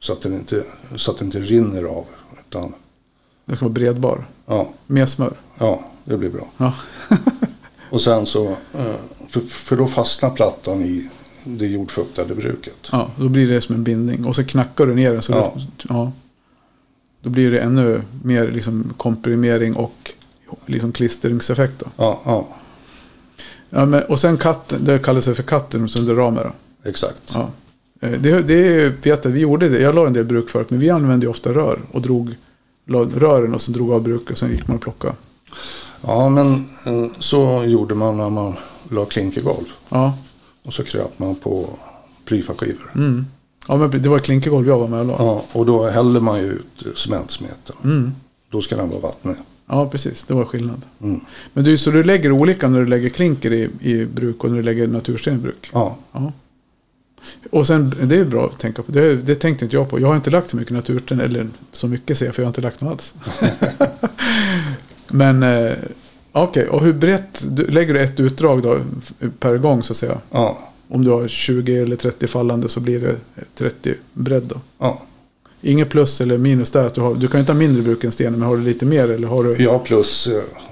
Så 0.00 0.12
att, 0.12 0.20
den 0.22 0.34
inte, 0.34 0.64
så 0.96 1.10
att 1.10 1.18
det 1.18 1.24
inte 1.24 1.40
rinner 1.40 1.84
av. 1.84 2.04
Utan, 2.48 2.72
Den 3.44 3.56
ska 3.56 3.64
vara 3.64 3.72
bredbar. 3.72 4.26
ja, 4.46 4.68
Med 4.86 5.08
smör. 5.08 5.32
ja, 5.58 5.90
det 6.04 6.16
blir 6.16 6.30
bra. 6.30 6.48
Ja. 6.56 6.74
Och 7.90 8.00
sen 8.00 8.26
så, 8.26 8.46
eh, 8.74 8.94
för, 9.28 9.40
för 9.40 9.76
då 9.76 9.86
fastnar 9.86 10.30
plattan 10.30 10.82
i 10.82 11.10
det 11.44 11.66
jordfuktade 11.66 12.34
bruket. 12.34 12.88
ja. 12.92 13.10
Då 13.16 13.28
blir 13.28 13.48
det 13.50 13.60
som 13.60 13.74
en 13.74 13.84
bindning. 13.84 14.24
Och 14.24 14.36
så 14.36 14.44
knackar 14.44 14.86
du 14.86 14.94
ner 14.94 15.12
den. 15.12 15.22
Så 15.22 15.32
Ja. 15.32 15.52
Det, 15.56 15.86
ja. 15.88 16.12
Då 17.22 17.30
blir 17.30 17.50
det 17.50 17.60
ännu 17.60 18.02
mer 18.22 18.50
liksom 18.50 18.92
komprimering 18.96 19.76
och 19.76 20.12
liksom 20.66 20.92
klistringseffekt 20.92 21.72
då. 21.78 21.86
Ja, 21.96 22.20
ja, 22.24 22.48
Ja, 23.70 23.84
men, 23.84 24.02
och 24.02 24.20
sen 24.20 24.36
katten, 24.38 24.84
det 24.84 24.98
kallas 24.98 25.24
för 25.24 25.42
katten 25.42 25.88
under 25.98 26.14
ramen 26.14 26.44
då. 26.44 26.88
exakt. 26.90 27.22
Ja. 27.34 27.50
Eh, 28.00 28.10
Det, 28.10 28.42
det 28.42 28.88
vet 29.06 29.24
jag, 29.24 29.30
vi 29.32 29.40
gjorde 29.40 29.68
det. 29.68 29.80
Jag 29.80 29.94
la 29.94 30.06
en 30.06 30.12
del 30.12 30.24
bruk 30.24 30.50
förut, 30.50 30.70
men 30.70 30.80
vi 30.80 30.90
använde 30.90 31.28
ofta 31.28 31.52
rör. 31.52 31.78
Och 31.92 32.02
drog 32.02 32.34
rören 33.16 33.54
och 33.54 33.60
sen 33.60 33.74
drog 33.74 33.92
av 33.92 34.02
bruk 34.02 34.30
och 34.30 34.38
sen 34.38 34.50
gick 34.50 34.68
man 34.68 34.76
och 34.76 34.82
plockade. 34.82 35.14
Ja, 36.02 36.28
men 36.28 36.52
eh, 36.54 37.10
så 37.18 37.64
gjorde 37.66 37.94
man 37.94 38.16
när 38.16 38.30
man 38.30 38.54
la 38.90 39.04
klinkergolv. 39.04 39.66
Ja, 39.88 40.18
Och 40.66 40.72
så 40.72 40.84
kröp 40.84 41.18
man 41.18 41.34
på 41.34 41.66
plyfaskivor. 42.24 42.90
mm. 42.94 43.26
ja 43.68 43.76
men 43.76 44.02
det 44.02 44.08
var 44.08 44.18
klinkergolv 44.18 44.68
jag 44.68 44.78
var 44.78 44.88
med 44.88 45.00
och 45.00 45.06
la. 45.06 45.14
Ja, 45.18 45.44
och 45.52 45.66
då 45.66 45.88
häller 45.88 46.20
man 46.20 46.38
ju 46.38 46.44
ut 46.46 46.86
eh, 46.86 46.92
cementsmeten. 46.96 47.76
Mm. 47.84 48.12
Då 48.50 48.60
ska 48.60 48.76
den 48.76 48.88
vara 48.90 49.00
vattnig. 49.00 49.34
Ja, 49.66 49.88
precis. 49.90 50.24
Det 50.24 50.34
var 50.34 50.44
skillnad. 50.44 50.82
Mm. 51.02 51.20
Men 51.52 51.64
du, 51.64 51.78
så 51.78 51.90
du 51.90 52.04
lägger 52.04 52.32
olika 52.32 52.68
när 52.68 52.78
du 52.80 52.86
lägger 52.86 53.08
klinker 53.08 53.52
i, 53.52 53.68
i 53.80 54.04
bruk 54.06 54.44
och 54.44 54.50
när 54.50 54.56
du 54.56 54.62
lägger 54.62 54.86
natursten 54.86 55.34
i 55.34 55.38
bruk? 55.38 55.70
Ja, 55.72 55.96
Ja. 56.12 56.32
Och 57.50 57.66
sen, 57.66 57.94
det 58.04 58.16
är 58.16 58.24
bra 58.24 58.46
att 58.46 58.58
tänka 58.58 58.82
på. 58.82 58.92
Det, 58.92 59.14
det 59.16 59.34
tänkte 59.34 59.64
inte 59.64 59.76
jag 59.76 59.88
på. 59.90 60.00
Jag 60.00 60.08
har 60.08 60.16
inte 60.16 60.30
lagt 60.30 60.50
så 60.50 60.56
mycket 60.56 60.72
natursten, 60.74 61.20
eller 61.20 61.48
så 61.72 61.86
mycket 61.88 62.18
ser 62.18 62.26
jag, 62.26 62.34
för 62.34 62.42
jag 62.42 62.46
har 62.46 62.50
inte 62.50 62.60
lagt 62.60 62.80
något 62.80 62.90
alls. 62.92 63.14
Men, 65.08 65.42
eh, 65.42 65.72
okej. 66.32 66.68
Och 66.68 66.84
hur 66.84 66.92
brett, 66.92 67.44
du, 67.48 67.66
lägger 67.66 67.94
du 67.94 68.00
ett 68.00 68.20
utdrag 68.20 68.62
då 68.62 68.78
per 69.40 69.58
gång 69.58 69.82
så 69.82 69.92
att 69.92 69.96
säga? 69.96 70.18
ja, 70.30 70.58
Om 70.88 71.04
du 71.04 71.10
har 71.10 71.28
20 71.28 71.76
eller 71.82 71.96
30 71.96 72.26
fallande 72.26 72.68
så 72.68 72.80
blir 72.80 73.00
det 73.00 73.16
30 73.54 73.94
bredd 74.12 74.42
då. 74.42 74.56
ja. 74.78 75.02
Inget 75.60 75.88
plus 75.90 76.20
eller 76.20 76.38
minus 76.38 76.70
där. 76.70 76.86
Att 76.86 76.94
du, 76.94 77.00
har, 77.00 77.14
du 77.14 77.28
kan 77.28 77.38
ju 77.38 77.40
inte 77.40 77.52
ha 77.52 77.58
mindre 77.58 77.82
bruk 77.82 78.04
än 78.04 78.12
stenen, 78.12 78.38
men 78.38 78.48
har 78.48 78.56
du 78.56 78.62
lite 78.62 78.86
mer 78.86 79.10
eller 79.10 79.28
har 79.28 79.42
du... 79.44 79.62
Ja, 79.62 79.78
plus 79.78 80.28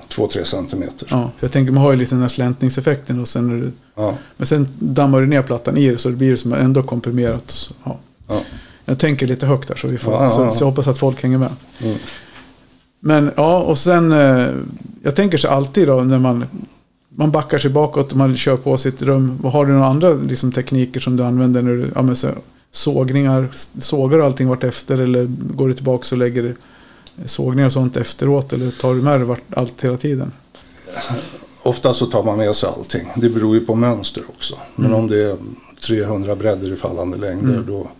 2-3 0.08 0.44
centimeter. 0.44 1.08
Ja, 1.10 1.30
för 1.38 1.46
jag 1.46 1.52
tänker 1.52 1.72
man 1.72 1.82
har 1.82 1.92
ju 1.92 1.98
lite 1.98 2.14
den 2.14 2.22
här 2.22 2.28
släntningseffekten 2.28 3.20
och 3.20 3.28
sen 3.28 3.72
Ja, 3.96 4.14
Men 4.36 4.46
sen 4.46 4.68
dammar 4.78 5.20
du 5.20 5.26
ner 5.26 5.42
plattan 5.42 5.76
i 5.76 5.90
det 5.90 5.98
så 5.98 6.08
det 6.08 6.16
blir 6.16 6.36
som 6.36 6.52
ändå 6.52 6.82
komprimerat. 6.82 7.70
Ja. 7.84 7.98
ja. 8.28 8.40
Jag 8.84 8.98
tänker 8.98 9.26
lite 9.26 9.46
högt 9.46 9.68
där 9.68 9.76
så 9.76 9.88
vi 9.88 9.98
får, 9.98 10.12
Ja, 10.12 10.30
så, 10.30 10.50
så 10.50 10.64
jag 10.64 10.68
hoppas 10.68 10.86
att 10.86 10.98
folk 10.98 11.22
hänger 11.22 11.38
med. 11.38 11.52
Mm. 11.80 11.96
Men 13.00 13.30
ja, 13.36 13.58
och 13.58 13.78
sen 13.78 14.12
eh, 14.12 14.48
jag 15.02 15.16
tänker 15.16 15.38
så 15.38 15.48
alltid 15.48 15.88
då 15.88 15.94
när 15.94 16.18
man 16.18 16.46
man 17.08 17.30
backar 17.30 17.58
sig 17.58 17.70
bakåt 17.70 18.12
och 18.12 18.18
man 18.18 18.36
kör 18.36 18.56
på 18.56 18.78
sitt 18.78 19.02
rum. 19.02 19.40
Har 19.44 19.66
du 19.66 19.72
några 19.72 19.86
andra 19.86 20.14
liksom, 20.14 20.52
tekniker 20.52 21.00
som 21.00 21.16
du 21.16 21.24
använder 21.24 21.62
när 21.62 21.72
du, 21.72 21.90
ja, 21.94 22.14
så, 22.14 22.28
sågningar, 22.70 23.48
sågar 23.80 24.18
du 24.18 24.24
allting 24.24 24.48
vart 24.48 24.64
efter 24.64 24.98
eller 24.98 25.26
går 25.28 25.68
du 25.68 25.74
tillbaka 25.74 26.14
och 26.14 26.18
lägger 26.18 26.54
sågningar 27.24 27.66
och 27.66 27.72
sånt 27.72 27.96
efteråt 27.96 28.52
eller 28.52 28.70
tar 28.70 28.94
du 28.94 29.02
med 29.02 29.20
dig 29.20 29.36
allt 29.50 29.84
hela 29.84 29.96
tiden? 29.96 30.32
Ofta 31.66 31.94
så 31.94 32.06
tar 32.06 32.22
man 32.22 32.38
med 32.38 32.56
sig 32.56 32.68
allting. 32.68 33.08
Det 33.16 33.28
beror 33.28 33.54
ju 33.54 33.60
på 33.66 33.74
mönster 33.74 34.22
också. 34.28 34.54
Men 34.76 34.86
Mm. 34.86 34.98
om 34.98 35.08
det 35.08 35.24
är 35.24 35.36
300 35.86 36.36
bredder 36.36 36.72
i 36.72 36.76
fallande 36.76 37.16
längder 37.18 37.52
Mm. 37.54 37.66
då, 37.66 37.90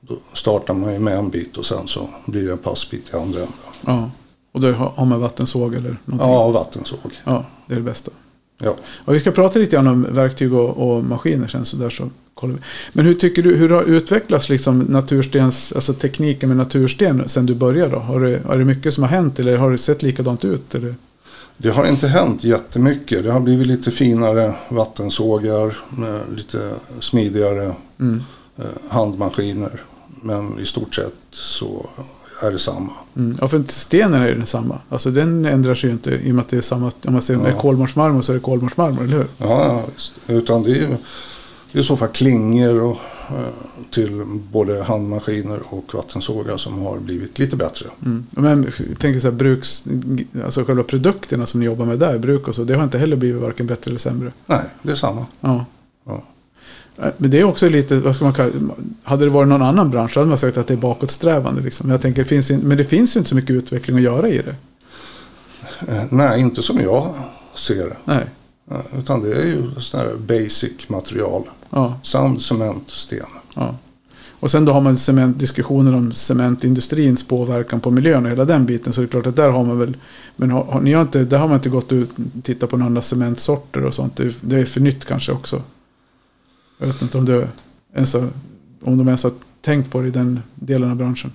då 0.00 0.18
startar 0.32 0.74
man 0.74 0.92
ju 0.92 0.98
med 0.98 1.18
en 1.18 1.30
bit 1.30 1.56
och 1.56 1.66
sen 1.66 1.88
så 1.88 2.08
blir 2.26 2.46
det 2.46 2.52
en 2.52 2.58
passbit 2.58 3.10
i 3.12 3.16
andra 3.16 3.38
änden. 3.38 3.52
Ja, 3.86 4.10
och 4.52 4.60
då 4.60 4.72
har 4.72 5.04
man 5.06 5.20
vattensåg 5.20 5.74
eller 5.74 5.96
någonting? 6.04 6.32
Ja, 6.32 6.50
vattensåg. 6.50 6.98
ja 7.24 7.44
det 7.66 7.74
är 7.74 7.76
det 7.78 7.82
bästa. 7.84 8.10
Ja. 8.58 8.74
Och 9.04 9.14
vi 9.14 9.20
ska 9.20 9.30
prata 9.30 9.58
lite 9.58 9.76
grann 9.76 9.86
om 9.86 10.06
verktyg 10.10 10.54
och, 10.54 10.70
och 10.96 11.04
maskiner 11.04 11.48
sen 11.48 11.64
så 11.64 11.76
där 11.76 11.90
så 11.90 12.10
kollar 12.34 12.54
vi. 12.54 12.60
Men 12.92 13.04
hur 13.06 13.14
tycker 13.14 13.42
du, 13.42 13.54
hur 13.56 13.68
har 13.70 13.82
utvecklats 13.82 14.48
liksom 14.48 14.78
naturstens, 14.78 15.72
alltså 15.72 15.92
tekniken 15.92 16.48
med 16.48 16.56
natursten 16.58 17.28
sen 17.28 17.46
du 17.46 17.54
började 17.54 17.90
då? 17.92 17.98
Har 17.98 18.20
det, 18.20 18.40
är 18.48 18.58
det 18.58 18.64
mycket 18.64 18.94
som 18.94 19.02
har 19.02 19.10
hänt 19.10 19.38
eller 19.40 19.56
har 19.56 19.70
det 19.70 19.78
sett 19.78 20.02
likadant 20.02 20.44
ut? 20.44 20.74
Eller? 20.74 20.94
Det 21.58 21.70
har 21.70 21.86
inte 21.86 22.08
hänt 22.08 22.44
jättemycket. 22.44 23.24
Det 23.24 23.30
har 23.32 23.40
blivit 23.40 23.66
lite 23.66 23.90
finare 23.90 24.54
vattensågar, 24.70 25.76
lite 26.36 26.70
smidigare 27.00 27.74
Mm. 28.00 28.22
eh, 28.58 28.64
handmaskiner. 28.90 29.80
Men 30.22 30.58
i 30.58 30.64
stort 30.66 30.94
sett 30.94 31.14
så 31.30 31.86
är 32.42 32.52
det 32.52 32.58
samma. 32.58 32.92
Mm. 33.16 33.38
Ja, 33.40 33.48
för 33.48 33.64
stenen 33.68 34.22
är 34.22 34.26
ju 34.28 34.34
densamma. 34.34 34.78
Alltså 34.88 35.10
den 35.10 35.44
ändrar 35.44 35.74
sig 35.74 35.88
ju 35.90 35.94
inte 35.94 36.10
i 36.10 36.30
och 36.30 36.34
med 36.34 36.42
att 36.42 36.48
det 36.48 36.56
är 36.56 36.60
samma, 36.60 36.92
om 37.06 37.12
man 37.12 37.22
säger 37.22 37.40
med 37.40 37.52
Ja. 37.52 37.58
kolmårdsmarmor 37.60 38.22
så 38.22 38.32
är 38.32 38.34
det 38.34 38.40
kolmårdsmarmor, 38.40 39.04
eller 39.04 39.16
hur? 39.16 39.26
Ja, 39.38 39.46
ja 39.66 39.82
visst. 39.94 40.12
Utan 40.26 40.62
det 40.62 40.70
är, 40.70 40.74
ju- 40.74 40.86
det 40.86 40.92
är 40.94 40.98
i 41.74 41.82
så 41.82 41.96
fall 41.96 42.08
klingor 42.08 42.82
och, 42.82 42.96
eh, 43.30 43.54
till 43.90 44.22
både 44.52 44.82
handmaskiner 44.82 45.60
och 45.64 45.94
vattensågar 45.94 46.56
som 46.56 46.82
har 46.82 46.98
blivit 46.98 47.38
lite 47.38 47.56
bättre. 47.56 47.86
Mm. 48.04 48.26
Men 48.30 48.72
jag 48.88 48.98
tänker 48.98 49.20
så 49.20 49.28
här, 49.28 49.34
bruks, 49.36 49.84
alltså 50.44 50.64
själva 50.64 50.82
produkterna 50.82 51.46
som 51.46 51.60
ni 51.60 51.66
jobbar 51.66 51.86
med 51.86 51.98
där, 51.98 52.18
bruk 52.18 52.48
och 52.48 52.54
så, 52.54 52.64
det 52.64 52.74
har 52.74 52.84
inte 52.84 52.98
heller 52.98 53.16
blivit 53.16 53.42
varken 53.42 53.66
bättre 53.66 53.90
eller 53.90 53.98
sämre. 53.98 54.32
Nej, 54.46 54.64
det 54.82 54.90
är 54.90 54.96
samma. 54.96 55.26
Ja. 55.40 55.64
Ja. 56.06 56.22
Eh, 56.98 57.08
Men 57.16 57.30
det 57.30 57.40
är 57.40 57.44
också 57.44 57.68
lite, 57.68 57.98
vad 57.98 58.16
ska 58.16 58.24
man 58.24 58.34
kalla 58.34 58.52
Hade 59.02 59.24
det 59.24 59.30
varit 59.30 59.48
någon 59.48 59.62
annan 59.62 59.90
bransch 59.90 60.16
hade 60.16 60.28
man 60.28 60.38
sagt 60.38 60.56
att 60.56 60.66
det 60.66 60.74
är 60.74 60.78
bakåtsträvande. 60.78 61.62
Liksom. 61.62 61.86
Men 61.86 61.94
Jag 61.94 62.02
tänker, 62.02 62.22
det 62.22 62.28
finns 62.28 62.50
in, 62.50 62.60
men 62.60 62.76
det 62.76 62.84
finns 62.84 63.16
ju 63.16 63.18
inte 63.18 63.28
så 63.30 63.36
mycket 63.36 63.50
utveckling 63.50 63.96
att 63.96 64.02
göra 64.02 64.28
i 64.28 64.42
det. 64.42 64.56
Eh, 65.92 66.04
nej, 66.10 66.40
inte 66.40 66.62
som 66.62 66.80
jag 66.80 67.14
ser 67.54 67.88
det. 67.88 67.96
Nej. 68.04 68.24
Utan 68.98 69.22
det 69.22 69.32
är 69.32 69.44
ju 69.44 69.70
sån 69.78 70.00
här 70.00 70.14
basic 70.16 70.88
material. 70.88 71.42
Ja, 71.76 71.98
Sand, 72.02 72.42
cement, 72.42 72.90
sten. 72.90 73.26
ja. 73.54 73.76
Och 74.40 74.50
sen 74.50 74.64
då 74.64 74.72
har 74.72 74.80
man 74.80 74.98
cement, 74.98 75.38
diskussioner 75.38 75.94
om 75.94 76.12
cementindustrins 76.12 77.24
påverkan 77.28 77.80
på 77.80 77.90
miljön 77.90 78.24
och 78.24 78.30
hela 78.30 78.44
den 78.44 78.66
biten. 78.66 78.92
Så 78.92 79.00
det 79.00 79.04
är 79.06 79.08
klart 79.08 79.26
att 79.26 79.36
där 79.36 79.48
har 79.48 79.64
man 79.64 79.78
väl... 79.78 79.96
Men 80.36 80.50
har, 80.50 80.64
har, 80.64 80.80
ni 80.80 80.92
har 80.92 81.02
inte, 81.02 81.24
där 81.24 81.38
har 81.38 81.48
man 81.48 81.56
inte 81.56 81.68
gått 81.68 81.92
ut 81.92 82.10
och 82.10 82.44
tittat 82.44 82.70
på 82.70 82.76
några 82.76 82.86
andra 82.86 83.02
cementsorter 83.02 83.84
och 83.84 83.94
sånt. 83.94 84.16
Det, 84.16 84.22
är- 84.24 84.34
det 84.40 84.56
är 84.56 84.64
för 84.64 84.80
nytt 84.80 85.04
kanske 85.04 85.32
också. 85.32 85.62
Jag 86.78 86.86
vet 86.86 87.02
inte 87.02 87.18
om, 87.18 87.24
du 87.24 87.46
ens 87.94 88.12
har, 88.14 88.28
om 88.82 88.98
de 88.98 89.06
ens 89.08 89.22
har 89.24 89.32
tänkt 89.60 89.90
på 89.90 90.00
det 90.00 90.08
i 90.08 90.10
den 90.10 90.40
delen 90.54 90.90
av 90.90 90.96
branschen. 90.96 91.32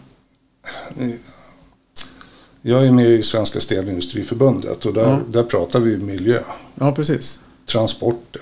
Jag 2.62 2.88
är 2.88 2.92
med 2.92 3.06
i 3.10 3.24
Svenska 3.24 3.60
Stenindustriförbundet 3.60 4.86
och 4.86 4.94
där, 4.94 5.02
Ja. 5.10 5.20
där 5.28 5.44
pratar 5.44 5.80
vi 5.80 5.98
miljö. 5.98 6.40
Ja, 6.76 6.92
precis. 6.92 7.40
Transporter. 7.66 8.42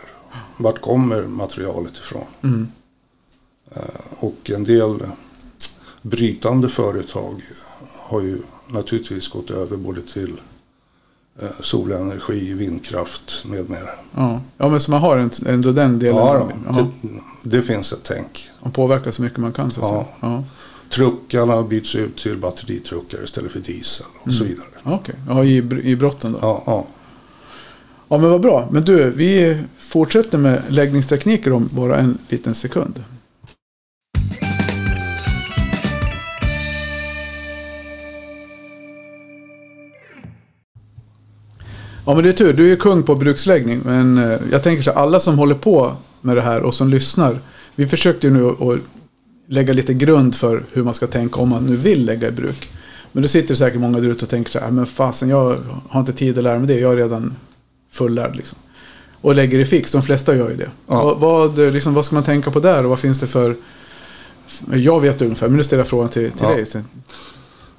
Vart 0.58 0.82
kommer 0.82 1.22
materialet 1.24 1.94
ifrån? 1.98 2.26
Mm. 2.44 2.68
Och 4.20 4.50
en 4.50 4.64
del 4.64 5.00
brytande 6.02 6.70
företag 6.70 7.42
har 8.10 8.22
ju 8.22 8.38
naturligtvis 8.68 9.28
gått 9.28 9.50
över 9.50 9.78
både 9.78 10.02
till 10.02 10.34
eh, 11.42 11.48
solenergi, 11.62 12.54
vindkraft 12.54 13.44
med 13.46 13.70
mera. 13.70 13.90
Ja. 14.16 14.42
ja, 14.58 14.70
men 14.70 14.80
så 14.82 14.92
man 14.92 15.02
har 15.02 15.30
ändå 15.46 15.72
den 15.72 16.00
delen. 16.00 16.16
Ja, 16.18 16.50
det, 16.74 16.88
det 17.50 17.62
finns 17.62 17.94
ett 17.94 18.04
tänk. 18.04 18.50
Man 18.64 18.72
påverkar 18.72 19.12
så 19.12 19.22
mycket 19.22 19.38
man 19.38 19.54
kan 19.54 19.72
så 19.72 19.82
att 19.82 19.88
Ja. 19.88 20.04
säga. 20.04 20.34
Ja. 20.34 20.44
Truckarna 20.90 21.64
byts 21.64 21.96
ut 21.96 22.18
till 22.18 22.38
batteritruckar 22.38 23.24
istället 23.24 23.52
för 23.52 23.60
diesel 23.60 24.06
och 24.24 24.34
så 24.34 24.44
vidare. 24.44 24.68
Okej, 24.84 25.16
ja, 25.28 25.44
i, 25.44 25.58
i 25.84 25.96
brotten 25.96 26.32
då. 26.32 26.40
Ja, 26.42 26.64
ja. 26.66 26.86
Ja, 28.10 28.18
men 28.18 28.30
vad 28.30 28.42
bra. 28.42 28.68
Men 28.72 28.86
du, 28.86 29.10
vi 29.10 29.58
fortsätter 29.78 30.38
med 30.38 30.62
läggningstekniker 30.68 31.54
om 31.54 31.70
bara 31.74 31.98
en 31.98 32.18
liten 32.30 32.54
sekund. 32.54 33.04
Ja, 42.06 42.16
men 42.16 42.24
det 42.24 42.30
är 42.30 42.34
tur. 42.34 42.54
Du 42.54 42.66
är 42.66 42.70
ju 42.70 42.76
kung 42.76 43.04
på 43.04 43.16
bruksläggning. 43.16 43.82
Men 43.86 44.18
eh, 44.18 44.40
jag 44.52 44.64
tänker 44.64 44.84
så 44.84 44.92
här, 44.92 44.98
alla 44.98 45.20
som 45.20 45.38
håller 45.38 45.56
på 45.56 45.96
med 46.22 46.38
det 46.38 46.42
här 46.42 46.62
och 46.62 46.74
som 46.74 46.90
lyssnar. 46.90 47.40
Vi 47.76 47.88
försökte 47.88 48.28
ju 48.28 48.34
nu 48.34 48.48
att 48.48 48.80
lägga 49.48 49.74
lite 49.74 49.94
grund 49.94 50.36
för 50.36 50.64
hur 50.74 50.84
man 50.84 50.94
ska 50.94 51.08
tänka 51.08 51.40
om 51.40 51.50
man 51.50 51.66
nu 51.66 51.76
vill 51.76 52.06
lägga 52.06 52.28
i 52.28 52.32
bruk. 52.32 52.70
Men 53.12 53.24
då 53.24 53.30
sitter 53.30 53.50
det 53.50 53.56
säkert 53.56 53.80
många 53.80 54.00
där 54.00 54.10
ute 54.10 54.26
och 54.26 54.30
tänker 54.30 54.52
så 54.52 54.60
här, 54.60 54.72
men 54.72 54.86
fasen 54.86 55.30
jag 55.30 55.58
har 55.90 56.00
inte 56.00 56.14
tid 56.14 56.38
att 56.38 56.44
lära 56.44 56.60
mig 56.60 56.68
det, 56.68 56.80
jag 56.80 56.90
har 56.90 56.96
redan 56.96 57.36
fullärd 57.92 58.36
liksom. 58.36 58.58
Och 59.22 59.36
lägger 59.36 59.60
i 59.60 59.66
fix, 59.66 59.92
de 59.92 60.02
flesta 60.02 60.36
gör 60.36 60.50
ju 60.50 60.56
det. 60.56 60.70
Ja. 60.88 61.04
Vad, 61.04 61.20
vad, 61.20 61.74
liksom, 61.74 61.94
vad 61.94 62.06
ska 62.06 62.16
man 62.16 62.24
tänka 62.24 62.52
på 62.52 62.60
där 62.60 62.84
och 62.84 62.90
vad 62.90 63.00
finns 63.00 63.20
det 63.20 63.28
för... 63.28 63.56
Jag 64.74 65.00
vet 65.02 65.22
ungefär, 65.22 65.48
men 65.48 65.58
nu 65.58 65.64
ställer 65.64 65.80
jag 65.80 65.88
frågan 65.88 66.10
till, 66.10 66.32
till 66.32 66.42
Ja. 66.42 66.50
dig. 66.50 66.66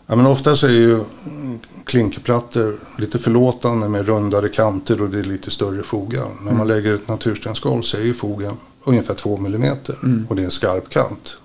Ja, 0.06 0.16
men 0.16 0.26
oftast 0.26 0.62
är 0.62 0.68
ju 0.68 1.00
klinkerplattor 1.84 2.78
lite 2.98 3.18
förlåtande 3.18 3.88
med 3.88 4.06
rundare 4.06 4.48
kanter 4.48 5.02
och 5.02 5.10
det 5.10 5.18
är 5.18 5.24
lite 5.24 5.50
större 5.50 5.82
fogar. 5.82 6.26
När 6.44 6.52
man 6.52 6.68
lägger 6.68 6.94
ett 6.94 7.08
naturstensgolv 7.08 7.82
så 7.82 7.96
är 7.96 8.00
ju 8.02 8.14
fogen 8.14 8.54
ungefär 8.84 9.14
2 9.14 9.36
mm 9.36 9.76
och 10.28 10.36
det 10.36 10.42
är 10.42 10.44
en 10.44 10.50
skarp 10.50 10.90
kant. 10.90 11.36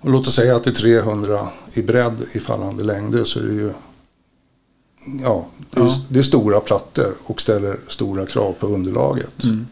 Och 0.00 0.10
låt 0.10 0.26
oss 0.28 0.34
säga 0.34 0.56
att 0.56 0.64
det 0.64 0.70
är 0.70 0.74
300 0.74 1.48
i 1.72 1.82
bredd 1.82 2.16
i 2.32 2.40
fallande 2.40 2.84
längder 2.84 3.24
så 3.24 3.38
är 3.38 3.42
det 3.42 3.54
ju 3.54 3.72
ja, 5.22 5.46
det 5.70 5.80
är, 5.80 5.84
Ja. 5.84 5.96
det 6.08 6.18
är 6.18 6.22
stora 6.22 6.60
plattor 6.60 7.14
och 7.24 7.40
ställer 7.40 7.76
stora 7.88 8.26
krav 8.26 8.52
på 8.52 8.66
underlaget. 8.66 9.44
Mm. 9.44 9.66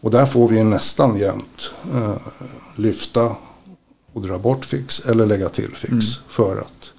Och 0.00 0.10
där 0.10 0.26
får 0.26 0.48
vi 0.48 0.64
nästan 0.64 1.18
jämt 1.18 1.70
eh, 1.94 2.16
lyfta 2.76 3.36
och 4.12 4.22
dra 4.22 4.38
bort 4.38 4.64
fix 4.64 5.00
eller 5.06 5.26
lägga 5.26 5.48
till 5.48 5.70
fix 5.74 5.90
Mm. 5.92 6.02
för 6.28 6.56
att 6.60 6.92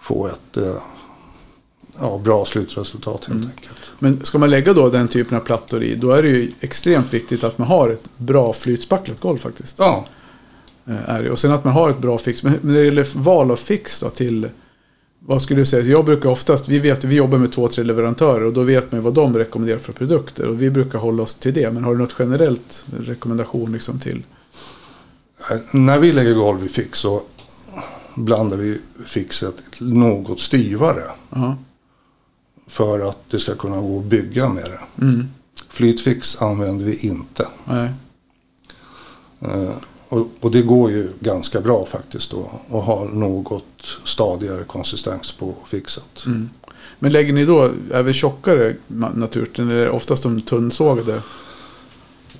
få 0.00 0.26
ett 0.26 0.56
eh, 0.56 0.76
ja, 2.00 2.18
bra 2.24 2.44
slutresultat 2.44 3.24
helt 3.24 3.28
Mm. 3.38 3.50
enkelt. 3.56 3.78
Men 3.98 4.24
ska 4.24 4.38
man 4.38 4.50
lägga 4.50 4.72
då 4.72 4.88
den 4.90 5.08
typen 5.08 5.36
av 5.36 5.40
plattor 5.40 5.82
i, 5.82 5.94
då 5.94 6.10
är 6.10 6.22
det 6.22 6.28
ju 6.28 6.52
extremt 6.60 7.14
viktigt 7.14 7.44
att 7.44 7.58
man 7.58 7.68
har 7.68 7.88
ett 7.90 8.08
bra 8.16 8.52
flytspacklat 8.52 9.20
golv 9.20 9.38
faktiskt. 9.38 9.78
Ja, 9.78 10.06
Eh, 10.88 11.08
Är 11.10 11.22
det. 11.22 11.30
Och 11.30 11.38
sen 11.38 11.52
att 11.52 11.64
man 11.64 11.72
har 11.72 11.90
ett 11.90 11.98
bra 11.98 12.18
fix. 12.18 12.42
Men 12.42 12.52
men 12.62 12.72
när 12.72 12.80
det 12.80 12.84
gäller 12.86 13.08
val 13.18 13.50
av 13.50 13.56
fix 13.56 14.00
då 14.00 14.10
till... 14.10 14.48
Vad 15.28 15.42
skulle 15.42 15.60
du 15.60 15.66
säga? 15.66 15.84
Jag 15.84 16.04
brukar 16.04 16.28
oftast, 16.28 16.68
vi 16.68 16.78
vet 16.78 17.04
vi 17.04 17.14
jobbar 17.16 17.38
med 17.38 17.52
två, 17.52 17.68
tre 17.68 17.84
leverantörer 17.84 18.44
och 18.44 18.52
då 18.52 18.62
vet 18.62 18.92
man 18.92 19.02
vad 19.02 19.14
de 19.14 19.36
rekommenderar 19.38 19.78
för 19.78 19.92
produkter. 19.92 20.46
Och 20.48 20.62
vi 20.62 20.70
brukar 20.70 20.98
hålla 20.98 21.22
oss 21.22 21.34
till 21.34 21.54
det. 21.54 21.70
Men 21.72 21.84
har 21.84 21.92
du 21.94 21.98
något 21.98 22.14
generellt 22.18 22.86
rekommendation 23.00 23.72
liksom 23.72 23.98
till? 24.00 24.22
eh, 25.50 25.56
när 25.72 25.98
vi 25.98 26.12
lägger 26.12 26.34
golv 26.34 26.64
i 26.64 26.68
fix 26.68 26.98
så 26.98 27.22
blandar 28.16 28.56
vi 28.56 28.80
fixet 29.06 29.62
något 29.80 30.40
styvare 30.40 31.02
Ja. 31.30 31.56
för 32.66 33.08
att 33.08 33.18
det 33.30 33.38
ska 33.38 33.54
kunna 33.54 33.80
gå 33.80 33.98
att 33.98 34.04
bygga 34.04 34.48
med 34.48 34.64
det. 34.64 35.04
Mm. 35.04 35.24
Flytfix 35.68 36.42
använder 36.42 36.84
vi 36.84 36.96
inte. 37.06 37.46
Nej. 37.64 37.90
Eh, 39.40 39.70
Och, 40.08 40.28
och 40.40 40.50
det 40.50 40.62
går 40.62 40.90
ju 40.90 41.08
ganska 41.20 41.60
bra 41.60 41.86
faktiskt 41.86 42.30
då 42.30 42.50
att 42.70 42.84
ha 42.84 43.04
något 43.04 43.64
stadigare 44.04 44.64
konsistens 44.64 45.32
på 45.32 45.54
fixet. 45.66 46.22
Mm. 46.26 46.50
Men 46.98 47.12
lägger 47.12 47.32
ni 47.32 47.44
då 47.44 47.70
även 47.92 48.14
tjockare 48.14 48.74
natursten? 49.14 49.70
Eller 49.70 49.90
oftast 49.90 50.22
de 50.22 50.40
tunnsågade? 50.40 51.22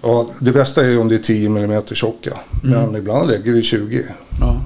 Ja, 0.02 0.28
det 0.40 0.52
bästa 0.52 0.84
är 0.84 0.90
ju 0.90 0.98
om 0.98 1.08
det 1.08 1.14
är 1.14 1.18
10 1.22 1.48
mm 1.48 1.82
tjocka. 1.84 2.36
Men 2.62 2.96
ibland 2.96 3.28
lägger 3.30 3.52
vi 3.52 3.62
20 3.62 4.04
Ja. 4.40 4.60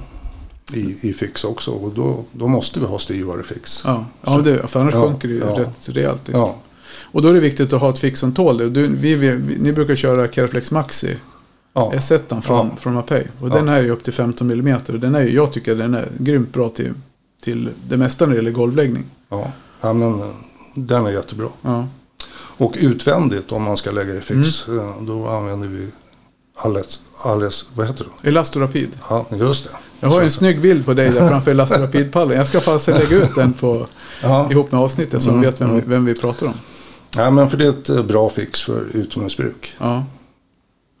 i, 0.73 1.09
i 1.09 1.13
fix 1.13 1.43
också. 1.43 1.71
Och 1.71 1.91
då, 1.93 2.23
då 2.31 2.47
måste 2.47 2.79
vi 2.79 2.85
ha 2.85 2.99
styvare 2.99 3.43
fix. 3.43 3.81
Ja, 3.85 4.05
ja 4.21 4.37
det, 4.37 4.67
för 4.67 4.79
annars 4.79 4.93
Ja, 4.93 5.07
sjunker 5.07 5.27
det 5.27 5.33
ju 5.33 5.39
ja. 5.39 5.59
rätt 5.59 5.89
rejält. 5.89 6.21
Liksom. 6.25 6.41
Ja, 6.41 6.55
Och 7.11 7.21
då 7.21 7.27
är 7.27 7.33
det 7.33 7.39
viktigt 7.39 7.73
att 7.73 7.81
ha 7.81 7.89
ett 7.89 7.99
fix 7.99 8.19
som 8.19 8.33
tål 8.33 8.57
det. 8.57 8.69
Du, 8.69 8.87
vi, 8.87 9.15
vi, 9.15 9.31
ni 9.59 9.73
brukar 9.73 9.95
köra 9.95 10.27
Caraflex 10.27 10.71
Maxi. 10.71 11.15
Ja, 11.73 11.91
S1 11.95 12.41
från, 12.41 12.67
Ja. 12.67 12.75
från 12.79 12.93
Mapei. 12.93 13.27
Och 13.41 13.49
Ja. 13.49 13.53
den 13.53 13.69
är 13.69 13.81
ju 13.81 13.89
upp 13.91 14.03
till 14.03 14.13
15 14.13 14.51
mm. 14.51 14.77
Den 14.87 15.15
är 15.15 15.21
ju, 15.23 15.35
jag 15.35 15.53
tycker 15.53 15.75
den 15.75 15.93
är 15.93 16.07
grymt 16.17 16.53
bra 16.53 16.69
till, 16.69 16.93
till 17.43 17.69
det 17.89 17.97
mesta 17.97 18.25
när 18.25 18.31
det 18.31 18.35
gäller 18.37 18.51
golvläggning. 18.51 19.03
ja. 19.29 19.51
ja 19.81 19.93
men 19.93 20.21
den 20.75 21.05
är 21.05 21.11
jättebra. 21.11 21.47
Ja. 21.61 21.87
Och 22.57 22.73
utvändigt 22.79 23.51
om 23.51 23.63
man 23.63 23.77
ska 23.77 23.91
lägga 23.91 24.13
i 24.15 24.21
fix. 24.21 24.67
eh, 24.69 25.01
Då 25.01 25.27
använder 25.27 25.67
vi 25.67 25.87
alles, 26.55 27.01
alles, 27.23 27.65
vad 27.75 27.87
heter 27.87 28.05
det? 28.21 28.27
Elastorapid. 28.29 28.89
Ja, 29.09 29.25
just 29.31 29.63
det. 29.65 29.71
Jag 29.99 30.09
har 30.09 30.21
en 30.21 30.31
snygg 30.31 30.61
bild 30.61 30.85
på 30.85 30.93
dig 30.93 31.09
där 31.09 31.29
framför 31.29 31.51
Elastorapidpallen. 31.51 32.37
Jag 32.37 32.47
ska 32.47 32.61
faktiskt 32.61 32.87
lägga 32.87 33.23
ut 33.23 33.35
den 33.35 33.53
på, 33.53 33.87
Ja. 34.23 34.51
ihop 34.51 34.71
med 34.71 34.81
avsnittet 34.81 35.21
så 35.23 35.29
Mm, 35.29 35.41
vet 35.41 35.61
vem, 35.61 35.69
vi- 35.69 35.75
mm. 35.77 35.89
vem 35.89 36.05
vi 36.05 36.15
pratar 36.15 36.47
om. 36.47 36.53
ja, 37.17 37.31
men 37.31 37.49
för 37.49 37.57
det 37.57 37.65
är 37.65 37.69
ett 37.69 37.89
eh, 37.89 38.03
bra 38.03 38.29
fix 38.29 38.61
för 38.61 38.85
utomhusbruk. 38.93 39.73
Ja. 39.77 40.03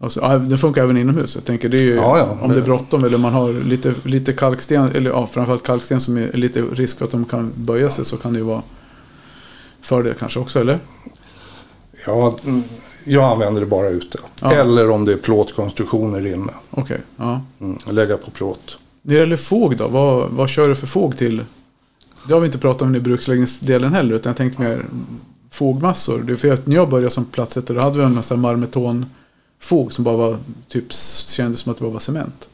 Och 0.01 0.11
så, 0.11 0.19
ja, 0.19 0.37
det 0.37 0.57
funkar 0.57 0.83
även 0.83 0.97
inomhus. 0.97 1.35
Jag 1.35 1.45
tänker 1.45 1.69
det 1.69 1.77
är 1.77 1.81
ju 1.81 1.95
Ja, 1.95 2.17
ja. 2.17 2.37
om 2.41 2.51
det 2.51 2.57
är 2.57 2.61
bråttom 2.61 3.03
eller 3.03 3.17
man 3.17 3.33
har 3.33 3.53
lite, 3.53 3.93
lite 4.03 4.33
kalksten. 4.33 4.89
Eller 4.95 5.11
ja, 5.11 5.27
framförallt 5.27 5.63
kalksten 5.63 5.99
som 5.99 6.17
är 6.17 6.31
lite 6.33 6.61
risk 6.61 6.97
för 6.97 7.05
att 7.05 7.11
de 7.11 7.25
kan 7.25 7.51
böja 7.55 7.89
sig 7.89 8.05
så 8.05 8.17
kan 8.17 8.33
det 8.33 8.39
ju 8.39 8.45
vara 8.45 8.61
fördel 9.81 10.13
kanske 10.19 10.39
också 10.39 10.59
eller? 10.59 10.79
Ja, 12.07 12.35
jag 13.05 13.23
använder 13.23 13.61
det 13.61 13.67
bara 13.67 13.89
ute. 13.89 14.17
Ja. 14.41 14.53
Eller 14.53 14.89
om 14.89 15.05
det 15.05 15.13
är 15.13 15.17
plåtkonstruktioner 15.17 16.25
inne. 16.27 16.53
Okej, 16.69 17.01
ja. 17.17 17.41
Mm, 17.59 17.77
lägga 17.89 18.17
på 18.17 18.31
plåt. 18.31 18.77
När 19.01 19.13
det 19.13 19.19
gäller 19.19 19.37
fåg 19.37 19.77
då, 19.77 19.87
vad, 19.87 20.29
vad 20.29 20.49
kör 20.49 20.67
du 20.67 20.75
för 20.75 20.87
fåg 20.87 21.17
till? 21.17 21.43
Det 22.27 22.33
har 22.33 22.41
vi 22.41 22.45
inte 22.45 22.57
pratat 22.57 22.81
om 22.81 22.95
i 22.95 22.99
bruksläggningsdelen 22.99 23.93
heller, 23.93 24.15
utan 24.15 24.29
jag 24.29 24.37
tänkte 24.37 24.61
mer 24.61 24.85
fogmassor. 25.51 26.21
Det 26.21 26.33
är 26.33 26.37
för 26.37 26.53
att 26.53 26.67
när 26.67 26.75
jag 26.75 26.89
började 26.89 27.09
som 27.09 27.25
platssättare 27.25 27.77
då 27.77 27.83
hade 27.83 27.99
vi 27.99 28.05
en 28.05 28.15
massa 28.15 28.35
marmetonfog 29.61 29.93
som 29.93 30.03
bara 30.03 30.17
var, 30.17 30.37
typ 30.67 30.93
kändes 31.27 31.59
som 31.59 31.71
att 31.71 31.77
det 31.77 31.83
bara 31.83 31.93
var 31.93 31.99
cement. 31.99 32.49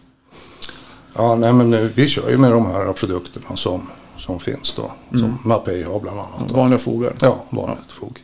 Ja, 1.16 1.36
nej, 1.36 1.54
men 1.54 1.74
eh, 1.74 1.80
vi 1.80 2.08
kör 2.08 2.30
ju 2.30 2.38
med 2.38 2.52
de 2.52 2.66
här 2.66 2.94
produkterna 2.94 3.56
som, 3.56 3.82
som 4.18 4.40
finns 4.40 4.74
då. 4.76 4.92
Mm. 5.10 5.20
Som 5.20 5.50
Mapei 5.50 5.84
har 5.84 6.00
bland 6.00 6.20
annat. 6.20 6.52
Vanliga 6.52 6.80
fogar. 6.80 7.14
Ja, 7.22 7.44
vanligt 7.50 7.92
fog. 7.92 8.24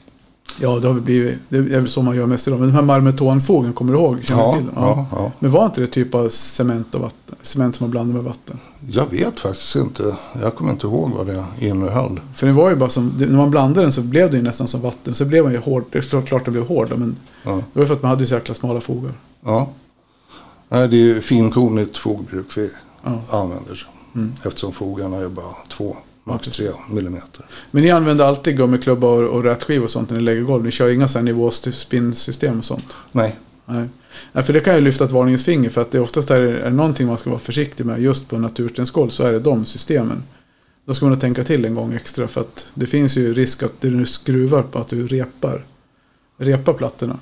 Ja, 0.60 0.79
det 0.79 0.88
har 0.88 0.93
blivit, 0.99 1.38
det 1.49 1.58
är 1.58 1.62
väl 1.62 1.89
så 1.89 2.01
man 2.01 2.15
gör 2.15 2.25
mest 2.25 2.47
idag. 2.47 2.60
Men 2.60 2.69
de 2.69 2.75
här 2.75 2.82
marmetonfogen, 2.82 3.73
kommer 3.73 3.93
du 3.93 3.99
ihåg? 3.99 4.17
Ja, 4.29 4.56
till? 4.58 4.65
ja, 4.75 5.08
ja. 5.12 5.32
Men 5.39 5.51
var 5.51 5.65
inte 5.65 5.82
det 5.82 5.88
typ 5.88 6.15
av 6.15 6.29
cement 6.29 6.95
och 6.95 7.01
vatten? 7.01 7.36
Cement 7.41 7.75
som 7.75 7.84
man 7.84 7.91
blandar 7.91 8.13
med 8.15 8.23
vatten? 8.23 8.60
Jag 8.89 9.10
vet 9.10 9.39
faktiskt 9.39 9.75
inte. 9.75 10.15
Jag 10.41 10.56
kommer 10.56 10.71
inte 10.71 10.88
ihåg 10.88 11.12
vad 11.12 11.27
det 11.27 11.45
innehöll. 11.60 12.19
För 12.36 12.47
det 12.47 12.53
var 12.53 12.69
ju 12.69 12.75
bara 12.75 12.89
som, 12.89 13.13
när 13.19 13.27
man 13.27 13.51
blandade 13.51 13.86
den 13.86 13.93
så 13.93 14.01
blev 14.01 14.32
det 14.32 14.38
ju 14.38 14.43
nästan 14.43 14.67
som 14.67 14.82
vatten. 14.82 15.13
Så 15.13 15.25
blev 15.25 15.43
man 15.43 15.53
ju 15.53 15.60
hård, 15.60 15.84
det 15.91 15.97
är 16.13 16.21
klart 16.21 16.45
det 16.45 16.51
blev 16.51 16.67
hård 16.67 16.93
men 16.95 17.15
Ja. 17.43 17.60
det 17.73 17.79
var 17.79 17.86
för 17.86 17.93
att 17.93 18.01
man 18.01 18.10
hade 18.10 18.23
ju 18.23 18.27
så 18.27 18.34
jäkla 18.34 18.56
smala 18.56 18.82
fogar. 18.82 19.12
Ja. 19.45 19.69
Nej, 20.69 20.88
det 20.88 21.12
är 21.12 21.21
finkornigt 21.21 21.97
fogbruk 21.97 22.58
vi 22.58 22.69
Ja. 23.03 23.21
använder. 23.32 23.88
Eftersom 24.45 24.71
fogarna 24.71 25.17
är 25.17 25.27
bara 25.29 25.53
två, 25.77 25.97
max 26.23 26.47
tre 26.47 26.69
millimeter. 26.89 27.45
Men 27.71 27.83
ni 27.83 27.91
använder 27.91 28.25
alltid 28.25 28.57
gummiklubba 28.57 29.07
och, 29.07 29.23
och 29.23 29.43
rätskiva 29.43 29.83
och 29.83 29.89
sånt 29.89 30.09
när 30.09 30.17
ni 30.17 30.23
lägger 30.23 30.41
golv? 30.41 30.63
Ni 30.63 30.71
kör 30.71 30.89
inga 30.89 31.07
så 31.07 31.17
här 31.17 31.23
nivåspinnsystem 31.25 32.59
och 32.59 32.65
sånt? 32.65 32.95
Nej, 33.12 33.36
Nej. 33.65 33.88
Nej, 34.31 34.43
för 34.43 34.53
det 34.53 34.59
kan 34.59 34.75
ju 34.75 34.81
lyfta 34.81 35.05
ett 35.05 35.12
varningens 35.12 35.45
finger 35.45 35.69
för 35.69 35.81
att 35.81 35.91
det 35.91 35.99
oftast 35.99 36.31
är, 36.31 36.41
är 36.41 36.69
någonting 36.69 37.07
man 37.07 37.17
ska 37.17 37.29
vara 37.29 37.39
försiktig 37.39 37.86
med 37.86 38.01
just 38.01 38.29
på 38.29 38.38
naturstensgolv 38.38 39.09
så 39.09 39.23
är 39.23 39.31
det 39.31 39.39
de 39.39 39.65
systemen. 39.65 40.23
Då 40.86 40.93
ska 40.93 41.05
man 41.05 41.19
tänka 41.19 41.43
till 41.43 41.65
en 41.65 41.75
gång 41.75 41.93
extra 41.93 42.27
för 42.27 42.41
att 42.41 42.71
det 42.73 42.88
finns 42.88 43.17
ju 43.17 43.33
risk 43.33 43.63
att 43.63 43.81
du 43.81 44.05
skruvar 44.05 44.63
på 44.63 44.79
att 44.79 44.88
du 44.88 45.07
repar, 45.07 45.63
repar 46.38 46.73
plattorna. 46.73 47.19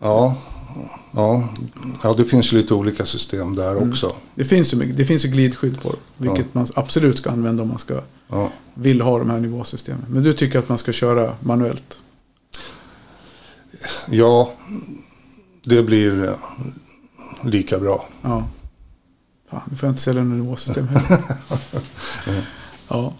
ja, 0.00 0.36
ja, 1.12 1.48
ja, 2.02 2.14
det 2.14 2.24
finns 2.24 2.52
ju 2.52 2.56
lite 2.56 2.74
olika 2.74 3.06
system 3.06 3.54
där 3.56 3.88
också. 3.90 4.12
Det 4.34 4.44
finns 4.44 4.74
ju, 4.74 4.92
det 4.92 5.04
finns 5.04 5.24
ju 5.24 5.28
glidskydd 5.28 5.80
på 5.82 5.94
vilket 6.16 6.38
Ja. 6.38 6.44
man 6.52 6.66
absolut 6.74 7.18
ska 7.18 7.30
använda 7.30 7.62
om 7.62 7.68
man 7.68 7.78
ska, 7.78 8.00
Ja. 8.28 8.50
vill 8.74 9.00
ha 9.00 9.18
de 9.18 9.30
här 9.30 9.40
nivåsystemen. 9.40 10.04
Men 10.08 10.22
du 10.22 10.32
tycker 10.32 10.58
att 10.58 10.68
man 10.68 10.78
ska 10.78 10.92
köra 10.92 11.34
manuellt? 11.40 11.98
ja, 14.08 14.52
det 15.64 15.82
blir 15.82 16.24
eh, 16.24 16.34
lika 17.44 17.78
bra. 17.78 18.04
Ja. 18.22 18.48
Fan, 19.50 19.60
nu 19.70 19.76
får 19.76 19.86
jag 19.86 19.92
inte 19.92 20.02
sälja 20.02 20.24
något 20.24 20.38
nivåsystem 20.44 20.88
heller. 20.88 21.18
ja. 22.88 23.12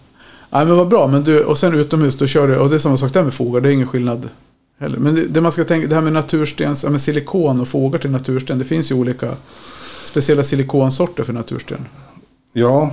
Nej, 0.49 0.65
men 0.65 0.75
vad 0.77 0.87
bra. 0.87 1.07
Men 1.07 1.23
du, 1.23 1.43
och 1.43 1.57
sen 1.57 1.73
utomhus, 1.73 2.15
då 2.17 2.27
kör 2.27 2.47
du, 2.47 2.57
och 2.57 2.69
det 2.69 2.75
är 2.75 2.79
samma 2.79 2.97
sak 2.97 3.13
där 3.13 3.23
med 3.23 3.33
fogar, 3.33 3.61
det 3.61 3.69
är 3.69 3.73
ingen 3.73 3.87
skillnad 3.87 4.29
heller. 4.81 4.97
Men 4.97 5.15
det, 5.15 5.25
det 5.27 5.41
man 5.41 5.51
ska 5.51 5.63
tänka, 5.65 5.87
det 5.87 5.95
här 5.95 6.01
med 6.01 6.13
naturstens, 6.13 6.83
ja, 6.83 6.89
med 6.89 7.01
silikon 7.01 7.61
och 7.61 7.67
fogar 7.67 7.99
till 7.99 8.11
natursten, 8.11 8.59
det 8.59 8.65
finns 8.65 8.91
ju 8.91 8.95
olika 8.95 9.35
speciella 10.05 10.43
silikonsorter 10.43 11.23
för 11.23 11.33
natursten. 11.33 11.85
Ja, 12.53 12.91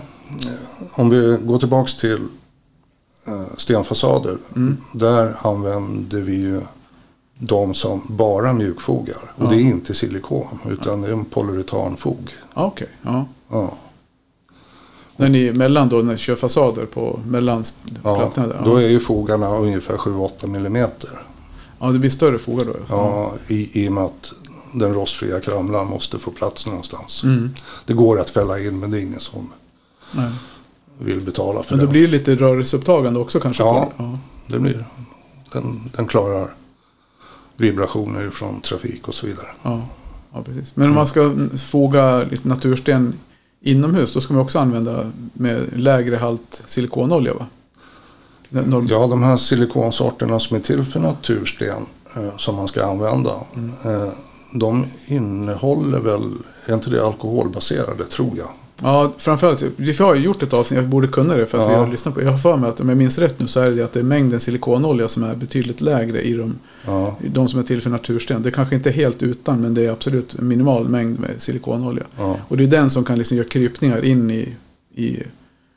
om 0.97 1.11
vi 1.11 1.39
går 1.45 1.59
tillbaks 1.59 1.97
till 1.97 2.19
eh, 3.27 3.43
stenfasader. 3.57 4.39
Där 4.95 5.35
använder 5.43 6.21
vi 6.23 6.37
ju 6.37 6.61
de 7.39 7.75
som 7.75 8.03
bara 8.09 8.53
mjukfogar. 8.53 9.17
Och 9.37 9.45
Ja. 9.45 9.51
det 9.51 9.57
är 9.57 9.61
inte 9.61 9.95
silikon 9.95 10.59
utan 10.71 11.01
det 11.03 11.09
är 11.09 11.13
en 11.13 11.25
polyuretanfog. 11.25 12.31
Ja, 12.55 12.65
okej. 12.67 12.89
Ja. 13.03 13.27
Ja. 13.51 13.75
När 15.17 15.29
ni 15.29 15.53
mellan 15.53 15.89
då, 15.89 15.97
när 15.97 16.13
ni 16.13 16.19
kör 16.19 16.37
fasader 16.37 16.87
på 16.87 17.21
mellan 17.27 17.65
Ja, 18.05 18.17
plattorna 18.17 18.47
där. 18.47 18.63
då 18.65 18.77
är 18.77 18.89
ju 18.89 19.01
fogarna 19.01 19.57
ungefär 19.57 19.97
7-8 19.97 20.47
millimeter. 20.47 21.11
Ja, 21.79 21.91
det 21.91 21.99
blir 21.99 22.11
större 22.11 22.39
fogar 22.39 22.65
då. 22.65 22.75
Ja, 22.89 23.35
i, 23.49 23.85
I 23.85 23.89
och 23.89 23.93
med 23.93 24.05
att 24.05 24.33
den 24.75 24.95
rostfria 24.95 25.41
kramlan 25.41 25.87
måste 25.87 26.19
få 26.19 26.31
plats 26.31 26.67
någonstans. 26.67 27.25
Mm. 27.25 27.51
Det 27.87 27.93
går 27.93 28.21
att 28.21 28.31
fälla 28.31 28.61
in 28.61 28.79
men 28.79 28.91
det 28.91 28.99
är 28.99 29.03
ingen 29.03 29.21
som 29.21 29.53
Nej. 30.13 30.31
vill 30.99 31.21
betala 31.21 31.63
för 31.63 31.77
Men 31.77 31.81
då 31.81 31.87
det. 31.87 31.93
blir 31.93 32.03
det 32.03 32.09
lite 32.09 32.35
rörelseupptagande 32.35 33.21
också 33.21 33.41
kanske? 33.41 33.63
Ja. 33.63 33.93
ja. 33.97 34.19
det 34.47 34.59
blir, 34.59 34.85
den, 35.53 35.91
den 35.97 36.07
klarar 36.07 36.55
vibrationer 37.57 38.31
från 38.31 38.61
trafik 38.61 39.09
och 39.09 39.15
så 39.15 39.27
vidare. 39.27 39.47
Ja, 39.63 39.83
ja 40.33 40.43
precis. 40.43 40.77
Men 40.77 40.89
om 40.89 40.95
man 40.95 41.07
ska 41.07 41.35
foga 41.71 42.25
lite 42.25 42.49
natursten 42.49 43.15
inomhus, 43.61 44.13
då 44.13 44.21
ska 44.21 44.35
man 44.35 44.43
också 44.43 44.59
använda 44.59 45.13
med 45.33 45.67
lägre 45.77 46.17
halt 46.17 46.63
silikonolja 46.67 47.35
va? 47.35 47.47
Ja, 48.89 49.07
de 49.07 49.23
här 49.23 49.37
silikonsorterna 49.37 50.39
som 50.41 50.57
är 50.57 50.61
till 50.61 50.85
för 50.85 51.01
natursten 51.01 51.83
eh, 52.17 52.37
som 52.37 52.55
man 52.57 52.69
ska 52.69 52.85
använda. 52.87 53.31
Eh, 53.85 54.09
de 54.55 54.85
innehåller 55.07 55.99
väl, 56.01 56.33
är 56.67 56.75
inte 56.75 56.91
det 56.91 57.07
alkoholbaserade 57.07 58.05
tror 58.05 58.31
jag? 58.39 58.49
ja, 58.83 59.13
framförallt, 59.19 59.65
vi 59.77 59.93
har 59.93 60.15
ju 60.15 60.23
gjort 60.23 60.43
ett 60.43 60.53
avsnitt, 60.53 60.81
jag 60.81 60.89
borde 60.89 61.09
kunna 61.09 61.35
det 61.37 61.47
för 61.47 61.59
att 61.59 61.65
Ja. 61.65 61.69
vi 61.71 61.75
har 61.75 61.87
lyssnat 61.87 62.15
på 62.15 62.23
Jag 62.23 62.31
har 62.31 62.39
för 62.39 62.57
mig 62.57 62.71
att 62.71 62.81
om 62.81 62.89
jag 62.89 62.99
minns 62.99 63.19
rätt 63.19 63.41
nu 63.41 63.47
så 63.47 63.61
är 63.61 63.71
det 63.71 63.85
att 63.85 63.93
det 63.93 63.99
är 64.01 64.05
mängden 64.05 64.41
silikonolja 64.41 65.09
som 65.09 65.23
är 65.25 65.35
betydligt 65.35 65.81
lägre 65.81 66.23
i 66.23 66.33
de, 66.35 66.59
Ja, 66.87 67.17
de 67.33 67.49
som 67.49 67.59
är 67.61 67.63
till 67.65 67.81
för 67.83 67.91
natursten. 67.91 68.43
Det 68.43 68.51
kanske 68.51 68.75
inte 68.75 68.89
är 68.89 68.93
helt 68.93 69.23
utan, 69.23 69.61
men 69.61 69.75
det 69.75 69.87
är 69.87 69.91
absolut 69.91 70.35
en 70.35 70.49
minimal 70.49 70.89
mängd 70.89 71.21
med 71.21 71.31
silikonolja. 71.39 72.05
ja. 72.19 72.37
Och 72.49 72.57
det 72.57 72.65
är 72.65 72.69
den 72.69 72.91
som 72.91 73.05
kan 73.05 73.19
liksom 73.19 73.37
göra 73.37 73.49
krypningar 73.49 74.05
in 74.05 74.31
i, 74.31 74.55
i 74.95 75.23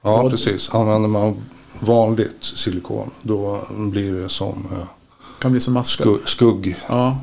Ja. 0.03 0.29
precis. 0.29 0.69
Använder 0.73 1.09
man 1.09 1.35
vanligt 1.81 2.37
silikon 2.43 3.09
då 3.21 3.61
blir 3.91 4.13
det 4.13 4.29
som 4.29 4.67
eh, 4.71 4.83
kan 5.39 5.51
bli 5.51 5.59
som 5.59 5.83
skugg, 5.83 6.19
skugg, 6.29 6.75
Ja, 6.89 7.17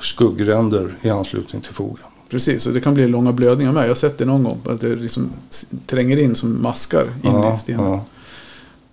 skuggränder 0.00 0.94
i 1.02 1.10
anslutning 1.10 1.62
till 1.62 1.74
fogen. 1.74 2.04
Precis, 2.28 2.66
och 2.66 2.72
det 2.72 2.80
kan 2.80 2.94
bli 2.94 3.08
långa 3.08 3.32
blödningar 3.32 3.72
med. 3.72 3.84
Jag 3.84 3.88
har 3.88 3.94
sett 3.94 4.18
det 4.18 4.24
någon 4.24 4.44
gång. 4.44 4.60
Att 4.64 4.80
det 4.80 4.96
liksom 4.96 5.30
tränger 5.86 6.16
in 6.16 6.34
som 6.34 6.62
maskar 6.62 7.02
in 7.04 7.10
Ja, 7.22 7.54
i 7.54 7.58
stenen. 7.58 7.84
ja. 7.86 8.04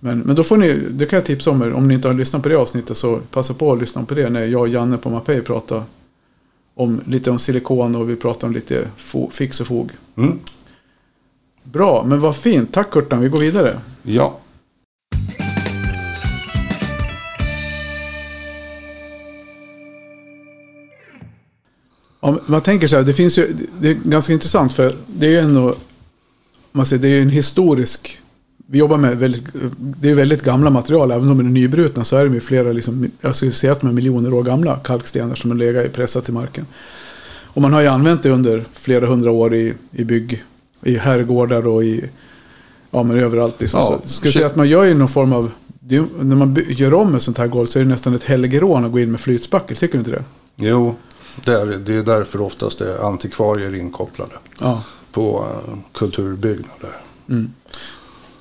Men, 0.00 0.18
men 0.18 0.36
då 0.36 0.44
får 0.44 0.56
ni, 0.56 0.74
det 0.90 1.06
kan 1.06 1.16
jag 1.16 1.26
tipsa 1.26 1.50
om 1.50 1.62
er. 1.62 1.72
Om 1.72 1.88
ni 1.88 1.94
inte 1.94 2.08
har 2.08 2.14
lyssnat 2.14 2.42
på 2.42 2.48
det 2.48 2.54
avsnittet 2.56 2.96
så 2.96 3.18
passa 3.30 3.54
på 3.54 3.72
att 3.72 3.80
lyssna 3.80 4.04
på 4.04 4.14
det. 4.14 4.30
När 4.30 4.46
jag 4.46 4.60
och 4.60 4.68
Janne 4.68 4.96
på 4.98 5.10
Mapei 5.10 5.40
pratar 5.40 5.82
om 6.74 7.00
lite 7.06 7.30
om 7.30 7.38
silikon 7.38 7.96
och 7.96 8.10
vi 8.10 8.16
pratar 8.16 8.48
om 8.48 8.54
lite 8.54 8.88
fo, 8.96 9.30
fix 9.30 9.60
och 9.60 9.66
fog. 9.66 9.90
Mm. 10.16 10.38
Bra, 11.64 12.04
men 12.06 12.20
vad 12.20 12.36
fint. 12.36 12.72
Tack 12.72 12.90
Kurtan, 12.90 13.20
vi 13.20 13.28
går 13.28 13.38
vidare. 13.38 13.78
ja. 14.02 14.38
Om 22.20 22.38
man 22.46 22.60
tänker 22.60 22.86
så 22.86 22.96
här, 22.96 23.02
det 23.02 23.14
finns 23.14 23.38
ju, 23.38 23.56
det 23.80 23.88
är 23.88 23.94
ganska 23.94 24.32
intressant 24.32 24.74
för 24.74 24.96
det 25.06 25.26
är 25.26 25.30
ju 25.30 25.38
ändå, 25.38 25.74
man 26.72 26.86
säger, 26.86 27.02
det 27.02 27.08
är 27.08 27.14
ju 27.14 27.22
en 27.22 27.30
historisk, 27.30 28.18
vi 28.66 28.78
jobbar 28.78 28.96
med 28.96 29.18
väldigt, 29.18 29.44
det 29.78 30.10
är 30.10 30.14
väldigt 30.14 30.42
gamla 30.42 30.70
material, 30.70 31.10
även 31.10 31.30
om 31.30 31.38
de 31.38 31.46
är 31.46 31.50
nybrutna 31.50 32.04
så 32.04 32.16
är 32.16 32.24
de 32.24 32.34
ju 32.34 32.40
flera, 32.40 32.72
liksom, 32.72 33.10
jag 33.20 33.34
skulle 33.34 33.52
säga 33.52 33.72
att 33.72 33.80
de 33.80 33.88
är 33.88 33.92
miljoner 33.92 34.34
år 34.34 34.42
gamla 34.42 34.76
kalkstenar 34.76 35.34
som 35.34 35.50
har 35.50 35.58
legat 35.58 35.92
pressat 35.92 36.24
till 36.24 36.34
marken. 36.34 36.66
Och 37.26 37.62
man 37.62 37.72
har 37.72 37.80
ju 37.80 37.86
använt 37.86 38.22
det 38.22 38.30
under 38.30 38.64
flera 38.74 39.06
hundra 39.06 39.30
år 39.30 39.54
i, 39.54 39.74
i 39.90 40.04
bygg, 40.04 40.44
i 40.84 40.96
herrgårdar 40.98 41.66
och 41.66 41.84
i, 41.84 42.04
ja 42.90 43.02
men 43.02 43.18
överallt 43.18 43.60
liksom. 43.60 43.80
Ja, 43.80 44.00
så 44.02 44.08
skulle 44.08 44.28
jag 44.28 44.34
säga 44.34 44.46
att 44.46 44.56
man 44.56 44.68
gör 44.68 44.84
ju 44.84 44.94
någon 44.94 45.08
form 45.08 45.32
av, 45.32 45.50
det 45.80 46.04
när 46.20 46.36
man 46.36 46.58
gör 46.68 46.94
om 46.94 47.14
ett 47.14 47.22
sånt 47.22 47.38
här 47.38 47.46
golv 47.46 47.66
så 47.66 47.78
är 47.78 47.82
det 47.84 47.88
nästan 47.88 48.14
ett 48.14 48.24
helgerån 48.24 48.84
att 48.84 48.92
gå 48.92 48.98
in 49.00 49.10
med 49.10 49.20
flytspackel, 49.20 49.76
tycker 49.76 49.92
du 49.92 49.98
inte 49.98 50.10
det? 50.10 50.24
Jo, 50.56 50.94
det 51.44 51.52
är, 51.52 51.66
det 51.66 51.94
är 51.94 52.02
därför 52.02 52.40
oftast 52.40 52.78
det 52.78 52.92
är 52.94 53.06
antikvarier 53.08 53.74
inkopplade 53.74 54.32
Ja. 54.60 54.82
på 55.12 55.44
eh, 55.68 55.74
kulturbyggnader. 55.92 56.96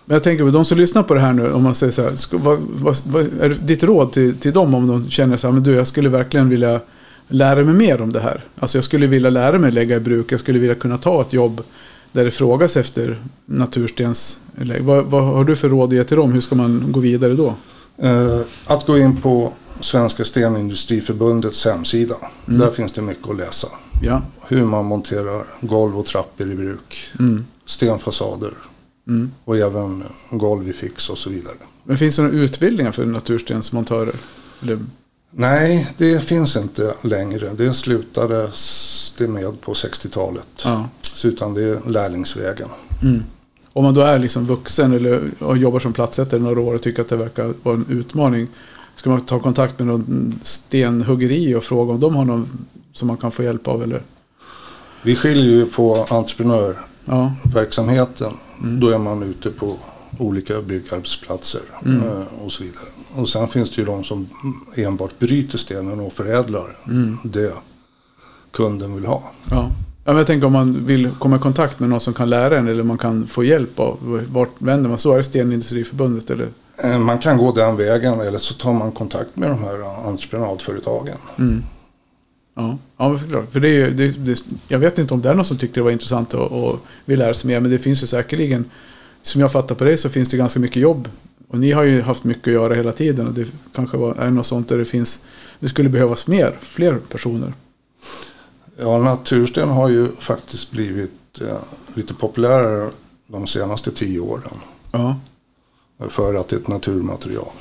Men 0.05 0.15
jag 0.15 0.23
tänker 0.23 0.43
på 0.45 0.49
de 0.51 0.65
som 0.65 0.77
lyssnar 0.77 1.03
på 1.03 1.13
det 1.13 1.19
här 1.19 1.33
nu, 1.33 1.51
om 1.51 1.63
man 1.63 1.75
säger 1.75 1.93
så 1.93 2.01
här, 2.01 2.15
ska, 2.15 2.37
vad, 2.37 2.59
vad, 2.59 2.97
vad 3.07 3.21
är 3.41 3.49
ditt 3.49 3.83
råd 3.83 4.11
till, 4.11 4.35
till 4.37 4.53
dem 4.53 4.75
om 4.75 4.87
de 4.87 5.09
känner 5.09 5.37
så 5.37 5.47
här, 5.47 5.51
men 5.53 5.63
du, 5.63 5.71
jag 5.73 5.87
skulle 5.87 6.09
verkligen 6.09 6.49
vilja 6.49 6.79
lära 7.27 7.63
mig 7.63 7.73
mer 7.73 8.01
om 8.01 8.11
det 8.13 8.19
här. 8.19 8.43
Alltså 8.59 8.77
jag 8.77 8.85
skulle 8.85 9.07
vilja 9.07 9.29
lära 9.29 9.57
mig 9.59 9.71
lägga 9.71 9.95
i 9.95 9.99
bruk, 9.99 10.31
jag 10.31 10.39
skulle 10.39 10.59
vilja 10.59 10.75
kunna 10.75 10.97
ta 10.97 11.21
ett 11.21 11.33
jobb 11.33 11.61
där 12.13 12.25
det 12.25 12.31
frågas 12.31 12.77
efter 12.77 13.21
naturstens... 13.45 14.39
Eller, 14.61 14.79
vad, 14.79 15.05
vad 15.05 15.23
har 15.23 15.43
du 15.43 15.55
för 15.55 15.69
råd 15.69 15.89
att 15.89 15.95
ge 15.95 16.03
till 16.03 16.17
dem? 16.17 16.31
Hur 16.31 16.41
ska 16.41 16.55
man 16.55 16.91
gå 16.91 16.99
vidare 16.99 17.33
då? 17.33 17.55
Eh, 17.97 18.39
att 18.65 18.85
gå 18.85 18.97
in 18.97 19.21
på 19.21 19.53
Svenska 19.79 20.25
Stenindustriförbundets 20.25 21.65
hemsida. 21.65 22.15
Där 22.45 22.71
finns 22.71 22.91
det 22.91 23.01
mycket 23.01 23.29
att 23.29 23.37
läsa. 23.37 23.67
Ja. 24.01 24.21
Hur 24.47 24.65
man 24.65 24.85
monterar 24.85 25.43
golv 25.61 25.99
och 25.99 26.05
trappor 26.05 26.51
i 26.51 26.55
bruk. 26.55 27.11
Mm. 27.19 27.45
Stenfasader. 27.65 28.53
Mm. 29.07 29.31
Och 29.45 29.57
även 29.57 30.03
golv 30.31 30.69
i 30.69 30.73
fix 30.73 31.09
och 31.09 31.17
så 31.17 31.29
vidare. 31.29 31.55
Men 31.83 31.97
finns 31.97 32.15
det 32.15 32.21
några 32.21 32.35
utbildningar 32.35 32.91
för 32.91 33.05
naturstensmontörer? 33.05 34.15
Eller, 34.61 34.79
Nej, 35.31 35.93
det 35.97 36.23
finns 36.23 36.55
inte 36.55 36.93
längre. 37.01 37.49
Det 37.49 37.73
slutade 37.73 38.49
det 39.17 39.27
med 39.27 39.61
på 39.61 39.73
60-talet. 39.73 40.47
ja. 40.63 40.89
Så 41.13 41.27
Utan 41.27 41.53
det 41.53 41.63
är 41.63 41.89
lärlingsvägen. 41.89 42.69
Mm. 43.03 43.23
Om 43.73 43.83
man 43.83 43.93
då 43.93 44.01
är 44.01 44.19
liksom 44.19 44.45
vuxen 44.45 44.93
eller 44.93 45.29
jobbar 45.55 45.79
som 45.79 45.93
platsättare 45.93 46.39
några 46.39 46.59
år 46.61 46.75
och 46.75 46.81
tycker 46.81 47.01
att 47.01 47.09
det 47.09 47.15
verkar 47.15 47.53
vara 47.63 47.75
en 47.75 47.85
utmaning. 47.89 48.47
Ska 48.95 49.09
man 49.09 49.21
ta 49.25 49.39
kontakt 49.39 49.79
med 49.79 49.87
någon 49.87 50.39
stenhuggeri 50.43 51.55
och 51.55 51.63
fråga 51.63 51.93
om 51.93 51.99
de 51.99 52.15
har 52.15 52.25
någon 52.25 52.49
som 52.93 53.07
man 53.07 53.17
kan 53.17 53.31
få 53.31 53.43
hjälp 53.43 53.67
av? 53.67 53.83
Eller? 53.83 54.01
Vi 55.03 55.15
skiljer 55.15 55.43
ju 55.45 55.65
på 55.65 56.05
entreprenörverksamheten. 56.09 58.31
Ja, 58.61 58.67
Då 58.81 58.89
är 58.89 58.97
man 58.97 59.23
ute 59.23 59.49
på 59.49 59.75
olika 60.19 60.61
byggarbetsplatser 60.61 61.61
Mm. 61.85 62.03
eh, 62.03 62.43
och 62.45 62.51
så 62.51 62.63
vidare. 62.63 62.85
Och 63.15 63.29
sen 63.29 63.47
finns 63.47 63.71
det 63.71 63.77
ju 63.81 63.85
de 63.85 64.03
som 64.03 64.27
enbart 64.75 65.19
bryter 65.19 65.57
stenen 65.57 65.99
och 65.99 66.13
förädlar 66.13 66.77
Mm. 66.87 67.17
det 67.23 67.53
kunden 68.51 68.95
vill 68.95 69.05
ha. 69.05 69.23
ja. 69.49 69.71
Ja 70.05 70.11
men 70.11 70.17
jag 70.17 70.27
tänker 70.27 70.47
om 70.47 70.53
man 70.53 70.85
vill 70.85 71.09
komma 71.19 71.35
i 71.35 71.39
kontakt 71.39 71.79
med 71.79 71.89
någon 71.89 71.99
som 71.99 72.13
kan 72.13 72.29
lära 72.29 72.57
en 72.57 72.67
eller 72.67 72.83
man 72.83 72.97
kan 72.97 73.27
få 73.27 73.43
hjälp 73.43 73.79
av. 73.79 74.25
Vart 74.31 74.51
vänder 74.57 74.89
man? 74.89 74.97
Så 74.97 75.13
är 75.13 75.17
det 75.17 75.23
Stenindustriförbundet 75.23 76.29
eller? 76.29 76.47
Eh, 76.77 76.99
Man 76.99 77.19
kan 77.19 77.37
gå 77.37 77.51
den 77.51 77.75
vägen 77.75 78.19
eller 78.21 78.39
så 78.39 78.53
tar 78.53 78.73
man 78.73 78.91
kontakt 78.91 79.35
med 79.35 79.49
de 79.49 79.59
här 79.63 80.07
entreprenadföretagen. 80.07 81.17
Mm. 81.39 81.63
Ja, 82.55 82.77
ja 82.97 83.17
förklart. 83.17 83.51
För 83.51 83.59
det 83.59 83.67
är 83.67 83.73
ju, 83.73 83.91
det, 83.91 84.07
det, 84.25 84.43
jag 84.67 84.79
vet 84.79 84.99
inte 84.99 85.13
om 85.13 85.21
det 85.21 85.29
är 85.29 85.33
någon 85.33 85.45
som 85.45 85.57
tyckte 85.57 85.79
det 85.79 85.83
var 85.83 85.91
intressant 85.91 86.33
och, 86.33 86.51
och 86.63 86.79
vill 87.05 87.19
lära 87.19 87.33
sig 87.33 87.47
mer. 87.47 87.59
Men 87.59 87.71
det 87.71 87.79
finns 87.79 88.03
ju 88.03 88.07
säkerligen, 88.07 88.65
som 89.21 89.41
jag 89.41 89.51
fattar 89.51 89.75
på 89.75 89.83
det 89.83 89.97
så 89.97 90.09
finns 90.09 90.29
det 90.29 90.37
ganska 90.37 90.59
mycket 90.59 90.81
jobb. 90.81 91.09
Och 91.47 91.59
ni 91.59 91.71
har 91.71 91.83
ju 91.83 92.01
haft 92.01 92.23
mycket 92.23 92.47
att 92.47 92.53
göra 92.53 92.73
hela 92.73 92.91
tiden. 92.91 93.27
Och 93.27 93.33
det 93.33 93.47
kanske 93.75 93.97
var, 93.97 94.15
är 94.15 94.29
något 94.29 94.45
sånt 94.45 94.69
där 94.69 94.77
det 94.77 94.85
finns, 94.85 95.23
det 95.59 95.67
skulle 95.67 95.89
behövas 95.89 96.27
mer, 96.27 96.57
fler 96.61 96.97
personer. 97.09 97.53
Ja, 98.77 98.97
natursten 98.99 99.69
har 99.69 99.89
ju 99.89 100.11
faktiskt 100.11 100.71
blivit 100.71 101.41
eh, 101.41 101.57
lite 101.95 102.13
populärare 102.13 102.89
de 103.27 103.47
senaste 103.47 103.91
tio 103.91 104.19
åren. 104.19 104.53
Ja, 104.91 105.15
För 106.09 106.35
att 106.35 106.47
det 106.47 106.55
är 106.55 106.59
ett 106.59 106.67
naturmaterial. 106.67 107.51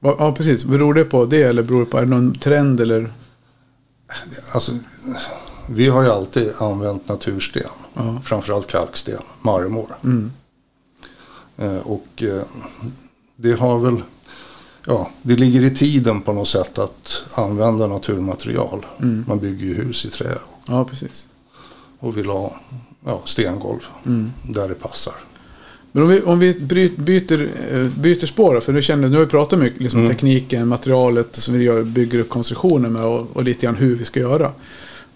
Va- 0.00 0.16
ja 0.18 0.32
precis. 0.34 0.64
Beror 0.64 0.94
det 0.94 1.04
på 1.04 1.24
det 1.26 1.42
eller 1.42 1.62
beror 1.62 1.80
det 1.80 1.86
på, 1.90 1.98
är 1.98 2.02
det 2.02 2.10
någon 2.10 2.34
trend 2.34 2.80
eller? 2.80 3.12
Alltså, 4.54 4.72
vi 5.68 5.88
har 5.88 6.02
ju 6.02 6.08
alltid 6.10 6.52
använt 6.58 7.08
natursten. 7.08 7.62
Ja. 7.94 8.20
Framförallt 8.24 8.66
kalksten, 8.66 9.20
marmor. 9.42 9.96
Mm. 10.04 10.32
Eh, 11.56 11.78
och 11.78 12.06
eh, 12.22 12.42
det 13.36 13.52
har 13.60 13.78
väl, 13.78 14.02
ja, 14.88 15.10
det 15.22 15.36
ligger 15.36 15.62
i 15.62 15.74
tiden 15.74 16.20
på 16.20 16.32
något 16.32 16.48
sätt 16.48 16.78
att 16.78 17.22
använda 17.34 17.86
naturmaterial. 17.86 18.86
Mm. 19.02 19.24
Man 19.28 19.38
bygger 19.38 19.66
ju 19.66 19.74
hus 19.74 20.04
i 20.04 20.10
trä 20.10 20.34
Ja, 20.68 20.84
precis. 20.84 21.28
och 21.98 22.16
vill 22.16 22.26
ha 22.28 22.60
ja, 23.06 23.22
stengolv 23.24 23.80
Mm. 24.06 24.30
där 24.42 24.68
det 24.68 24.74
passar. 24.74 25.14
Men 25.92 26.02
om 26.02 26.08
vi, 26.08 26.22
om 26.22 26.38
vi 26.38 26.54
byter, 26.98 27.48
eh, 27.72 27.86
byter 28.00 28.26
spår 28.26 28.60
för 28.60 28.72
nu 28.72 28.82
känner 28.82 29.08
nu 29.08 29.16
har 29.16 29.24
vi 29.24 29.30
pratat 29.30 29.58
mycket 29.58 29.80
liksom 29.80 30.00
Mm. 30.00 30.10
tekniken, 30.12 30.68
materialet 30.68 31.36
som 31.36 31.54
vi 31.54 31.64
gör, 31.64 31.82
bygger 31.82 32.18
upp 32.18 32.28
konstruktionen 32.28 32.92
med 32.92 33.04
och, 33.04 33.36
och 33.36 33.44
lite 33.44 33.66
grann 33.66 33.74
hur 33.76 33.96
vi 33.96 34.04
ska 34.04 34.20
göra. 34.20 34.52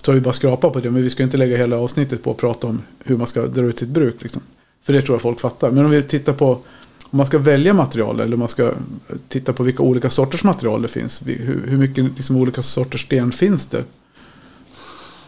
Så 0.02 0.10
har 0.10 0.14
vi 0.14 0.20
bara 0.20 0.34
skrapat 0.34 0.72
på 0.72 0.80
det, 0.80 0.90
men 0.90 1.02
vi 1.02 1.10
ska 1.10 1.22
inte 1.22 1.36
lägga 1.36 1.56
hela 1.56 1.76
avsnittet 1.78 2.22
på 2.22 2.30
att 2.30 2.36
prata 2.36 2.66
om 2.66 2.82
hur 3.04 3.16
man 3.16 3.26
ska 3.26 3.42
dra 3.46 3.62
ut 3.62 3.78
sitt 3.78 3.88
bruk. 3.88 4.16
Liksom. 4.22 4.42
För 4.82 4.92
det 4.92 5.02
tror 5.02 5.14
jag 5.14 5.22
folk 5.22 5.40
fattar. 5.40 5.70
Men 5.70 5.84
om 5.84 5.90
vi 5.90 6.02
tittar 6.02 6.32
på 6.32 6.58
om 7.12 7.16
man 7.18 7.26
ska 7.26 7.38
välja 7.38 7.74
material 7.74 8.20
eller 8.20 8.34
om 8.34 8.40
man 8.40 8.48
ska 8.48 8.72
titta 9.28 9.52
på 9.52 9.62
vilka 9.62 9.82
olika 9.82 10.10
sorters 10.10 10.44
material 10.44 10.82
det 10.82 10.88
finns. 10.88 11.22
Hur, 11.26 11.64
hur 11.66 11.76
mycket 11.76 12.04
liksom, 12.16 12.36
olika 12.36 12.62
sorters 12.62 13.04
sten 13.04 13.32
finns 13.32 13.66
det? 13.66 13.84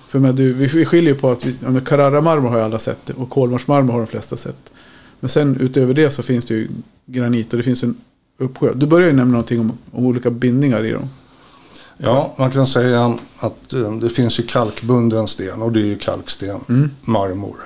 För 0.09 0.18
med, 0.18 0.35
du, 0.35 0.53
vi 0.53 0.66
vi 0.66 0.85
skiljer 0.85 1.14
på 1.14 1.31
att 1.31 1.44
vi, 1.47 1.55
ja, 1.64 1.81
Carrara-marmor 1.81 2.49
har 2.51 2.57
ju 2.59 2.64
alla 2.64 2.79
sett 2.79 3.11
och 3.11 3.31
kolmarsmarmor 3.31 3.92
har 3.92 4.01
de 4.01 4.07
flesta 4.07 4.37
sett. 4.37 4.73
Men 5.20 5.29
sen 5.29 5.57
utöver 5.61 5.94
det 5.94 6.11
så 6.11 6.23
finns 6.23 6.44
det 6.44 6.55
ju 6.55 6.68
granit 7.07 7.53
och 7.53 7.57
det 7.57 7.62
finns 7.62 7.83
en 7.83 7.97
uppsjö. 8.38 8.73
Du 8.75 8.87
börjar 8.87 9.09
ju 9.09 9.14
nämna 9.16 9.33
någonting 9.33 9.61
om, 9.61 9.79
om 9.92 10.07
olika 10.07 10.31
bindningar 10.31 10.85
i 10.85 10.90
dem. 10.90 11.09
Ja, 11.99 12.35
man 12.38 12.51
kan 12.51 12.66
säga 12.66 13.18
att 13.38 13.73
eh, 13.73 13.92
det 14.01 14.11
finns 14.11 14.38
ju 14.38 14.42
kalkbunden 14.42 15.29
sten 15.29 15.62
och 15.62 15.73
det 15.73 15.81
är 15.81 15.85
ju 15.85 15.99
kalksten, 15.99 16.61
Mm. 16.68 16.90
marmor. 17.01 17.57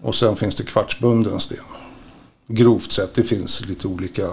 Och 0.00 0.14
sen 0.14 0.36
finns 0.36 0.54
det 0.54 0.62
kvartsbunden 0.64 1.40
sten. 1.40 1.58
Grovt 2.48 2.92
sett, 2.92 3.14
det 3.14 3.22
finns 3.22 3.60
lite 3.66 3.88
olika 3.88 4.28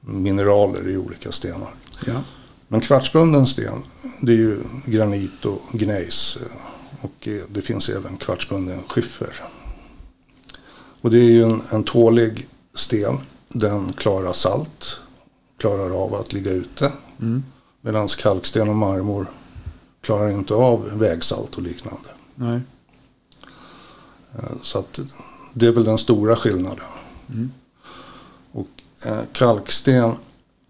mineraler 0.00 0.88
i 0.88 0.96
olika 0.96 1.32
stenar. 1.32 1.74
Ja. 2.06 2.22
Men 2.68 2.80
kvartsbunden 2.80 3.46
sten, 3.46 3.82
det 4.22 4.32
är 4.32 4.36
ju 4.36 4.60
granit 4.86 5.44
och 5.44 5.62
gnejs. 5.72 6.36
eh, 6.40 7.04
Och 7.04 7.28
eh, 7.28 7.42
det 7.48 7.62
finns 7.62 7.88
även 7.88 8.16
kvartsbunden 8.16 8.82
skiffer. 8.88 9.42
Och 11.00 11.10
det 11.10 11.18
är 11.18 11.30
ju 11.30 11.42
en, 11.44 11.62
en 11.70 11.84
tålig 11.84 12.46
sten. 12.74 13.18
Den 13.48 13.92
klarar 13.92 14.32
salt, 14.32 14.96
klarar 15.58 15.90
av 16.04 16.14
att 16.14 16.32
ligga 16.32 16.50
ute. 16.50 16.92
Mm. 17.20 17.44
Medan 17.80 18.08
kalksten 18.08 18.68
och 18.68 18.76
marmor 18.76 19.26
klarar 20.00 20.30
inte 20.30 20.54
av 20.54 20.98
vägsalt 20.98 21.54
och 21.56 21.62
liknande. 21.62 22.08
Nej. 22.34 22.60
Eh, 24.38 24.56
Så 24.62 24.78
att 24.78 25.00
det 25.58 25.66
är 25.66 25.72
väl 25.72 25.84
den 25.84 25.98
stora 25.98 26.36
skillnaden. 26.36 26.86
Mm. 27.28 27.50
Och 28.52 28.68
eh, 29.06 29.20
kalksten 29.32 30.12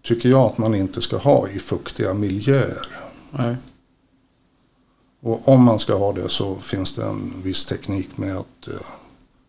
tycker 0.03 0.29
jag 0.29 0.41
att 0.41 0.57
man 0.57 0.75
inte 0.75 1.01
ska 1.01 1.17
ha 1.17 1.49
i 1.49 1.59
fuktiga 1.59 2.13
miljöer. 2.13 2.87
Nej. 3.31 3.55
Och 5.21 5.47
om 5.47 5.63
man 5.63 5.79
ska 5.79 5.95
ha 5.95 6.13
det 6.13 6.29
så 6.29 6.55
finns 6.55 6.95
det 6.95 7.05
en 7.05 7.33
viss 7.43 7.65
teknik 7.65 8.17
med 8.17 8.37
att 8.37 8.67
eh, 8.67 8.73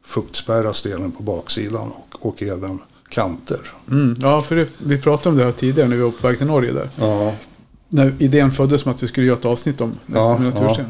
fuktspärra 0.04 0.74
stenen 0.74 1.12
på 1.12 1.22
baksidan 1.22 1.90
och, 1.90 2.26
och 2.26 2.42
även 2.42 2.80
kanter. 3.08 3.60
Mm. 3.90 4.16
Ja, 4.20 4.42
för 4.42 4.56
det, 4.56 4.68
vi 4.78 4.98
pratade 4.98 5.28
om 5.28 5.36
det 5.36 5.44
här 5.44 5.52
tidigare 5.52 5.88
när 5.88 5.96
vi 5.96 6.02
var 6.02 6.10
på 6.10 6.26
väg 6.26 6.38
till 6.38 6.46
Norge 6.46 6.72
där. 6.72 6.90
Ja, 6.96 7.34
När 7.88 8.14
idén 8.18 8.50
föddes 8.50 8.86
om 8.86 8.92
att 8.92 9.02
vi 9.02 9.08
skulle 9.08 9.26
göra 9.26 9.38
ett 9.38 9.44
avsnitt 9.44 9.80
om 9.80 9.92
Ja. 10.06 10.40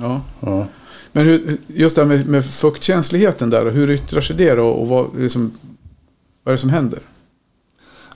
Ja. 0.00 0.20
ja. 0.40 0.66
Men 1.12 1.26
hur, 1.26 1.58
just 1.66 1.96
det 1.96 2.02
här 2.02 2.08
med, 2.08 2.28
med 2.28 2.44
fuktkänsligheten 2.44 3.50
där, 3.50 3.70
hur 3.70 3.90
yttrar 3.90 4.20
sig 4.20 4.36
det 4.36 4.54
då? 4.54 4.66
Och 4.68 4.88
vad, 4.88 5.18
liksom, 5.18 5.52
vad 6.42 6.52
är 6.52 6.56
det 6.56 6.60
som 6.60 6.70
händer? 6.70 7.00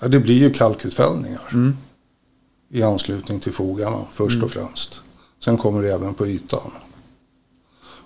ja 0.01 0.09
det 0.09 0.21
blir 0.21 0.39
ju 0.39 0.51
kalkutfällningar 0.51 1.43
Mm. 1.53 1.77
i 2.69 2.83
anslutning 2.83 3.41
till 3.41 3.53
fogarna 3.53 4.05
först 4.11 4.43
och 4.43 4.51
främst. 4.51 5.01
Sen 5.45 5.59
kommer 5.59 5.83
det 5.83 5.93
även 5.93 6.15
på 6.15 6.27
ytan. 6.27 6.71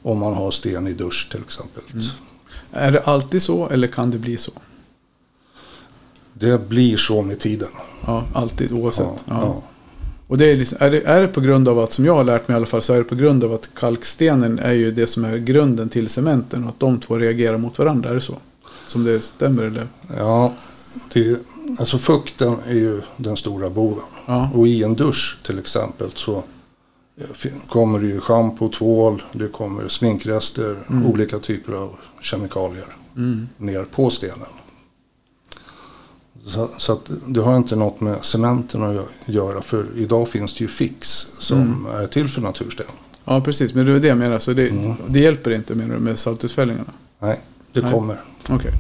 Om 0.02 0.18
man 0.18 0.34
har 0.34 0.50
sten 0.50 0.86
i 0.86 0.92
dusch 0.92 1.28
till 1.30 1.40
exempel. 1.40 1.82
Är 2.70 2.90
det 2.90 3.00
alltid 3.00 3.42
så 3.42 3.68
eller 3.68 3.88
kan 3.88 4.10
det 4.10 4.18
bli 4.18 4.36
så? 4.36 4.52
Det 6.32 6.68
blir 6.68 6.96
så 6.96 7.22
med 7.22 7.38
tiden. 7.40 7.68
Ja, 8.06 8.24
alltid 8.34 8.72
oavsett. 8.72 9.04
Ja, 9.06 9.14
Ja. 9.26 9.40
ja. 9.42 9.62
Och 10.28 10.38
det 10.38 10.50
är, 10.50 10.56
liksom, 10.56 10.78
är, 10.80 10.90
det, 10.90 11.00
är 11.00 11.20
det 11.20 11.28
på 11.28 11.40
grund 11.40 11.68
av 11.68 11.78
att, 11.78 11.92
som 11.92 12.04
jag 12.04 12.14
har 12.14 12.24
lärt 12.24 12.48
mig 12.48 12.54
i 12.54 12.56
alla 12.56 12.66
fall, 12.66 12.82
så 12.82 12.92
är 12.92 12.98
det 12.98 13.04
på 13.04 13.14
grund 13.14 13.44
av 13.44 13.52
att 13.54 13.68
kalkstenen 13.74 14.58
är 14.58 14.72
ju 14.72 14.90
det 14.90 15.06
som 15.06 15.24
är 15.24 15.36
grunden 15.36 15.88
till 15.88 16.08
cementen 16.08 16.62
och 16.64 16.68
att 16.68 16.80
de 16.80 17.00
två 17.00 17.16
reagerar 17.16 17.56
mot 17.58 17.78
varandra. 17.78 18.10
Är 18.10 18.14
det 18.14 18.20
så? 18.20 18.34
Som 18.86 19.04
det 19.04 19.20
stämmer 19.20 19.62
eller? 19.62 19.86
Ja, 20.18 20.52
det, 21.12 21.38
alltså 21.78 21.98
fukten 21.98 22.56
är 22.66 22.74
ju 22.74 23.00
den 23.16 23.36
stora 23.36 23.70
boven. 23.70 24.04
Ja. 24.26 24.50
Och 24.54 24.66
i 24.66 24.82
en 24.82 24.94
dusch 24.94 25.38
till 25.42 25.58
exempel 25.58 26.10
så 26.14 26.36
eh, 27.20 27.50
kommer 27.68 27.98
det 28.00 28.06
ju 28.06 28.20
schampo, 28.20 28.68
tvål, 28.68 29.22
det 29.32 29.48
kommer 29.48 29.88
sminkrester, 29.88 30.76
olika 31.06 31.38
typer 31.38 31.72
av 31.72 31.90
kemikalier 32.20 32.86
Mm. 33.16 33.48
ner 33.58 33.84
på 33.84 34.10
stenen. 34.10 34.46
Så, 36.46 36.68
så 36.78 36.92
att 36.92 37.10
det 37.26 37.40
har 37.40 37.56
inte 37.56 37.76
något 37.76 38.00
med 38.00 38.24
cementen 38.24 38.82
att 38.82 38.94
gö- 38.96 39.02
göra 39.26 39.62
för 39.62 39.86
idag 39.96 40.28
finns 40.28 40.54
det 40.54 40.60
ju 40.60 40.68
fix 40.68 41.08
som 41.38 41.86
är 42.02 42.06
till 42.06 42.28
för 42.28 42.40
natursten. 42.40 42.86
Ja, 43.24 43.40
precis. 43.40 43.74
Men 43.74 43.86
det 43.86 43.92
är 43.92 43.98
det 43.98 44.08
jag 44.08 44.18
menar. 44.18 44.38
Så 44.38 44.52
det, 44.52 44.68
Mm. 44.68 44.94
det 45.08 45.20
hjälper 45.20 45.50
inte 45.50 45.74
menar 45.74 45.94
du, 45.94 46.00
med 46.00 46.18
saltutfällningarna? 46.18 46.90
Nej, 47.18 47.40
det 47.72 47.80
Nej. 47.82 47.92
kommer. 47.92 48.20
Okej. 48.48 48.72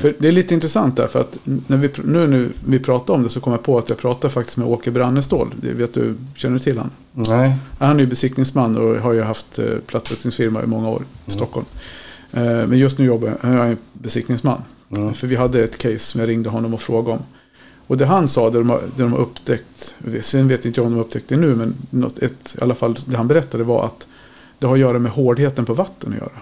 För 0.00 0.14
det 0.18 0.28
är 0.28 0.32
lite 0.32 0.54
intressant 0.54 0.96
där, 0.96 1.06
för 1.06 1.20
att 1.20 1.38
när 1.44 1.76
vi, 1.76 1.90
nu 2.04 2.26
när 2.26 2.48
vi 2.66 2.78
pratar 2.78 3.14
om 3.14 3.22
det 3.22 3.28
så 3.28 3.40
kom 3.40 3.52
jag 3.52 3.62
på 3.62 3.78
att 3.78 3.88
jag 3.88 3.98
pratade 3.98 4.32
faktiskt 4.34 4.56
med 4.56 4.68
Åke 4.68 4.90
Brannestål. 4.90 5.54
Det 5.62 5.72
vet 5.72 5.94
du, 5.94 6.14
känner 6.34 6.52
du 6.54 6.58
till 6.64 6.78
han? 6.78 6.90
Nej, 7.12 7.56
Han 7.78 7.96
är 7.96 8.00
ju 8.00 8.06
besiktningsman 8.06 8.76
och 8.76 8.96
har 9.02 9.12
ju 9.12 9.22
haft 9.22 9.58
eh, 9.58 9.64
plattsättningsfirma 9.86 10.62
i 10.62 10.66
många 10.66 10.88
år 10.88 11.02
i 11.26 11.30
Stockholm. 11.30 11.66
Eh, 12.32 12.42
Men 12.42 12.78
just 12.78 12.98
nu 12.98 13.04
jobbar 13.04 13.28
jag, 13.42 13.54
jag 13.54 13.68
är 13.68 13.76
besiktningsman. 13.92 14.62
Mm. 14.90 15.14
För 15.14 15.26
vi 15.26 15.36
hade 15.36 15.64
ett 15.64 15.78
case 15.78 15.98
som 15.98 16.20
jag 16.20 16.28
ringde 16.28 16.50
honom 16.50 16.74
och 16.74 16.80
frågade 16.80 17.18
om. 17.18 17.24
Och 17.86 17.96
det 17.96 18.06
han 18.06 18.28
sa, 18.28 18.50
det 18.50 18.58
de 18.58 18.70
har, 18.70 18.80
det 18.96 19.02
de 19.02 19.12
har 19.12 19.18
upptäckt, 19.18 19.94
sen 20.20 20.48
vet 20.48 20.64
inte 20.64 20.80
jag 20.80 20.86
om 20.86 20.92
de 20.92 20.96
har 20.96 21.04
upptäckt 21.04 21.28
det 21.28 21.36
nu, 21.36 21.54
men 21.54 21.74
något, 21.90 22.18
ett, 22.18 22.56
i 22.58 22.62
alla 22.62 22.74
fall 22.74 22.98
det 23.06 23.16
han 23.16 23.28
berättade 23.28 23.64
var 23.64 23.84
att 23.84 24.06
det 24.58 24.66
har 24.66 24.74
att 24.74 24.80
göra 24.80 24.98
med 24.98 25.12
hårdheten 25.12 25.64
på 25.64 25.74
vatten 25.74 26.12
att 26.12 26.18
göra. 26.18 26.40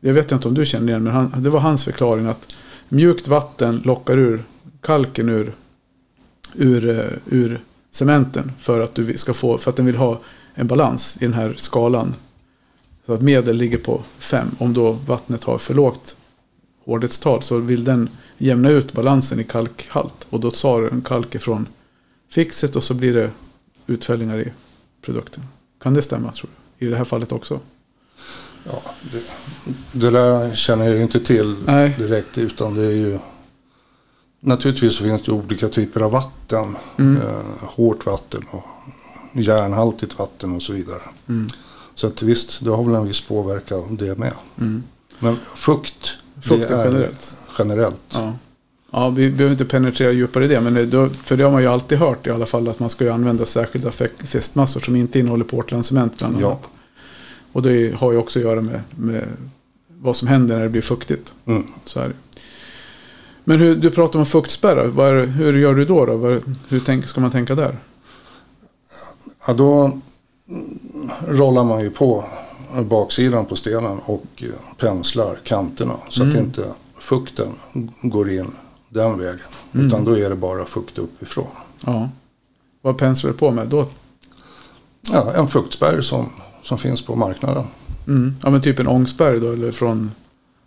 Jag 0.00 0.14
vet 0.14 0.32
inte 0.32 0.48
om 0.48 0.54
du 0.54 0.64
känner 0.64 0.88
igen 0.88 1.02
men 1.02 1.12
han, 1.12 1.42
det 1.42 1.50
var 1.50 1.60
hans 1.60 1.84
förklaring 1.84 2.26
att 2.26 2.56
mjukt 2.88 3.28
vatten 3.28 3.82
lockar 3.84 4.18
ur 4.18 4.42
kalken 4.80 5.28
ur, 5.28 5.52
ur, 6.54 6.88
eh, 6.88 7.06
ur 7.26 7.60
cementen 7.90 8.52
för 8.58 8.80
att, 8.80 8.94
du 8.94 9.16
ska 9.16 9.34
få, 9.34 9.58
för 9.58 9.70
att 9.70 9.76
den 9.76 9.86
vill 9.86 9.96
ha 9.96 10.20
en 10.54 10.66
balans 10.66 11.16
i 11.20 11.24
den 11.24 11.34
här 11.34 11.54
skalan. 11.56 12.14
Så 13.06 13.12
att 13.12 13.22
medel 13.22 13.56
ligger 13.56 13.78
på 13.78 14.02
5. 14.18 14.50
Om 14.58 14.74
då 14.74 14.92
vattnet 14.92 15.44
har 15.44 15.58
för 15.58 15.74
lågt 15.74 16.16
hårdhetstal 16.84 17.42
så 17.42 17.58
vill 17.58 17.84
den 17.84 18.08
jämna 18.38 18.70
ut 18.70 18.92
balansen 18.92 19.40
i 19.40 19.44
kalkhalt. 19.44 20.26
Och 20.30 20.40
då 20.40 20.50
tar 20.50 20.82
den 20.82 21.02
kalk 21.02 21.34
ifrån 21.34 21.66
fixet 22.28 22.76
och 22.76 22.84
så 22.84 22.94
blir 22.94 23.14
det 23.14 23.30
utfällningar 23.86 24.38
i 24.38 24.52
produkten. 25.02 25.44
Kan 25.82 25.94
det 25.94 26.02
stämma 26.02 26.32
tror 26.32 26.50
du? 26.78 26.86
I 26.86 26.90
det 26.90 26.96
här 26.96 27.04
fallet 27.04 27.32
också? 27.32 27.60
ja, 28.64 28.82
det, 29.12 29.22
det 29.92 30.10
där 30.10 30.54
känner 30.54 30.84
jag 30.84 30.96
ju 30.96 31.02
inte 31.02 31.20
till 31.20 31.56
Nej. 31.66 31.94
direkt 31.98 32.38
utan 32.38 32.74
det 32.74 32.86
är 32.86 32.96
ju 32.96 33.18
Naturligtvis 34.42 34.98
finns 34.98 35.22
det 35.22 35.32
olika 35.32 35.68
typer 35.68 36.00
av 36.00 36.10
vatten. 36.10 36.76
Mm. 36.98 37.22
Eh, 37.22 37.44
hårt 37.60 38.06
vatten 38.06 38.42
och 38.50 38.64
järnhaltigt 39.32 40.18
vatten 40.18 40.56
och 40.56 40.62
så 40.62 40.72
vidare. 40.72 41.00
Mm. 41.28 41.50
Så 41.94 42.06
att 42.06 42.22
visst, 42.22 42.64
det 42.64 42.70
har 42.70 42.84
väl 42.84 42.94
en 42.94 43.06
viss 43.06 43.20
påverkan 43.20 43.96
det 43.96 44.18
med. 44.18 44.32
Mm. 44.58 44.82
Men 45.18 45.36
fukt, 45.54 46.16
Fukt 46.40 46.68
det 46.68 46.74
är 46.74 46.78
är 46.78 46.84
generellt. 46.84 47.34
generellt. 47.58 48.00
Ja. 48.12 48.32
Ja, 48.92 49.08
vi 49.10 49.30
behöver 49.30 49.52
inte 49.52 49.64
penetrera 49.64 50.12
djupare 50.12 50.44
i 50.44 50.48
det. 50.48 50.60
Men 50.60 50.74
det, 50.74 50.86
då, 50.86 51.08
för 51.08 51.36
det 51.36 51.44
har 51.44 51.50
man 51.50 51.62
ju 51.62 51.68
alltid 51.68 51.98
hört 51.98 52.26
i 52.26 52.30
alla 52.30 52.46
fall. 52.46 52.68
Att 52.68 52.78
man 52.78 52.90
ska 52.90 53.12
använda 53.12 53.46
särskilda 53.46 53.90
fä- 53.90 54.26
fästmassor 54.26 54.80
som 54.80 54.96
inte 54.96 55.18
innehåller 55.18 55.44
Portland-cement 55.44 56.18
bland 56.18 56.36
annat. 56.36 56.58
Ja. 56.62 56.68
Och 57.52 57.62
det 57.62 57.94
har 57.96 58.12
ju 58.12 58.18
också 58.18 58.38
att 58.38 58.44
göra 58.44 58.60
med, 58.60 58.80
med 58.96 59.24
vad 60.00 60.16
som 60.16 60.28
händer 60.28 60.54
när 60.56 60.62
det 60.62 60.68
blir 60.68 60.82
fuktigt. 60.82 61.34
Mm. 61.46 61.66
Så 61.84 62.00
är 62.00 62.08
det. 62.08 62.14
Men 63.44 63.58
hur, 63.60 63.74
du 63.76 63.90
pratar 63.90 64.18
om 64.18 64.26
fuktspärrar. 64.26 65.26
Hur 65.26 65.58
gör 65.58 65.74
du 65.74 65.84
då? 65.84 66.06
då? 66.06 66.16
Vad, 66.16 66.56
hur 66.68 66.80
tänk, 66.80 67.06
ska 67.08 67.20
man 67.20 67.30
tänka 67.30 67.54
där? 67.54 67.76
Ja, 69.46 69.52
då 69.52 69.84
mm, 69.84 70.00
rollar 71.28 71.64
man 71.64 71.82
ju 71.82 71.90
på 71.90 72.24
baksidan 72.84 73.46
på 73.46 73.56
stenen 73.56 73.98
och 74.04 74.24
eh, 74.36 74.48
penslar 74.78 75.38
kanterna 75.44 75.94
så 76.08 76.28
att 76.28 76.34
inte 76.34 76.64
fukten 76.98 77.48
går 78.02 78.30
in 78.30 78.50
den 78.88 79.18
vägen. 79.18 79.46
Utan 79.72 80.04
då 80.04 80.18
är 80.18 80.30
det 80.30 80.36
bara 80.36 80.64
fukt 80.64 80.98
uppifrån. 80.98 81.46
Ja. 81.86 82.08
Vad 82.82 82.98
penslar 82.98 83.30
du 83.30 83.36
på 83.36 83.50
med 83.50 83.68
då? 83.68 83.86
Ja, 85.12 85.32
en 85.34 85.48
fuktspärr 85.48 86.00
som, 86.00 86.32
som 86.62 86.78
finns 86.78 87.02
på 87.02 87.16
marknaden. 87.16 87.64
Mm. 88.06 88.36
Ja, 88.42 88.50
men 88.50 88.60
typ 88.60 88.78
en 88.78 88.86
ångspärr 88.86 89.40
då? 89.40 89.52
Eller 89.52 89.72
från... 89.72 90.10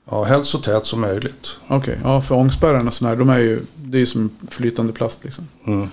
Ja, 0.09 0.23
helst 0.23 0.51
så 0.51 0.57
tät 0.57 0.85
som 0.85 1.01
möjligt. 1.01 1.47
Okej, 1.67 1.99
ja 2.03 2.21
för 2.21 2.35
ångspärrarna 2.35 3.11
är, 3.11 3.15
de 3.15 3.29
är 3.29 3.37
ju, 3.37 3.59
det 3.75 3.97
är 3.97 3.99
ju 3.99 4.05
som 4.05 4.29
flytande 4.49 4.93
plast 4.93 5.23
liksom. 5.23 5.47
Mm. 5.65 5.89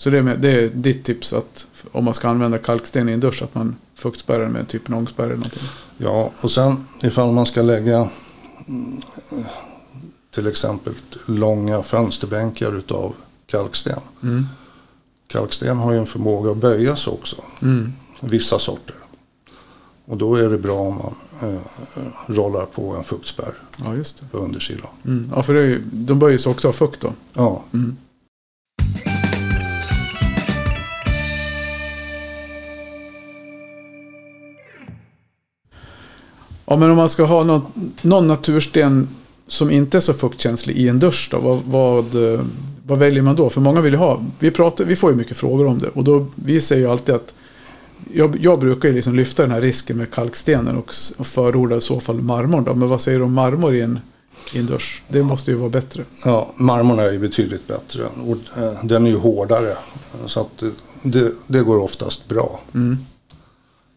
Så 0.00 0.10
det 0.10 0.18
är, 0.18 0.22
med, 0.22 0.38
det 0.38 0.48
är 0.48 0.68
ditt 0.68 1.04
tips 1.04 1.32
att 1.32 1.66
om 1.92 2.04
man 2.04 2.14
ska 2.14 2.28
använda 2.28 2.58
kalksten 2.58 3.08
i 3.08 3.12
en 3.12 3.20
dusch 3.20 3.42
att 3.42 3.54
man 3.54 3.76
fuktspärrar 3.94 4.48
med 4.48 4.68
typ 4.68 4.88
en 4.88 4.94
ångspärr 4.94 5.24
eller 5.24 5.34
någonting. 5.34 5.62
Ja, 5.96 6.32
och 6.40 6.50
sen 6.50 6.86
ifall 7.02 7.32
man 7.32 7.46
ska 7.46 7.62
lägga 7.62 8.08
mm, 8.68 9.02
till 10.30 10.46
exempel 10.46 10.94
långa 11.26 11.82
fönsterbänkar 11.82 12.78
utav 12.78 13.14
kalksten. 13.46 14.00
Mm. 14.22 14.46
Kalksten 15.26 15.76
har 15.76 15.92
ju 15.92 15.98
en 15.98 16.06
förmåga 16.06 16.50
att 16.50 16.56
böja 16.56 16.96
sig 16.96 17.12
också. 17.12 17.36
Mm. 17.62 17.92
Vissa 18.20 18.58
sorter. 18.58 18.96
Och 20.04 20.16
då 20.16 20.34
är 20.34 20.48
det 20.50 20.58
bra 20.58 20.78
om 20.80 20.94
man 20.94 21.14
eh, 21.52 21.60
rollar 22.26 22.66
på 22.66 22.96
en 22.96 23.04
fuktspärr 23.04 23.54
Ja, 23.76 23.94
på 24.30 24.38
undersidan. 24.38 24.90
Mm. 25.06 25.32
Ja, 25.34 25.42
för 25.42 25.54
det 25.54 25.80
de 25.92 26.18
böjs 26.18 26.46
också 26.46 26.68
av 26.68 26.72
fukt 26.72 27.00
då. 27.00 27.12
Ja, 27.32 27.64
Mm. 27.72 27.96
Ja, 36.70 36.76
men 36.76 36.90
om 36.90 36.96
man 36.96 37.08
ska 37.08 37.24
ha 37.24 37.44
någon, 37.44 37.92
någon 38.02 38.26
natursten 38.26 39.08
som 39.46 39.70
inte 39.70 39.98
är 39.98 40.00
så 40.00 40.14
fuktkänslig 40.14 40.76
i 40.76 40.88
en 40.88 40.98
dusch 40.98 41.28
då, 41.30 41.38
vad, 41.38 41.62
vad, 41.64 42.32
eh, 42.34 42.40
vad 42.86 42.98
väljer 42.98 43.22
man 43.22 43.36
då? 43.36 43.50
För 43.50 43.60
många 43.60 43.80
vill 43.80 43.92
ju 43.92 43.98
ha, 43.98 44.24
vi, 44.38 44.50
pratar, 44.50 44.84
vi 44.84 44.96
får 44.96 45.10
ju 45.10 45.16
mycket 45.16 45.36
frågor 45.36 45.66
om 45.66 45.78
det 45.78 45.88
och 45.88 46.04
då, 46.04 46.26
vi 46.34 46.60
säger 46.60 46.82
ju 46.82 46.90
alltid 46.90 47.14
att 47.14 47.34
jag, 48.12 48.36
jag 48.40 48.60
brukar 48.60 48.88
ju 48.88 48.94
liksom 48.94 49.14
lyfta 49.14 49.42
den 49.42 49.50
här 49.50 49.60
risken 49.60 49.96
med 49.96 50.10
kalkstenen 50.10 50.76
och, 50.76 50.94
och 51.18 51.26
förorda 51.26 51.76
i 51.76 51.80
så 51.80 52.00
fall 52.00 52.20
marmorn 52.20 52.64
då. 52.64 52.74
Men 52.74 52.88
vad 52.88 53.00
säger 53.00 53.18
du 53.18 53.24
om 53.24 53.34
marmor 53.34 53.74
i 53.74 53.80
en, 53.80 54.00
i 54.54 54.58
en 54.58 54.66
dusch? 54.66 55.02
Det 55.08 55.22
måste 55.22 55.50
ju 55.50 55.56
vara 55.56 55.70
bättre. 55.70 56.04
ja 56.24 56.52
marmorn 56.56 56.98
är 56.98 57.12
ju 57.12 57.18
betydligt 57.18 57.66
bättre. 57.66 58.02
Och, 58.04 58.62
eh, 58.62 58.84
den 58.84 59.06
är 59.06 59.10
ju 59.10 59.16
hårdare. 59.16 59.76
Så 60.26 60.40
att 60.40 60.58
det, 60.58 60.72
det, 61.02 61.32
det 61.46 61.62
går 61.62 61.76
oftast 61.76 62.28
bra. 62.28 62.60
Mm. 62.74 62.98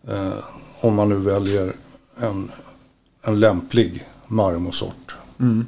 Eh, 0.08 0.34
om 0.82 0.96
man 0.96 1.10
nu 1.10 1.16
väljer 1.16 1.74
en, 2.20 2.52
en 3.24 3.40
lämplig 3.40 4.04
marmorsort. 4.28 5.16
Mm. 5.40 5.66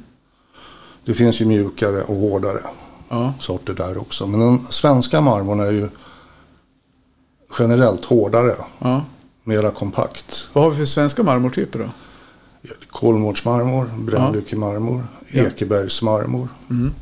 Det 1.04 1.14
finns 1.14 1.40
ju 1.40 1.44
mjukare 1.44 2.02
och 2.02 2.16
hårdare 2.16 2.58
Ja, 3.08 3.34
sorter 3.40 3.72
där 3.74 3.98
också. 3.98 4.26
Men 4.26 4.40
den 4.40 4.58
svenska 4.70 5.20
marmorn 5.20 5.60
är 5.60 5.70
ju 5.70 5.88
generellt 7.58 8.04
hårdare. 8.04 8.54
ja. 8.78 9.04
Mera 9.44 9.70
kompakt. 9.70 10.48
Vad 10.52 10.64
har 10.64 10.70
vi 10.70 10.76
för 10.76 10.84
svenska 10.84 11.22
marmortyper 11.22 11.78
då? 11.78 11.88
Kolmårdsmarmor, 12.90 13.90
Brännlyckemarmor, 13.98 15.04
Ja. 15.32 15.42
Ekebergsmarmor. 15.42 16.48
Mm. 16.70 16.92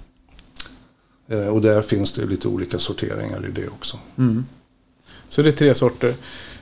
Eh, 1.29 1.49
och 1.49 1.61
där 1.61 1.83
finns 1.83 2.13
det 2.13 2.27
lite 2.27 2.49
olika 2.49 2.79
sorteringar 2.79 3.47
i 3.49 3.51
det 3.51 3.69
också. 3.69 3.99
Mm. 4.19 4.45
Så 5.29 5.43
det 5.43 5.49
är 5.49 5.53
tre 5.53 5.75
sorter. 5.75 6.15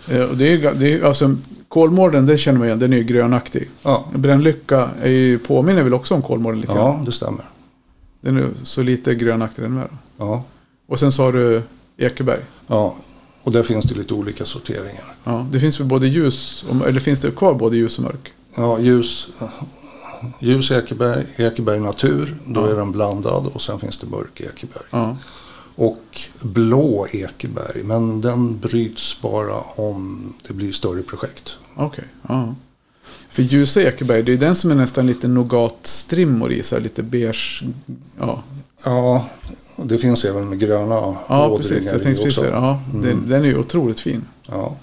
Eh, 0.09 0.21
och 0.23 0.37
det 0.37 0.53
är, 0.53 0.75
det 0.75 0.93
är, 0.93 1.03
alltså, 1.03 1.37
kolmården, 1.73 2.27
den 2.27 2.39
känner 2.39 2.59
man 2.59 2.67
igen, 2.69 2.79
den 2.79 2.93
är 2.93 2.97
ju 2.97 3.03
grönaktig. 3.05 3.69
Ja, 3.83 4.05
Brännlycka 4.15 4.91
är 5.03 5.11
ju, 5.11 5.39
påminner 5.39 5.83
väl 5.83 5.95
också 5.95 6.15
om 6.15 6.23
kolmården 6.23 6.61
lite 6.61 6.73
grann. 6.73 6.87
ja 6.99 7.03
det 7.07 7.13
stämmer. 7.13 7.45
Den 8.21 8.37
är 8.37 8.49
så 8.63 8.83
lite 8.83 9.15
grönaktig 9.15 9.65
den 9.65 9.75
med. 9.75 9.87
Då. 9.91 10.25
Ja, 10.25 10.45
Och 10.87 10.99
sen 11.01 11.13
har 11.19 11.33
du 11.33 11.63
Ekeberg. 11.97 12.41
ja, 12.67 12.95
och 13.43 13.53
där 13.53 13.63
finns 13.63 13.85
det 13.85 13.95
lite 13.95 14.15
olika 14.15 14.45
sorteringar. 14.45 15.05
Ja, 15.25 15.47
det 15.53 15.61
finns 15.61 15.81
väl 15.81 15.87
både 15.87 16.07
ljus, 16.09 16.65
och, 16.71 16.89
eller 16.89 17.01
finns 17.01 17.21
det 17.21 17.31
kvar 17.31 17.55
både 17.55 17.77
ljus 17.77 17.99
och 17.99 18.05
mörk? 18.05 18.33
Ja, 18.57 18.79
ljus, 18.81 19.29
ljus 20.41 20.71
Ekeberg, 20.71 21.25
Ekeberg 21.37 21.81
Natur, 21.81 22.37
då 22.47 22.61
Ja. 22.61 22.71
är 22.73 22.77
den 22.77 22.93
blandad 22.93 23.47
och 23.47 23.63
sen 23.63 23.79
finns 23.79 23.99
det 23.99 24.07
mörk 24.07 24.41
Ekeberg. 24.41 24.85
Ja, 24.91 25.17
Och 25.75 26.21
blå 26.43 27.07
Ekeberg, 27.13 27.83
men 27.85 28.21
den 28.21 28.59
bryts 28.59 29.21
bara 29.23 29.61
om 29.61 30.33
det 30.49 30.55
blir 30.55 30.73
större 30.73 31.03
projekt. 31.03 31.57
okej. 31.77 32.05
Ja. 32.29 32.55
För 33.29 33.43
ljusa 33.43 33.83
Ekeberg, 33.83 34.23
det 34.23 34.33
är 34.33 34.37
den 34.37 34.55
som 34.55 34.71
är 34.71 34.75
nästan 34.75 35.07
lite 35.07 35.29
nougatstrimmor 35.29 36.53
i, 36.53 36.63
så 36.63 36.79
lite 36.79 37.03
beige. 37.03 37.63
Ja, 38.21 38.43
Ja, 38.85 39.27
det 39.85 39.99
finns 39.99 40.25
även 40.25 40.49
med 40.49 40.59
gröna 40.59 41.15
ja 41.29 41.57
precis. 41.57 41.87
Jag 41.87 42.03
tänkte 42.03 42.23
precis 42.25 42.45
ja, 42.51 42.83
den, 42.93 43.05
Mm. 43.05 43.29
den 43.29 43.43
är 43.43 43.47
ju 43.49 43.59
otroligt 43.59 44.01
fin. 44.01 44.25
Ja, 44.47 44.77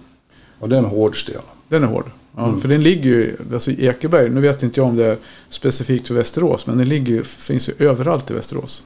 och 0.59 0.69
det 0.69 0.75
är 0.75 0.79
en 0.79 0.85
hård 0.85 1.21
sten. 1.21 1.41
Den 1.67 1.83
är 1.83 1.87
hård. 1.87 2.05
Ja, 2.35 2.47
Mm. 2.47 2.61
För 2.61 2.67
den 2.67 2.83
ligger 2.83 3.09
ju, 3.09 3.37
alltså 3.53 3.71
Ekeberg, 3.71 4.29
nu 4.29 4.41
vet 4.41 4.63
inte 4.63 4.79
jag 4.79 4.87
om 4.87 4.95
det 4.95 5.05
är 5.05 5.17
specifikt 5.49 6.07
för 6.07 6.13
Västerås, 6.15 6.67
men 6.67 6.77
den 6.77 6.89
ligger 6.89 7.23
finns 7.23 7.69
ju 7.69 7.73
överallt 7.79 8.31
i 8.31 8.33
Västerås. 8.33 8.83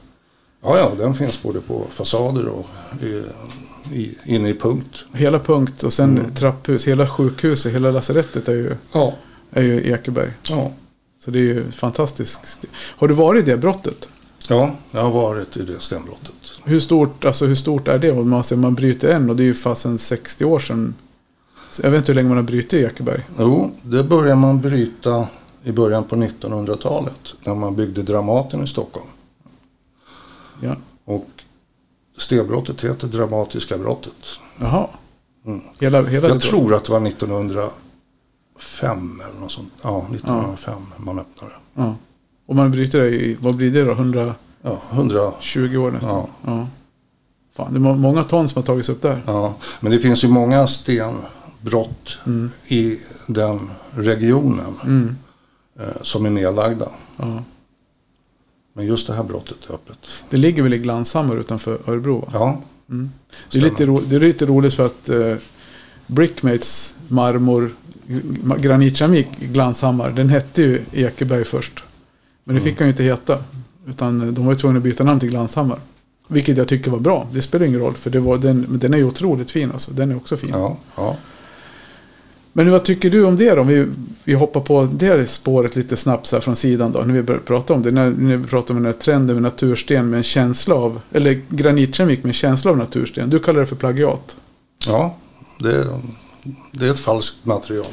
Ja, 0.64 0.78
ja, 0.78 0.92
den 0.98 1.14
finns 1.14 1.42
både 1.42 1.60
på 1.60 1.84
fasader 1.90 2.46
och 2.48 2.66
i, 3.92 4.14
inne 4.24 4.48
i 4.48 4.54
punkt. 4.54 5.04
Hela 5.12 5.38
punkt 5.38 5.82
och 5.82 5.92
sen 5.92 6.18
Mm. 6.18 6.34
trapphus, 6.34 6.86
hela 6.88 7.08
sjukhuset, 7.08 7.74
hela 7.74 7.90
lasarettet 7.90 8.48
är 8.48 8.52
ju, 8.52 8.76
Ja, 8.92 9.14
är 9.50 9.62
ju 9.62 9.92
Ekeberg. 9.92 10.30
ja. 10.50 10.72
Så 11.24 11.30
det 11.30 11.38
är 11.38 11.42
ju 11.42 11.70
fantastiskt. 11.70 12.64
Har 12.96 13.08
du 13.08 13.14
varit 13.14 13.42
i 13.48 13.50
det 13.50 13.56
brottet? 13.56 14.08
ja, 14.48 14.70
jag 14.90 15.02
har 15.02 15.10
varit 15.10 15.56
i 15.56 15.62
det 15.62 15.80
stenbrottet. 15.80 16.34
Hur 16.64 16.80
stort, 16.80 17.24
alltså 17.24 17.46
hur 17.46 17.54
stort 17.54 17.88
är 17.88 17.98
det? 17.98 18.10
Om 18.12 18.30
man, 18.30 18.44
ser, 18.44 18.56
man 18.56 18.74
bryter 18.74 19.08
en 19.08 19.30
och 19.30 19.36
det 19.36 19.42
är 19.42 19.44
ju 19.46 19.54
fasen 19.54 19.98
60 19.98 20.44
år 20.44 20.58
sedan. 20.58 20.94
Jag 21.82 21.90
vet 21.90 21.98
inte 21.98 22.12
hur 22.12 22.14
länge 22.16 22.28
man 22.28 22.36
har 22.38 22.44
brutit 22.44 22.72
i 22.74 22.82
Ekeberg. 22.84 23.22
Jo, 23.38 23.70
det 23.82 24.02
började 24.04 24.40
man 24.40 24.60
bryta 24.60 25.28
i 25.64 25.72
början 25.72 26.04
på 26.04 26.16
1900-talet 26.16 27.34
när 27.44 27.54
man 27.54 27.76
byggde 27.76 28.02
Dramaten 28.02 28.64
i 28.64 28.66
Stockholm. 28.66 29.06
Ja. 30.60 30.76
Och 31.04 31.28
stenbrottet 32.18 32.84
heter 32.84 33.08
Dramatiska 33.08 33.78
brottet. 33.78 34.14
Jaha. 34.60 34.86
Mm. 35.46 35.60
Hela, 35.80 36.02
hela 36.02 36.28
Jag 36.28 36.40
tror 36.40 36.74
att 36.74 36.84
det 36.84 36.92
var 36.92 37.06
1905 37.06 37.72
eller 39.30 39.40
något 39.40 39.52
sånt. 39.52 39.72
Ja, 39.82 40.06
1905 40.14 40.74
man 40.96 41.18
öppnade. 41.18 41.52
Ja. 41.74 41.94
Och 42.46 42.56
man 42.56 42.70
bryter 42.70 43.00
det 43.00 43.08
i, 43.10 43.36
vad 43.40 43.56
blir 43.56 43.70
det 43.70 43.84
då? 43.84 43.92
120 43.92 44.32
Ja, 44.62 44.78
100. 44.92 45.20
år 45.26 45.90
nästan? 45.90 46.10
Ja. 46.12 46.26
ja. 46.46 46.66
Fan, 47.56 47.72
det 47.72 47.78
är 47.78 47.80
må- 47.80 47.94
många 47.94 48.24
ton 48.24 48.48
som 48.48 48.60
har 48.62 48.66
tagits 48.66 48.88
upp 48.88 49.02
där. 49.02 49.22
Ja, 49.26 49.54
men 49.80 49.92
det 49.92 49.98
finns 49.98 50.24
ju 50.24 50.28
många 50.28 50.66
stenbrott 50.66 52.18
Mm. 52.26 52.48
i 52.68 52.98
den 53.26 53.70
regionen 53.90 54.74
Mm. 54.84 55.16
eh, 55.80 56.02
som 56.02 56.26
är 56.26 56.30
nedlagda. 56.30 56.88
Ja. 57.16 57.42
Men 58.76 58.86
just 58.86 59.06
det 59.06 59.12
här 59.14 59.22
brottet 59.22 59.56
är 59.68 59.74
öppet. 59.74 59.98
Det 60.30 60.36
ligger 60.36 60.62
väl 60.62 60.74
i 60.74 60.78
Glanshammar 60.78 61.36
utanför 61.36 61.78
Örebro? 61.86 62.20
Va? 62.20 62.28
Ja, 62.32 62.62
Mm. 62.90 63.10
Det, 63.52 63.58
är 63.58 63.62
lite 63.62 63.86
ro, 63.86 64.00
det 64.00 64.16
är 64.16 64.20
lite 64.20 64.46
roligt 64.46 64.74
för 64.74 64.84
att 64.86 65.08
eh, 65.08 65.34
Brickmates 66.06 66.94
marmor, 67.08 67.70
granitkeramik 68.60 69.26
i 69.38 69.46
Glanshammar, 69.46 70.10
den 70.10 70.28
hette 70.28 70.62
ju 70.62 70.82
Ekeberg 70.92 71.44
först. 71.44 71.84
Men 72.44 72.54
det 72.56 72.60
Mm. 72.60 72.70
fick 72.72 72.78
han 72.80 72.88
ju 72.88 72.92
inte 72.92 73.02
heta. 73.02 73.38
Utan 73.86 74.34
de 74.34 74.46
var 74.46 74.52
ju 74.52 74.58
tvungna 74.58 74.76
att 74.78 74.84
byta 74.84 75.04
namn 75.04 75.20
till 75.20 75.28
Glanshammar. 75.28 75.78
Vilket 76.28 76.56
jag 76.58 76.68
tycker 76.68 76.90
var 76.90 76.98
bra. 76.98 77.26
Det 77.32 77.42
spelar 77.42 77.66
ingen 77.66 77.80
roll. 77.80 77.94
För 77.94 78.10
det 78.10 78.20
var 78.20 78.38
den, 78.38 78.60
men 78.68 78.78
den 78.78 78.94
är 78.94 78.98
ju 78.98 79.04
otroligt 79.04 79.50
fin 79.50 79.72
alltså. 79.72 79.92
Den 79.92 80.10
är 80.10 80.16
också 80.16 80.36
fin. 80.36 80.50
ja, 80.52 80.76
ja. 80.96 81.16
Men 82.56 82.70
vad 82.70 82.84
tycker 82.84 83.10
du 83.10 83.24
om 83.24 83.36
det 83.36 83.54
då? 83.54 83.60
Om 83.60 83.66
vi, 83.66 83.86
vi 84.24 84.34
hoppar 84.34 84.60
på 84.60 84.88
det 84.92 85.30
spåret 85.30 85.76
lite 85.76 85.96
snabbt 85.96 86.26
så 86.26 86.36
här 86.36 86.40
från 86.40 86.56
sidan 86.56 86.92
då. 86.92 86.98
När 86.98 87.14
vi 87.14 87.22
börjar 87.22 87.40
prata 87.40 87.74
om 87.74 87.82
det. 87.82 87.90
När, 87.90 88.10
när 88.10 88.36
vi 88.36 88.44
pratar 88.46 88.74
om 88.74 88.82
den 88.82 88.92
här 88.92 89.00
trenden 89.00 89.36
med 89.36 89.42
natursten 89.42 90.10
med 90.10 90.16
en 90.16 90.22
känsla 90.22 90.74
av. 90.74 91.00
Eller 91.12 91.40
granitkeramik 91.48 92.22
med 92.22 92.28
en 92.28 92.32
känsla 92.32 92.70
av 92.70 92.78
natursten. 92.78 93.30
Du 93.30 93.38
kallar 93.38 93.60
det 93.60 93.66
för 93.66 93.76
plagiat. 93.76 94.36
ja 94.86 95.16
det, 95.60 95.86
det 96.72 96.86
är 96.86 96.90
ett 96.90 97.00
falskt 97.00 97.44
material. 97.44 97.86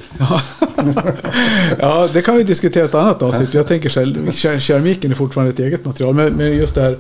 ja, 1.80 2.10
det 2.14 2.22
kan 2.22 2.36
vi 2.36 2.44
diskutera 2.44 2.86
ett 2.86 2.96
annat 2.96 3.22
avsnitt. 3.22 3.54
Jag 3.54 3.68
tänker 3.68 3.90
så 3.90 4.00
här, 4.00 4.60
keramiken 4.60 5.12
är 5.12 5.16
fortfarande 5.16 5.54
ett 5.54 5.60
eget 5.60 5.86
material. 5.86 6.16
Men, 6.16 6.34
men 6.34 6.58
just 6.58 6.76
det 6.76 6.82
här, 6.82 6.98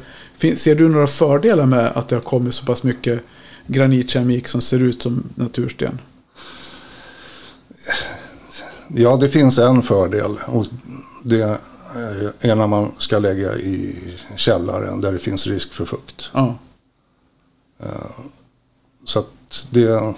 ser 0.55 0.75
du 0.75 0.89
några 0.89 1.07
fördelar 1.07 1.65
med 1.65 1.91
att 1.95 2.07
det 2.07 2.15
har 2.15 2.21
kommit 2.21 2.53
så 2.53 2.65
pass 2.65 2.83
mycket 2.83 3.21
granitkeramik 3.67 4.47
som 4.47 4.61
ser 4.61 4.79
ut 4.79 5.01
som 5.01 5.23
natursten? 5.35 5.99
Ja, 8.87 9.17
det 9.17 9.29
finns 9.29 9.59
en 9.59 9.83
fördel. 9.83 10.39
Och 10.45 10.65
det 11.23 11.59
är 12.39 12.55
när 12.55 12.67
man 12.67 12.91
ska 12.97 13.19
lägga 13.19 13.55
i 13.55 13.95
källaren 14.35 15.01
där 15.01 15.11
det 15.11 15.19
finns 15.19 15.47
risk 15.47 15.73
för 15.73 15.85
fukt. 15.85 16.29
Ja. 16.33 16.55
Eh, 17.79 17.87
så 19.05 19.19
att 19.19 19.67
det, 19.71 20.13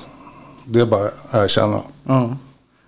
det 0.65 0.79
är 0.79 0.85
bara 0.85 1.05
att 1.05 1.33
erkänna. 1.33 1.81
Ja. 2.03 2.37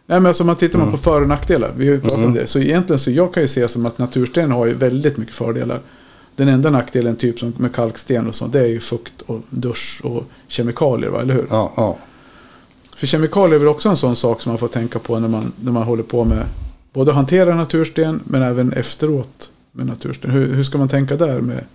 Nej, 0.07 0.19
men 0.19 0.25
alltså, 0.25 0.43
man 0.43 0.55
tittar 0.55 0.79
mm. 0.79 0.91
på 0.91 0.97
för 0.97 1.21
och 1.21 1.27
nackdelar. 1.27 1.71
Vi 1.77 1.89
har 1.89 1.97
pratat 1.97 2.17
mm. 2.17 2.29
om 2.29 2.33
det. 2.33 2.47
Så 2.47 2.59
egentligen 2.59 2.99
så 2.99 3.11
jag 3.11 3.33
kan 3.33 3.43
ju 3.43 3.47
se 3.47 3.67
som 3.67 3.85
att 3.85 3.97
natursten 3.97 4.51
har 4.51 4.65
ju 4.65 4.73
väldigt 4.73 5.17
mycket 5.17 5.35
fördelar. 5.35 5.81
Den 6.35 6.47
enda 6.47 6.69
nackdelen 6.69 7.15
typ 7.15 7.39
som 7.39 7.53
med 7.57 7.75
kalksten 7.75 8.27
och 8.27 8.35
sånt. 8.35 8.53
Det 8.53 8.59
är 8.59 8.67
ju 8.67 8.79
fukt 8.79 9.21
och 9.21 9.41
dusch 9.49 10.01
och 10.03 10.23
kemikalier. 10.47 11.09
Va? 11.09 11.21
Eller 11.21 11.33
hur? 11.33 11.47
Ja, 11.49 11.73
ja. 11.75 11.97
För 12.95 13.07
kemikalier 13.07 13.55
är 13.55 13.59
väl 13.59 13.67
också 13.67 13.89
en 13.89 13.97
sån 13.97 14.15
sak 14.15 14.41
som 14.41 14.51
man 14.51 14.59
får 14.59 14.67
tänka 14.67 14.99
på 14.99 15.19
när 15.19 15.27
man, 15.27 15.51
när 15.61 15.71
man 15.71 15.83
håller 15.83 16.03
på 16.03 16.23
med 16.23 16.45
både 16.93 17.13
hantera 17.13 17.55
natursten 17.55 18.21
men 18.25 18.41
även 18.41 18.73
efteråt 18.73 19.51
med 19.71 19.85
natursten. 19.85 20.31
Hur, 20.31 20.53
hur 20.53 20.63
ska 20.63 20.77
man 20.77 20.89
tänka 20.89 21.15
där 21.15 21.41
med 21.41 21.65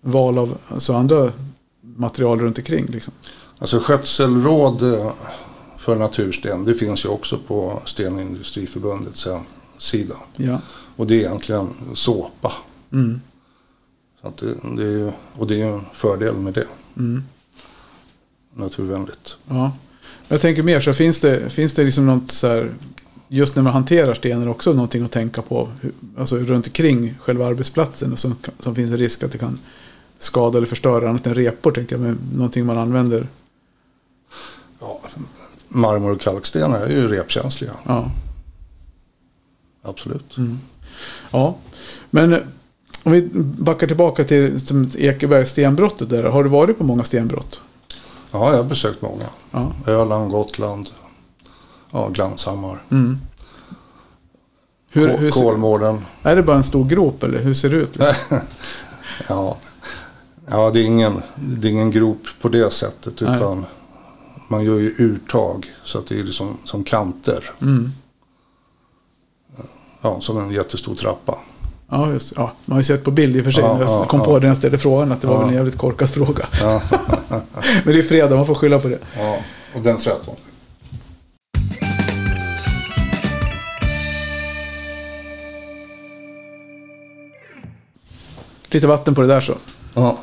val 0.00 0.38
av 0.38 0.58
alltså 0.68 0.94
andra 0.94 1.32
material 1.80 2.40
runt 2.40 2.58
omkring? 2.58 2.86
Liksom? 2.86 3.12
Alltså 3.58 3.80
skötselråd 3.80 4.82
eh, 4.82 5.12
för 5.78 5.96
natursten 5.96 6.64
det 6.64 6.74
finns 6.74 7.04
ju 7.04 7.08
också 7.08 7.38
på 7.46 7.82
Stenindustriförbundets 7.84 9.28
sida. 9.78 10.14
Ja. 10.36 10.60
Och 10.96 11.06
det 11.06 11.14
är 11.14 11.18
egentligen 11.18 11.68
såpa. 11.94 12.52
Mm. 12.92 13.20
Så 14.20 14.28
att 14.28 14.36
det, 14.36 14.54
det 14.76 15.00
är, 15.00 15.12
och 15.32 15.46
det 15.46 15.62
är 15.62 15.66
en 15.66 15.84
fördel 15.92 16.34
med 16.34 16.54
det. 16.54 16.66
Mm. 16.96 17.24
Naturvänligt. 18.54 19.36
Ja. 19.48 19.72
Jag 20.28 20.40
tänker 20.40 20.62
mer 20.62 20.80
så 20.80 20.92
finns 20.92 21.18
det, 21.18 21.50
finns 21.50 21.72
det 21.72 21.84
liksom 21.84 22.06
något 22.06 22.32
så 22.32 22.48
här 22.48 22.70
just 23.28 23.56
när 23.56 23.62
man 23.62 23.72
hanterar 23.72 24.14
stenen 24.14 24.48
också 24.48 24.72
någonting 24.72 25.04
att 25.04 25.12
tänka 25.12 25.42
på. 25.42 25.68
Alltså 26.18 26.36
runt 26.36 26.66
omkring 26.66 27.14
själva 27.20 27.46
arbetsplatsen 27.46 28.16
som, 28.16 28.36
som 28.58 28.74
finns 28.74 28.90
en 28.90 28.98
risk 28.98 29.22
att 29.22 29.32
det 29.32 29.38
kan 29.38 29.58
skada 30.18 30.58
eller 30.58 30.66
förstöra 30.66 31.10
annat 31.10 31.26
än 31.26 31.34
repor. 31.34 31.72
Tänker 31.72 31.96
jag, 31.96 32.02
men 32.02 32.18
någonting 32.32 32.66
man 32.66 32.78
använder. 32.78 33.28
Ja, 34.80 35.00
marmor 35.68 36.12
och 36.12 36.20
kalkstenar 36.20 36.80
är 36.80 36.90
ju 36.90 37.08
repkänsliga. 37.08 37.72
Ja. 37.86 38.10
Absolut. 39.82 40.36
Mm. 40.36 40.58
Ja, 41.30 41.56
men 42.10 42.32
eh, 42.32 42.38
om 43.02 43.12
vi 43.12 43.28
backar 43.58 43.86
tillbaka 43.86 44.24
till 44.24 44.58
Ekebergs 44.98 45.50
stenbrottet 45.50 46.10
där. 46.10 46.24
Har 46.24 46.44
du 46.44 46.50
varit 46.50 46.78
på 46.78 46.84
många 46.84 47.04
stenbrott? 47.04 47.60
Ja, 48.34 48.50
jag 48.50 48.56
har 48.56 48.64
besökt 48.64 49.02
många. 49.02 49.24
Ja. 49.50 49.72
Öland, 49.86 50.30
Gotland, 50.30 50.90
ja, 51.90 52.08
Glanshammar. 52.08 52.82
Mm. 52.90 53.18
Hur, 54.90 55.16
hur 55.16 55.30
Kolmården. 55.30 56.04
Är 56.22 56.36
det 56.36 56.42
bara 56.42 56.56
en 56.56 56.64
stor 56.64 56.84
grop 56.84 57.22
eller 57.22 57.38
hur 57.38 57.54
ser 57.54 57.70
det 57.70 57.76
ut? 57.76 57.96
Liksom? 57.96 58.38
ja, 59.28 59.56
ja 60.46 60.70
det, 60.70 60.80
är 60.80 60.84
ingen, 60.84 61.22
det 61.34 61.68
är 61.68 61.72
ingen 61.72 61.90
grop 61.90 62.26
på 62.40 62.48
det 62.48 62.72
sättet. 62.72 63.22
Utan 63.22 63.60
Nej. 63.60 63.68
man 64.48 64.64
gör 64.64 64.78
ju 64.78 64.94
urtag 64.98 65.72
så 65.84 65.98
att 65.98 66.06
det 66.06 66.18
är 66.18 66.22
liksom 66.22 66.56
som 66.64 66.84
kanter. 66.84 67.50
Mm. 67.62 67.92
Ja, 70.00 70.20
som 70.20 70.38
en 70.38 70.50
jättestor 70.50 70.94
trappa. 70.94 71.38
Ja, 71.94 72.12
just 72.12 72.32
ja, 72.36 72.52
Man 72.64 72.72
har 72.74 72.80
ju 72.80 72.84
sett 72.84 73.04
på 73.04 73.10
bild 73.10 73.36
i 73.36 73.40
och 73.40 73.44
för 73.44 73.50
sig. 73.50 73.64
Ja, 73.64 73.78
jag 73.80 73.88
ja, 73.88 74.04
kom 74.04 74.20
ja. 74.20 74.24
på 74.26 74.38
det 74.38 74.40
när 74.40 74.48
jag 74.48 74.56
ställde 74.56 74.78
frågan 74.78 75.12
att 75.12 75.20
det 75.20 75.26
var 75.26 75.38
väl 75.38 75.48
en 75.48 75.54
jävligt 75.54 75.78
korkad 75.78 76.10
fråga. 76.10 76.46
Men 77.84 77.94
det 77.94 77.98
är 77.98 78.02
fredag, 78.02 78.36
man 78.36 78.46
får 78.46 78.54
skylla 78.54 78.78
på 78.78 78.88
det. 78.88 78.98
Ja, 79.18 79.36
och 79.74 79.80
den 79.80 79.98
13. 79.98 80.34
lite 88.68 88.86
vatten 88.86 89.14
på 89.14 89.20
det 89.20 89.26
där 89.26 89.40
så. 89.40 89.54
Ja. 89.94 90.18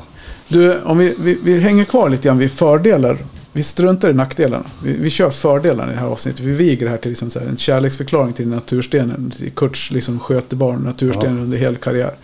Du, 0.48 0.80
om 0.80 0.98
vi, 0.98 1.14
vi, 1.18 1.38
vi, 1.42 1.60
hänger 1.60 1.84
kvar 1.84 2.08
lite 2.08 2.28
grann 2.28 2.38
vid 2.38 2.50
fördelar. 2.50 3.18
Vi 3.52 3.62
struntar 3.62 4.10
i 4.10 4.14
nackdelarna. 4.14 4.64
Vi, 4.82 4.92
vi 4.92 5.10
kör 5.10 5.30
fördelarna 5.30 5.92
i 5.92 5.94
det 5.94 6.00
här 6.00 6.08
avsnittet. 6.08 6.40
Vi 6.40 6.52
viger 6.52 6.86
det 6.86 6.90
här 6.90 6.98
till 6.98 7.10
liksom 7.10 7.30
så 7.30 7.38
här, 7.38 7.46
en 7.46 7.56
kärleksförklaring 7.56 8.32
till 8.32 8.48
naturstenen. 8.48 9.32
Kurts 9.56 9.90
liksom 9.90 10.18
skötebarn, 10.18 10.80
naturstenen 10.80 11.36
ja. 11.36 11.42
under 11.42 11.58
hel 11.58 11.76
karriär. 11.76 12.14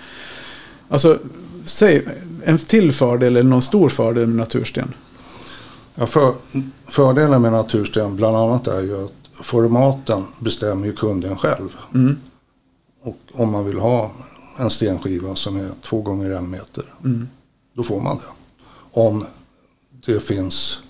Alltså, 0.89 1.19
säg 1.65 2.05
en 2.45 2.59
till 2.59 2.93
fördel 2.93 3.37
eller 3.37 3.51
någon 3.51 3.63
stor 3.63 3.89
fördel 3.89 4.27
med 4.27 4.37
natursten. 4.37 4.95
Ja, 5.95 6.07
för, 6.07 6.35
fördelen 6.87 7.43
med 7.43 7.53
natursten 7.53 8.17
bland 8.17 8.37
annat 8.37 8.67
är 8.67 8.83
ju 8.83 9.05
att 9.05 9.13
formaten 9.33 10.25
bestämmer 10.41 10.87
ju 10.87 10.93
kunden 10.93 11.37
själv. 11.37 11.77
Mm. 11.95 12.17
Och 13.03 13.19
om 13.33 13.51
man 13.51 13.67
vill 13.67 13.79
ha 13.79 14.11
en 14.59 14.71
stenskiva 14.71 15.35
som 15.35 15.57
är 15.57 15.69
två 15.83 16.03
gånger 16.03 16.31
en 16.31 16.51
meter. 16.51 16.85
Mm. 17.05 17.29
Då 17.75 17.83
får 17.83 18.01
man 18.01 18.17
det. 18.17 18.23
Om 19.01 19.25
det 20.07 20.21
finns 20.21 20.83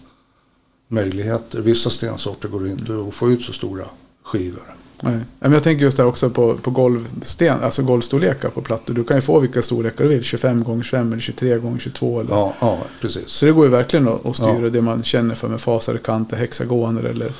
möjligheter. 0.89 1.61
Vissa 1.61 1.91
stensorter 1.91 2.49
går 2.49 2.69
inte 2.69 2.93
att 3.09 3.15
få 3.15 3.31
ut 3.31 3.43
så 3.43 3.53
stora 3.53 3.85
skivor. 4.23 4.63
Nej. 5.01 5.19
Men 5.39 5.53
jag 5.53 5.63
tänker 5.63 5.85
just 5.85 5.97
där 5.97 6.07
också 6.07 6.31
på, 6.31 6.55
på 6.55 6.71
golvsten, 6.71 7.61
alltså 7.63 7.83
golvstorlekar 7.83 8.49
på 8.49 8.63
plattor. 8.63 8.95
Du 8.95 9.05
kan 9.05 9.17
ju 9.17 9.21
få 9.21 9.41
vilka 9.41 9.63
storlekar 9.63 10.05
du 10.05 10.11
vill. 10.11 10.25
25 10.25 10.65
gånger 10.65 10.83
25 10.83 11.13
eller 11.13 11.23
23 11.23 11.59
gånger 11.59 11.79
22 11.79 12.21
eller... 12.21 12.31
Ja, 12.31 12.55
ja, 12.61 12.79
precis. 13.01 13.29
Så 13.29 13.47
det 13.47 13.53
går 13.53 13.65
ju 13.65 13.71
verkligen 13.71 14.09
att, 14.09 14.37
styra 14.37 14.61
ja. 14.63 14.71
det 14.71 14.83
man 14.83 15.03
känner 15.03 15.35
för 15.35 15.49
med 15.49 15.61
fasade 15.61 15.99
kanter, 15.99 16.37
hexagoner 16.37 17.05
eller... 17.05 17.33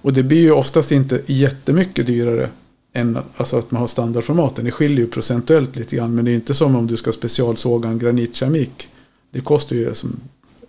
Och 0.00 0.12
det 0.12 0.22
blir 0.22 0.40
ju 0.40 0.50
oftast 0.50 0.92
inte 0.92 1.22
jättemycket 1.26 2.06
dyrare 2.06 2.48
än 2.92 3.18
alltså 3.36 3.58
att 3.58 3.70
man 3.70 3.80
har 3.80 3.86
standardformaten. 3.86 4.64
Det 4.64 4.70
skiljer 4.70 4.98
ju 4.98 5.06
procentuellt 5.06 5.76
lite 5.76 5.96
grann. 5.96 6.14
Men 6.14 6.24
det 6.24 6.30
är 6.30 6.34
inte 6.34 6.54
som 6.54 6.76
om 6.76 6.86
du 6.86 6.96
ska 6.96 7.12
specialsåga 7.12 7.88
en 7.88 7.98
granitkeramik. 7.98 8.88
Det 9.30 9.40
kostar 9.40 9.76
ju 9.76 9.94
som 9.94 10.20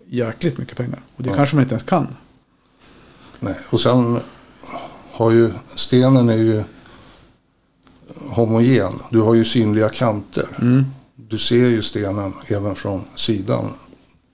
jäkligt 0.09 0.57
mycket 0.57 0.77
pengar. 0.77 0.99
Och 1.15 1.23
det 1.23 1.29
ja. 1.29 1.35
kanske 1.35 1.55
man 1.55 1.63
inte 1.63 1.73
ens 1.73 1.83
kan. 1.83 2.07
Nej, 3.39 3.55
och 3.69 3.81
sen 3.81 4.19
har 5.11 5.31
ju 5.31 5.51
stenen 5.75 6.29
är 6.29 6.37
ju 6.37 6.63
homogen. 8.29 8.93
Du 9.11 9.19
har 9.21 9.33
ju 9.33 9.45
synliga 9.45 9.89
kanter. 9.89 10.47
Mm. 10.61 10.85
Du 11.15 11.37
ser 11.37 11.67
ju 11.67 11.81
stenen 11.81 12.33
även 12.47 12.75
från 12.75 13.01
sidan 13.15 13.69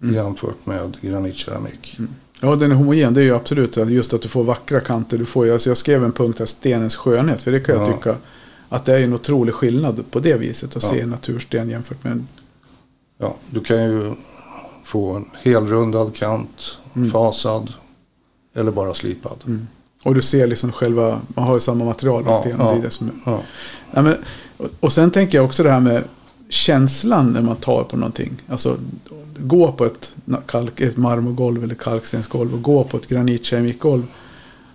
mm. 0.02 0.16
jämfört 0.16 0.66
med 0.66 0.98
granitkeramik. 1.02 1.96
Mm. 2.00 2.12
Ja, 2.40 2.56
den 2.56 2.72
är 2.72 2.76
homogen. 2.76 3.14
Det 3.14 3.22
är 3.22 3.26
ju 3.26 3.36
absolut 3.36 3.78
just 3.78 4.14
att 4.14 4.22
du 4.22 4.28
får 4.28 4.44
vackra 4.44 4.80
kanter. 4.80 5.18
Du 5.18 5.26
får, 5.26 5.52
alltså 5.52 5.70
jag 5.70 5.78
skrev 5.78 6.04
en 6.04 6.12
punkt 6.12 6.40
här, 6.40 6.46
stenens 6.46 6.96
skönhet. 6.96 7.44
För 7.44 7.52
det 7.52 7.60
kan 7.60 7.76
jag 7.76 7.96
tycka 7.96 8.16
att 8.70 8.86
det 8.86 8.94
är 8.94 9.00
en 9.00 9.14
otrolig 9.14 9.56
skillnad 9.56 10.12
på 10.12 10.20
det 10.20 10.38
viset. 10.38 10.76
Att 10.76 10.84
ja. 10.84 10.90
se 10.90 11.06
natursten 11.06 11.70
jämfört 11.70 12.04
med 12.04 12.12
en... 12.12 12.28
Ja, 13.18 13.36
du 13.50 13.60
kan 13.60 13.84
ju 13.84 14.16
få 14.86 15.12
en 15.12 15.26
helrundad 15.42 16.16
kant, 16.16 16.78
mm. 16.96 17.10
fasad 17.10 17.74
eller 18.56 18.72
bara 18.72 18.94
slipad. 18.94 19.38
Mm. 19.48 19.68
Och 20.04 20.16
du 20.16 20.22
ser 20.22 20.48
liksom 20.48 20.72
själva, 20.72 21.22
man 21.28 21.46
har 21.46 21.54
ju 21.54 21.60
samma 21.60 21.86
material. 21.86 22.24
Ja, 22.26 22.46
ja, 22.58 22.78
det 22.84 22.90
som, 22.90 23.12
ja. 23.26 23.42
ja 23.92 24.02
men, 24.02 24.16
och 24.80 24.92
sen 24.92 25.12
tänker 25.12 25.38
jag 25.38 25.46
också 25.46 25.64
det 25.64 25.72
här 25.72 25.80
med 25.80 26.04
känslan 26.50 27.34
när 27.34 27.42
man 27.42 27.56
tar 27.56 27.84
på 27.84 27.98
någonting. 27.98 28.32
Alltså 28.48 28.78
gå 29.38 29.72
på 29.72 29.86
ett, 29.86 30.16
kalk, 30.46 30.80
ett 30.80 30.98
marmorgolv 30.98 31.64
eller 31.64 31.76
kalkstensgolv 31.76 32.54
och 32.54 32.62
gå 32.62 32.84
på 32.84 32.98
ett 32.98 33.08
granitkeramikgolv. 33.08 34.04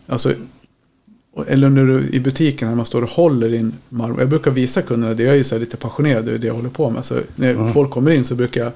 Alltså, 0.07 0.35
eller 1.47 1.71
när 1.71 1.85
du 1.85 2.09
i 2.09 2.21
butiken 2.21 2.69
när 2.69 2.75
man 2.75 2.87
står 2.87 3.03
och 3.03 3.11
håller 3.11 3.55
in 3.55 3.73
marmor. 3.89 4.21
Jag 4.21 4.29
brukar 4.29 4.51
visa 4.51 4.83
kunderna 4.83 5.15
det. 5.15 5.23
Jag 5.23 5.33
är 5.33 5.39
ju 5.39 5.45
så 5.45 5.59
lite 5.59 5.77
passionerad 5.77 6.29
över 6.29 6.39
det 6.39 6.47
jag 6.47 6.55
håller 6.55 6.69
på 6.69 6.91
med. 6.91 7.05
Så 7.05 7.15
när 7.37 7.51
mm. 7.51 7.73
folk 7.73 7.91
kommer 7.91 8.11
in 8.11 8.25
så 8.25 8.35
brukar 8.35 8.61
jag, 8.61 8.73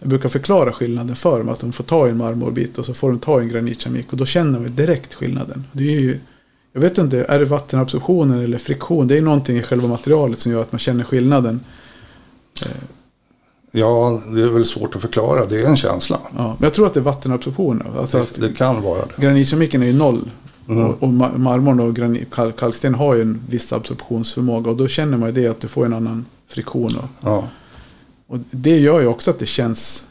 jag 0.00 0.08
brukar 0.08 0.28
förklara 0.28 0.72
skillnaden 0.72 1.16
för 1.16 1.38
dem. 1.38 1.48
Att 1.48 1.60
de 1.60 1.72
får 1.72 1.84
ta 1.84 2.08
en 2.08 2.16
marmorbit 2.16 2.78
och 2.78 2.86
så 2.86 2.94
får 2.94 3.10
de 3.10 3.18
ta 3.18 3.40
en 3.40 3.48
granitkeramik. 3.48 4.12
Och 4.12 4.16
då 4.16 4.26
känner 4.26 4.60
man 4.60 4.74
direkt 4.74 5.14
skillnaden. 5.14 5.64
Det 5.72 5.84
är 5.84 6.00
ju, 6.00 6.18
jag 6.72 6.80
vet 6.80 6.98
inte, 6.98 7.24
är 7.24 7.38
det 7.38 7.44
vattenabsorptionen 7.44 8.40
eller 8.40 8.58
friktion? 8.58 9.08
Det 9.08 9.18
är 9.18 9.22
någonting 9.22 9.56
i 9.56 9.62
själva 9.62 9.88
materialet 9.88 10.38
som 10.38 10.52
gör 10.52 10.62
att 10.62 10.72
man 10.72 10.78
känner 10.78 11.04
skillnaden. 11.04 11.60
Eh, 12.62 12.68
Ja, 13.76 14.22
det 14.34 14.42
är 14.42 14.46
väl 14.46 14.64
svårt 14.64 14.96
att 14.96 15.02
förklara. 15.02 15.44
Det 15.46 15.60
är 15.60 15.66
en 15.66 15.76
känsla. 15.76 16.18
Ja, 16.36 16.46
men 16.58 16.66
jag 16.66 16.74
tror 16.74 16.86
att 16.86 16.94
det 16.94 17.00
är 17.00 17.04
vattenabsorption. 17.04 17.82
Alltså 17.98 18.26
det, 18.34 18.48
det, 18.48 18.54
kan 18.54 18.82
vara 18.82 18.98
det. 19.06 19.22
Granitkemiken 19.22 19.82
är 19.82 19.86
ju 19.86 19.92
noll. 19.92 20.30
Mm. 20.68 20.86
Och, 20.86 21.02
och 21.02 21.08
marmorn 21.38 21.80
och 21.80 21.94
granit, 21.94 22.30
kalk, 22.30 22.56
kalksten 22.56 22.94
har 22.94 23.14
ju 23.14 23.22
en 23.22 23.40
viss 23.48 23.72
absorptionsförmåga. 23.72 24.70
Och 24.70 24.76
då 24.76 24.88
känner 24.88 25.18
man 25.18 25.28
ju 25.28 25.42
det 25.42 25.48
att 25.48 25.60
du 25.60 25.68
får 25.68 25.84
en 25.84 25.92
annan 25.92 26.26
friktion. 26.48 26.96
Och, 26.96 27.04
ja. 27.20 27.48
Och 28.26 28.38
det 28.50 28.78
gör 28.78 29.00
ju 29.00 29.06
också 29.06 29.30
att 29.30 29.38
det 29.38 29.46
känns 29.46 30.06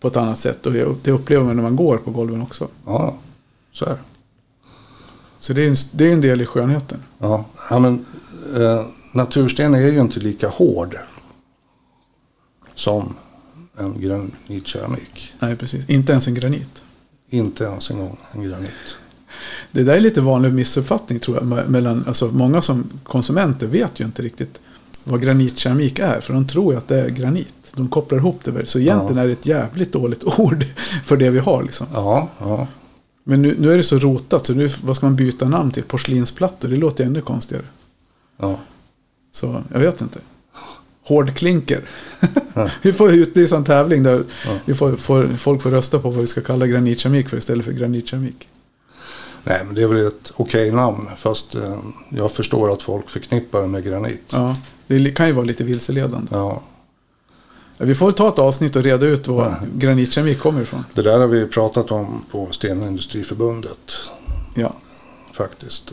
på 0.00 0.08
ett 0.08 0.16
annat 0.16 0.38
sätt. 0.38 0.66
Och 0.66 0.72
det 1.02 1.10
upplever 1.10 1.44
man 1.44 1.56
när 1.56 1.62
man 1.62 1.76
går 1.76 1.96
på 1.96 2.10
golven 2.10 2.42
också. 2.42 2.68
Ja, 2.86 3.18
så 3.72 3.84
är 3.84 3.90
det. 3.90 3.98
Så 5.38 5.52
det 5.52 5.62
är, 5.64 5.68
en, 5.68 5.76
det 5.92 6.08
är 6.08 6.12
en 6.12 6.20
del 6.20 6.40
i 6.40 6.46
skönheten. 6.46 7.02
Ja, 7.18 7.44
ja 7.70 7.78
men 7.78 8.04
eh, 8.56 8.86
natursten 9.14 9.74
är 9.74 9.78
ju 9.80 10.00
inte 10.00 10.20
lika 10.20 10.48
hård 10.48 10.96
som 12.74 13.14
en 13.78 14.00
granitkeramik. 14.00 15.32
Nej, 15.38 15.56
precis. 15.56 15.88
Inte 15.90 16.12
ens 16.12 16.26
en 16.28 16.34
granit. 16.34 16.82
Inte 17.28 17.64
ens 17.64 17.90
en 17.90 17.98
gång 17.98 18.18
en 18.32 18.42
granit. 18.42 18.96
Det 19.72 19.82
där 19.82 19.94
är 19.96 20.00
lite 20.00 20.20
vanlig 20.20 20.52
missuppfattning 20.52 21.20
tror 21.20 21.36
jag. 21.36 21.44
me- 21.46 21.68
Mellan, 21.68 22.04
alltså, 22.06 22.26
många 22.26 22.62
som 22.62 22.90
konsumenter 23.04 23.66
vet 23.66 24.00
ju 24.00 24.04
inte 24.04 24.22
riktigt 24.22 24.60
vad 25.04 25.22
granitkeramik 25.22 25.98
är. 25.98 26.20
För 26.20 26.34
de 26.34 26.48
tror 26.48 26.72
ju 26.72 26.78
att 26.78 26.88
det 26.88 27.00
är 27.00 27.08
granit. 27.08 27.54
De 27.76 27.88
kopplar 27.88 28.18
ihop 28.18 28.40
det. 28.44 28.50
väl. 28.50 28.66
Så 28.66 28.78
egentligen 28.78 29.16
Ja. 29.16 29.22
är 29.22 29.26
det 29.26 29.32
ett 29.32 29.46
jävligt 29.46 29.92
dåligt 29.92 30.24
ord 30.38 30.64
för 31.04 31.16
det 31.16 31.30
vi 31.30 31.38
har. 31.38 31.62
Liksom. 31.62 31.86
Ja, 31.92 32.28
ja. 32.38 32.66
Men 33.24 33.42
nu, 33.42 33.56
nu 33.58 33.72
är 33.72 33.76
det 33.76 33.82
så 33.82 33.98
rotat. 33.98 34.46
Så 34.46 34.54
nu, 34.54 34.68
vad 34.82 34.96
ska 34.96 35.06
man 35.06 35.16
byta 35.16 35.48
namn 35.48 35.70
till? 35.70 35.82
Porslinsplattor? 35.82 36.68
Det 36.68 36.76
låter 36.76 37.04
ännu 37.04 37.20
konstigare. 37.20 37.64
ja. 38.40 38.58
Så 39.32 39.62
jag 39.72 39.80
vet 39.80 40.00
inte. 40.00 40.18
Hårdklinker. 41.04 41.80
vi 42.82 42.92
får 42.92 43.12
utlysa 43.12 43.56
en 43.56 43.64
tävling 43.64 44.02
där 44.02 44.24
Ja. 44.46 44.50
vi 44.64 44.74
får, 44.74 44.96
får, 44.96 45.26
folk 45.38 45.62
får 45.62 45.70
rösta 45.70 45.98
på 45.98 46.10
vad 46.10 46.20
vi 46.20 46.26
ska 46.26 46.40
kalla 46.40 46.66
granitkeramik 46.66 47.28
för 47.28 47.36
istället 47.36 47.64
för 47.64 47.72
granitkeramik. 47.72 48.48
Nej, 49.44 49.62
men 49.66 49.74
det 49.74 49.82
är 49.82 49.86
väl 49.86 50.06
ett 50.06 50.32
okej 50.36 50.72
namn. 50.72 51.08
Fast 51.16 51.54
eh, 51.54 51.74
jag 52.08 52.32
förstår 52.32 52.72
att 52.72 52.82
folk 52.82 53.10
förknippar 53.10 53.60
det 53.62 53.66
med 53.68 53.84
granit. 53.84 54.22
Ja, 54.28 54.56
det 54.86 55.10
kan 55.10 55.26
ju 55.26 55.32
vara 55.32 55.44
lite 55.44 55.64
vilseledande. 55.64 56.28
Ja. 56.30 56.62
Vi 57.78 57.94
får 57.94 58.12
ta 58.12 58.28
ett 58.28 58.38
avsnitt 58.38 58.76
och 58.76 58.82
reda 58.82 59.06
ut 59.06 59.28
var 59.28 59.44
Ja. 59.44 59.56
granitkeramik 59.74 60.38
kommer 60.40 60.62
ifrån. 60.62 60.84
Det 60.94 61.02
där 61.02 61.18
har 61.18 61.26
vi 61.26 61.46
pratat 61.46 61.90
om 61.90 62.24
på 62.30 62.48
Stenindustriförbundet 62.50 63.92
Ja. 64.54 64.72
faktiskt. 65.32 65.92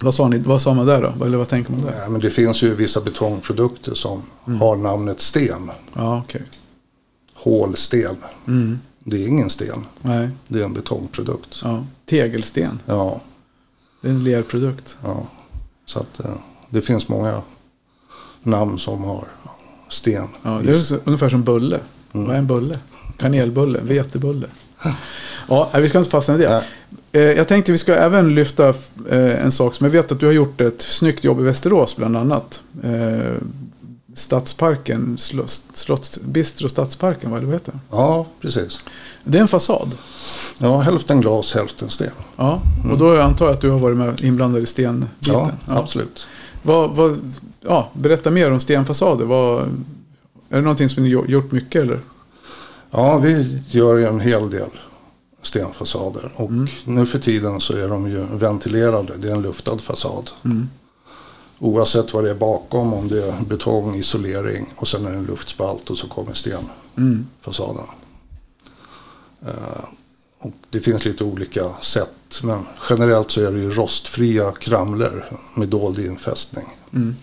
Vad 0.00 0.14
sa, 0.14 0.28
ni, 0.28 0.38
vad 0.38 0.62
sa 0.62 0.74
man 0.74 0.86
där 0.86 1.12
då? 1.18 1.24
Eller 1.24 1.38
vad 1.38 1.48
tänker 1.48 1.72
man 1.72 1.82
där? 1.82 2.00
Ja, 2.02 2.08
men 2.08 2.20
det 2.20 2.30
finns 2.30 2.62
ju 2.62 2.74
vissa 2.74 3.00
betongprodukter 3.00 3.94
som 3.94 4.22
har 4.60 4.76
namnet 4.76 5.20
sten. 5.20 5.70
Ja, 5.94 6.18
okej. 6.24 6.42
Hålsten. 7.34 8.16
Mm. 8.46 8.78
Det 9.04 9.24
är 9.24 9.28
ingen 9.28 9.50
sten. 9.50 9.86
Nej, 10.02 10.28
Det 10.48 10.60
är 10.60 10.64
en 10.64 10.72
betongprodukt. 10.74 11.60
ja. 11.64 11.84
Tegelsten. 12.06 12.78
Ja, 12.86 13.20
Det 14.00 14.08
är 14.08 14.12
en 14.12 14.24
lerprodukt. 14.24 14.98
ja. 15.04 15.26
Så 15.86 15.98
att 15.98 16.20
eh, 16.24 16.34
det 16.70 16.80
finns 16.80 17.08
många 17.08 17.42
namn 18.42 18.78
som 18.78 19.04
har 19.04 19.24
sten. 19.94 20.28
Ja, 20.42 20.60
det 20.64 20.70
är 20.70 20.98
ungefär 21.04 21.28
som 21.28 21.42
bulle. 21.42 21.80
Mm. 22.12 22.26
Vad 22.26 22.34
är 22.34 22.38
en 22.38 22.46
bulle? 22.46 22.78
Kanelbulle, 23.16 23.78
vetebulle. 23.82 24.46
Ja, 25.48 25.70
vi 25.74 25.88
ska 25.88 25.98
inte 25.98 26.10
fastna 26.10 26.34
i 26.34 26.38
det. 26.38 26.50
Nej. 26.50 26.62
Eh, 27.12 27.36
Jag 27.36 27.48
tänkte 27.48 27.72
vi 27.72 27.78
ska 27.78 27.94
även 27.94 28.34
lyfta 28.34 28.68
eh, 29.10 29.44
en 29.44 29.52
sak 29.52 29.74
som 29.74 29.84
jag 29.84 29.92
vet 29.92 30.12
att 30.12 30.20
du 30.20 30.26
har 30.26 30.32
gjort 30.32 30.60
ett 30.60 30.82
snyggt 30.82 31.24
jobb 31.24 31.40
i 31.40 31.42
Västerås 31.42 31.96
bland 31.96 32.16
annat. 32.16 32.62
Eh, 32.82 33.32
Stadsparken, 34.14 35.18
Slott, 35.74 36.18
Bistro 36.24 36.68
Stadsparken, 36.68 37.30
vad 37.30 37.42
det 37.44 37.52
heter? 37.52 37.74
Ja, 37.90 38.26
precis. 38.40 38.84
Det 39.24 39.38
är 39.38 39.42
en 39.42 39.48
fasad. 39.48 39.94
Ja, 40.58 40.80
hälften 40.80 41.20
glas, 41.20 41.54
hälften 41.54 41.90
sten. 41.90 42.10
Ja, 42.36 42.60
och 42.90 42.98
då 42.98 43.20
antar 43.20 43.46
jag 43.46 43.54
att 43.54 43.60
du 43.60 43.70
har 43.70 43.78
varit 43.78 43.96
med 43.96 44.20
inblandad 44.20 44.62
i 44.62 44.66
stenbiten. 44.66 45.08
Ja, 45.20 45.50
absolut. 45.68 46.26
Vad, 46.62 46.90
vad, 46.90 47.18
ja, 47.64 47.90
berätta 47.92 48.30
mer 48.30 48.50
om 48.50 48.60
stenfasader. 48.60 49.24
Vad, 49.24 49.62
är 50.48 50.56
det 50.56 50.60
någonting 50.60 50.88
som 50.88 51.02
ni 51.02 51.08
gjort 51.08 51.52
mycket 51.52 51.82
eller? 51.82 52.00
Ja, 52.90 53.18
vi 53.18 53.62
gör 53.70 53.96
ju 53.96 54.04
en 54.06 54.20
hel 54.20 54.50
del 54.50 54.68
stenfasader. 55.42 56.32
Och 56.36 56.48
Mm. 56.50 56.66
nu 56.84 57.06
för 57.06 57.18
tiden 57.18 57.60
så 57.60 57.76
är 57.76 57.88
de 57.88 58.10
ju 58.10 58.26
ventilerade. 58.32 59.12
Det 59.16 59.28
är 59.28 59.32
en 59.34 59.42
luftad 59.42 59.78
fasad. 59.78 60.30
Mm. 60.44 60.68
Oavsett 61.58 62.14
vad 62.14 62.24
det 62.24 62.30
är 62.30 62.34
bakom, 62.34 62.94
om 62.94 63.08
det 63.08 63.22
är 63.28 63.44
betong, 63.44 63.94
isolering 63.94 64.66
och 64.76 64.88
sen 64.88 65.06
är 65.06 65.10
det 65.10 65.16
en 65.16 65.24
luftspalt 65.24 65.90
och 65.90 65.98
så 65.98 66.08
kommer 66.08 66.32
Mm. 66.96 67.26
stenfasaden. 67.40 67.84
Eh, 69.46 69.84
och 70.38 70.52
det 70.70 70.80
finns 70.80 71.04
lite 71.04 71.24
olika 71.24 71.68
sätt, 71.82 72.40
men 72.42 72.66
generellt 72.90 73.30
så 73.30 73.40
är 73.40 73.52
det 73.52 73.58
ju 73.58 73.70
rostfria 73.70 74.52
kramlor 74.52 75.24
med 75.56 75.68
dold 75.68 75.98
infästning 75.98 76.64
Mm. 76.92 77.16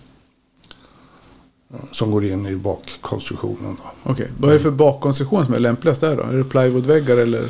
Som 1.91 2.11
går 2.11 2.26
in 2.26 2.45
i 2.45 2.55
bakkonstruktionen. 2.55 3.78
Då. 3.84 4.11
Okej, 4.11 4.28
vad 4.38 4.49
är 4.49 4.53
det 4.53 4.59
för 4.59 4.72
bakkonstruktion 4.72 5.45
som 5.45 5.53
är 5.53 5.59
lämpligast 5.59 6.01
där 6.01 6.15
då? 6.15 6.24
Är 6.24 6.34
det 6.38 6.43
plywoodväggar 6.43 7.17
eller? 7.17 7.49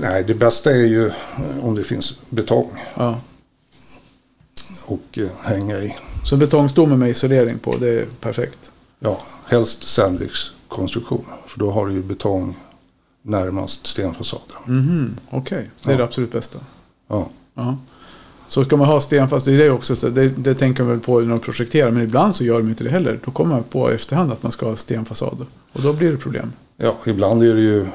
Nej, 0.00 0.24
det 0.24 0.34
bästa 0.34 0.70
är 0.70 0.86
ju 0.86 1.06
eh, 1.06 1.12
om 1.64 1.74
det 1.74 1.84
finns 1.84 2.18
betong 2.30 2.70
Ja. 2.96 3.20
och 4.86 5.18
eh, 5.18 5.28
hänga 5.44 5.78
i. 5.78 5.96
Så 6.24 6.36
betongstomme 6.36 6.96
med 6.96 7.10
isolering 7.10 7.58
på, 7.58 7.76
det 7.76 7.88
är 8.00 8.06
perfekt. 8.20 8.70
Ja, 9.00 9.18
helst 9.46 9.82
sandwichkonstruktion. 9.88 11.24
För 11.46 11.58
då 11.58 11.70
har 11.70 11.86
du 11.86 11.92
ju 11.94 12.02
betong 12.02 12.56
närmast 13.22 13.86
stenfasaden. 13.86 14.56
Mhm, 14.66 15.16
Okej, 15.30 15.70
det 15.82 15.88
är 15.88 15.92
Ja. 15.92 15.98
det 15.98 16.04
absolut 16.04 16.32
bästa. 16.32 16.58
Ja. 17.08 17.28
Ja. 17.54 17.76
Så 18.48 18.64
ska 18.64 18.76
man 18.76 18.86
ha 18.86 19.00
stenfast, 19.00 19.46
det 19.46 19.52
är 19.52 19.58
det 19.58 19.70
också, 19.70 19.96
så 19.96 20.08
det, 20.08 20.28
det 20.28 20.54
tänker 20.54 20.82
man 20.82 20.90
väl 20.92 21.00
på 21.00 21.20
när 21.20 21.28
de 21.28 21.38
projekterar. 21.38 21.90
Men 21.90 22.02
ibland 22.02 22.34
så 22.36 22.44
gör 22.44 22.58
de 22.58 22.68
inte 22.68 22.84
det 22.84 22.90
heller. 22.90 23.18
Då 23.24 23.30
kommer 23.30 23.54
man 23.54 23.62
på 23.64 23.90
i 23.90 23.94
efterhand 23.94 24.32
att 24.32 24.42
man 24.42 24.52
ska 24.52 24.66
ha 24.68 24.76
stenfasad. 24.76 25.46
Och 25.72 25.82
då 25.82 25.92
blir 25.92 26.10
det 26.10 26.16
problem. 26.16 26.52
ja, 26.76 26.96
ibland 27.06 27.42
är 27.42 27.54
det 27.54 27.60
ju 27.60 27.86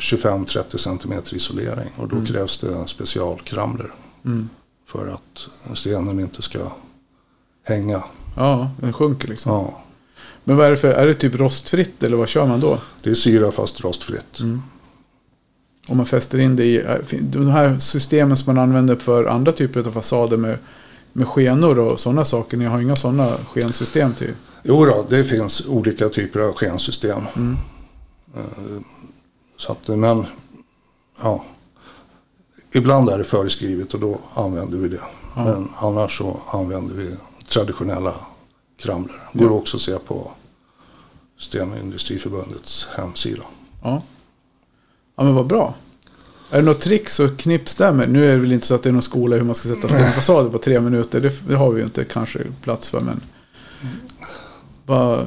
25-30 0.00 0.76
cm 0.76 1.12
isolering 1.32 1.88
och 1.96 2.08
då 2.08 2.26
krävs 2.26 2.58
det 2.58 2.88
specialkramlor 2.88 3.94
Mm. 4.24 4.48
för 4.88 5.08
att 5.08 5.48
stenen 5.76 6.20
inte 6.20 6.42
ska 6.42 6.58
hänga. 7.64 8.02
Ja, 8.36 8.70
den 8.80 8.92
sjunker 8.92 9.28
liksom. 9.28 9.52
Ja, 9.52 9.82
Men 10.44 10.56
vad 10.56 10.66
är 10.66 10.70
det 10.70 10.76
för, 10.76 10.88
är 10.92 11.06
det 11.06 11.14
typ 11.14 11.34
rostfritt 11.34 12.02
eller 12.02 12.16
vad 12.16 12.28
kör 12.28 12.46
man 12.46 12.60
då? 12.60 12.78
det 13.02 13.10
är 13.10 13.14
syra 13.14 13.50
fast 13.52 13.80
rostfritt. 13.80 14.40
Om 15.88 15.96
man 15.96 16.06
fäster 16.06 16.38
in 16.38 16.56
det 16.56 16.64
i 16.64 16.84
fin- 17.06 17.30
de 17.30 17.46
här 17.48 17.78
systemen 17.78 18.36
som 18.36 18.54
man 18.54 18.62
använder 18.62 18.96
för 18.96 19.24
andra 19.24 19.52
typer 19.52 19.80
av 19.86 19.90
fasader 19.92 20.36
med, 20.36 20.58
med 21.12 21.28
skenor 21.28 21.78
och 21.78 22.00
sådana 22.00 22.24
saker. 22.24 22.56
Ni 22.56 22.64
har 22.64 22.80
inga 22.80 22.96
sådana 22.96 23.26
skensystem 23.54 24.14
till? 24.14 24.32
Jo 24.62 24.84
då, 24.86 25.06
det 25.08 25.24
finns 25.24 25.66
olika 25.68 26.08
typer 26.08 26.40
av 26.40 26.52
skensystem. 26.52 27.20
Mm. 27.36 27.56
Eh, 28.36 28.42
Så 29.56 29.72
att, 29.72 29.88
men 29.88 30.26
ja, 31.22 31.44
ibland 32.72 33.08
är 33.08 33.18
det 33.18 33.24
föreskrivet 33.24 33.94
och 33.94 34.00
då 34.00 34.18
använder 34.34 34.78
vi 34.78 34.88
det. 34.88 35.00
Ja. 35.36 35.44
Men 35.44 35.68
annars 35.76 36.18
så 36.18 36.40
använder 36.52 36.94
vi 36.94 37.16
traditionella 37.48 38.14
kramlor. 38.82 39.20
Går 39.32 39.46
Ja. 39.46 39.52
också 39.52 39.76
att 39.76 39.82
se 39.82 39.98
på 39.98 40.30
Stenindustriförbundets 41.38 42.88
hemsida. 42.96 43.42
Ja. 43.82 44.02
Ja 45.16 45.24
men 45.24 45.34
vad 45.34 45.46
bra. 45.46 45.74
Är 46.50 46.56
det 46.56 46.62
något 46.62 46.80
tricks 46.80 47.20
och 47.20 47.38
knips 47.38 47.74
där 47.74 47.92
med? 47.92 48.10
Nu 48.10 48.30
är 48.30 48.34
det 48.34 48.40
väl 48.40 48.52
inte 48.52 48.66
så 48.66 48.74
att 48.74 48.82
det 48.82 48.88
är 48.88 48.92
någon 48.92 49.02
skola 49.02 49.36
hur 49.36 49.44
man 49.44 49.54
ska 49.54 49.68
sätta 49.68 49.88
stenfasader 49.88 50.50
på 50.50 50.58
tre 50.58 50.80
minuter. 50.80 51.20
Det, 51.20 51.48
det 51.48 51.56
har 51.56 51.70
vi 51.70 51.80
ju 51.80 51.84
inte 51.84 52.04
kanske 52.04 52.38
plats 52.62 52.88
för 52.88 53.00
men. 53.00 53.20
Bara 54.86 55.24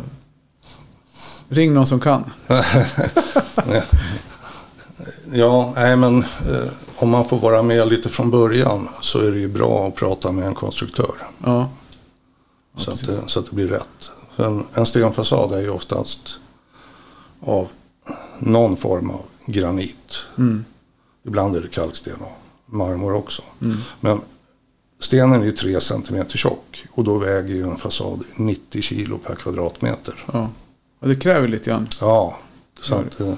ring 1.50 1.74
någon 1.74 1.88
som 1.88 2.00
kan. 2.00 2.32
Ja, 5.32 5.74
nej 5.76 5.96
men 5.96 6.18
eh, 6.24 6.72
om 6.96 7.10
man 7.10 7.26
får 7.26 7.38
vara 7.38 7.64
med 7.64 7.88
lite 7.88 8.10
från 8.10 8.32
början 8.32 8.90
så 9.02 9.20
är 9.20 9.32
det 9.32 9.40
ju 9.40 9.48
bra 9.48 9.88
att 9.88 9.96
prata 9.96 10.32
med 10.32 10.46
en 10.46 10.56
konstruktör. 10.56 11.16
Ja. 11.44 11.70
så, 12.78 12.92
att 12.92 13.06
det, 13.08 13.22
så 13.28 13.40
att 13.40 13.46
det 13.50 13.56
blir 13.56 13.68
rätt. 13.68 14.12
En, 14.36 14.66
en 14.74 14.86
stenfasad 14.86 15.54
är 15.54 15.60
ju 15.60 15.70
oftast 15.70 16.36
av 17.42 17.68
någon 18.40 18.78
form 18.78 19.10
av 19.10 19.22
granit. 19.52 20.16
Mm. 20.38 20.66
Ibland 21.26 21.56
är 21.56 21.62
det 21.62 21.68
kalksten 21.68 22.14
och 22.22 22.40
marmor 22.76 23.14
också. 23.14 23.42
Mm. 23.62 23.78
Men 24.00 24.22
stenen 25.00 25.42
är 25.42 25.46
ju 25.46 25.52
3 25.52 25.82
cm 25.82 26.28
tjock 26.28 26.86
och 26.92 27.04
då 27.04 27.18
väger 27.18 27.56
ju 27.56 27.64
en 27.64 27.78
fasad 27.78 28.24
90 28.36 28.82
kilo 28.82 29.18
per 29.18 29.36
kvadratmeter. 29.36 30.26
Ja. 30.34 30.50
Och 31.00 31.08
det 31.08 31.16
kräver 31.16 31.48
lite 31.48 31.70
grann. 31.70 31.88
Ja, 32.02 32.38
så 32.82 32.96
att 32.96 33.20
eh, 33.20 33.34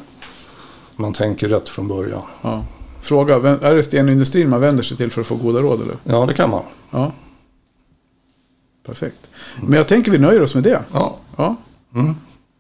man 0.95 1.13
tänker 1.13 1.49
rätt 1.49 1.69
från 1.69 1.87
början. 1.87 2.21
Ja. 2.41 2.65
Fråga, 3.01 3.35
är 3.35 3.75
det 3.75 3.83
stenindustrin 3.83 4.49
man 4.49 4.61
vänder 4.61 4.83
sig 4.83 4.97
till 4.97 5.11
för 5.11 5.21
att 5.21 5.27
få 5.27 5.35
goda 5.35 5.59
råd 5.59 5.81
eller? 5.81 5.97
Ja, 6.03 6.25
det 6.25 6.33
kan 6.33 6.49
man. 6.49 6.63
Ja. 6.91 7.11
Perfekt. 8.85 9.29
Men 9.61 9.73
jag 9.73 9.87
tänker 9.87 10.11
vi 10.11 10.17
nöjer 10.17 10.41
oss 10.41 10.55
med 10.55 10.63
det. 10.63 10.83
Ja, 10.93 11.17
Ja. 11.37 11.55
mm. 11.95 12.15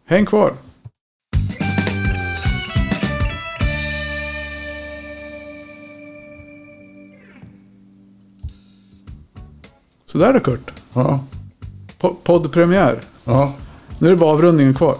Häng 0.05 0.25
kvar. 0.25 0.53
Sådär 10.11 10.33
då 10.33 10.39
Kurt. 10.39 10.71
ja, 10.93 11.23
Po- 12.01 12.15
Poddpremiär. 12.23 12.99
ja. 13.25 13.53
Nu 13.99 14.07
är 14.07 14.11
det 14.11 14.17
bara 14.17 14.31
avrundningen 14.31 14.73
kvar. 14.73 14.95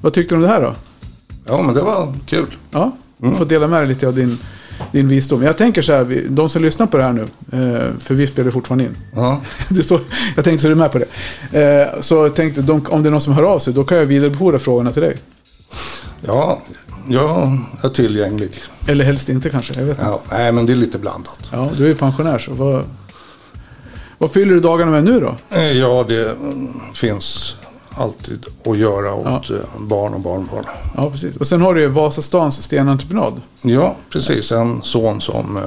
Vad 0.00 0.12
tyckte 0.12 0.34
du 0.34 0.36
om 0.36 0.42
det 0.42 0.48
här 0.48 0.60
då? 0.60 0.74
ja 1.46 1.62
men 1.62 1.74
det 1.74 1.82
var 1.82 2.14
kul. 2.26 2.56
Ja, 2.70 2.90
du 3.18 3.26
Mm. 3.26 3.38
får 3.38 3.44
dela 3.44 3.66
med 3.66 3.80
dig 3.80 3.88
lite 3.88 4.06
av 4.08 4.14
din 4.14 4.38
din 4.92 5.08
visdom. 5.08 5.42
Jag 5.42 5.56
tänker 5.56 5.82
så 5.82 5.92
här, 5.92 6.24
de 6.28 6.48
som 6.48 6.62
lyssnar 6.62 6.86
på 6.86 6.96
det 6.96 7.02
här 7.02 7.12
nu, 7.12 7.22
eh, 7.52 7.90
för 7.98 8.14
vi 8.14 8.26
spelar 8.26 8.50
fortfarande 8.50 8.84
in. 8.84 8.96
Ja, 9.14 9.40
Det 9.68 9.82
står, 9.82 10.00
jag 10.36 10.44
tänkte 10.44 10.62
så 10.62 10.66
är 10.66 10.70
du 10.70 10.74
med 10.76 10.92
på 10.92 10.98
det. 10.98 11.06
Eh, 11.62 12.00
så 12.00 12.14
jag 12.14 12.34
tänkte, 12.34 12.62
de, 12.62 12.86
om 12.90 13.02
det 13.02 13.08
är 13.08 13.10
någon 13.10 13.20
som 13.20 13.32
hör 13.32 13.42
av 13.42 13.58
sig, 13.58 13.72
då 13.74 13.84
kan 13.84 13.98
jag 13.98 14.04
vidarebefordra 14.04 14.58
frågorna 14.58 14.92
till 14.92 15.02
dig. 15.02 15.16
ja, 16.26 16.62
jag 17.08 17.58
är 17.82 17.88
tillgänglig. 17.88 18.50
Eller 18.86 19.04
helst 19.04 19.28
inte 19.28 19.50
kanske, 19.50 19.74
jag 19.74 19.86
vet 19.86 19.98
inte. 19.98 20.10
Ja, 20.10 20.20
nej, 20.30 20.52
men 20.52 20.66
det 20.66 20.72
är 20.72 20.76
lite 20.76 20.98
blandat. 20.98 21.48
Ja, 21.52 21.70
du 21.78 21.84
är 21.84 21.88
ju 21.88 21.94
pensionär 21.94 22.38
så 22.38 22.54
vad, 22.54 22.82
vad 24.18 24.30
fyller 24.30 24.54
du 24.54 24.60
dagarna 24.60 24.90
med 24.90 25.04
nu 25.04 25.20
då? 25.20 25.34
Eh, 25.56 25.72
Ja, 25.72 26.04
det 26.08 26.30
mm, 26.30 26.68
finns 26.94 27.56
alltid 27.96 28.46
att 28.64 28.78
göra 28.78 29.14
åt 29.14 29.50
eh, 29.50 29.56
barn 29.78 30.14
och 30.14 30.20
barnbarn. 30.20 30.64
Ja, 30.96 31.10
precis. 31.10 31.36
Och 31.36 31.46
sen 31.46 31.60
har 31.60 31.74
du 31.74 31.80
ju 31.80 31.88
Vasastans 31.88 32.62
stenentreprenad. 32.62 33.40
Ja, 33.62 33.96
precis. 34.10 34.52
En 34.52 34.82
son 34.82 35.20
som 35.20 35.56
eh, 35.56 35.62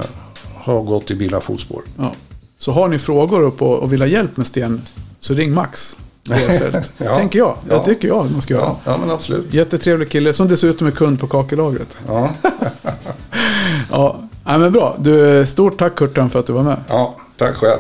har 0.63 0.81
gått 0.81 1.11
i 1.11 1.15
bila 1.15 1.39
fotspår. 1.41 1.81
Ja. 1.97 2.11
Så 2.59 2.71
har 2.71 2.87
ni 2.87 2.99
frågor 2.99 3.63
och, 3.63 3.93
vill 3.93 4.01
ha 4.01 4.07
hjälp 4.07 4.37
med 4.37 4.47
sten, 4.47 4.81
så 5.19 5.33
ring 5.33 5.53
Max. 5.53 5.97
Ja. 6.97 7.15
Tänker 7.15 7.39
jag. 7.39 7.55
Ja. 7.69 7.77
Det 7.77 7.83
tycker 7.85 8.07
jag 8.07 8.31
man 8.31 8.41
ska 8.41 8.53
göra. 8.53 8.63
Ja, 8.63 8.77
ja 8.85 8.97
men 8.97 9.11
absolut. 9.11 9.53
Jättetrevlig 9.53 10.09
kille 10.09 10.33
som 10.33 10.47
dessutom 10.47 10.87
är 10.87 10.91
kund 10.91 11.19
på 11.19 11.27
kakelagret. 11.27 11.97
Ja, 12.07 12.29
Ja, 13.91 14.19
nej, 14.45 14.57
men 14.59 14.71
bra. 14.71 14.95
Du, 14.99 15.45
stort 15.45 15.79
tack 15.79 15.95
Kurtan 15.95 16.29
för 16.29 16.39
att 16.39 16.45
du 16.47 16.53
var 16.53 16.63
med. 16.63 16.77
ja 16.89 17.15
tack 17.37 17.55
själv. 17.55 17.79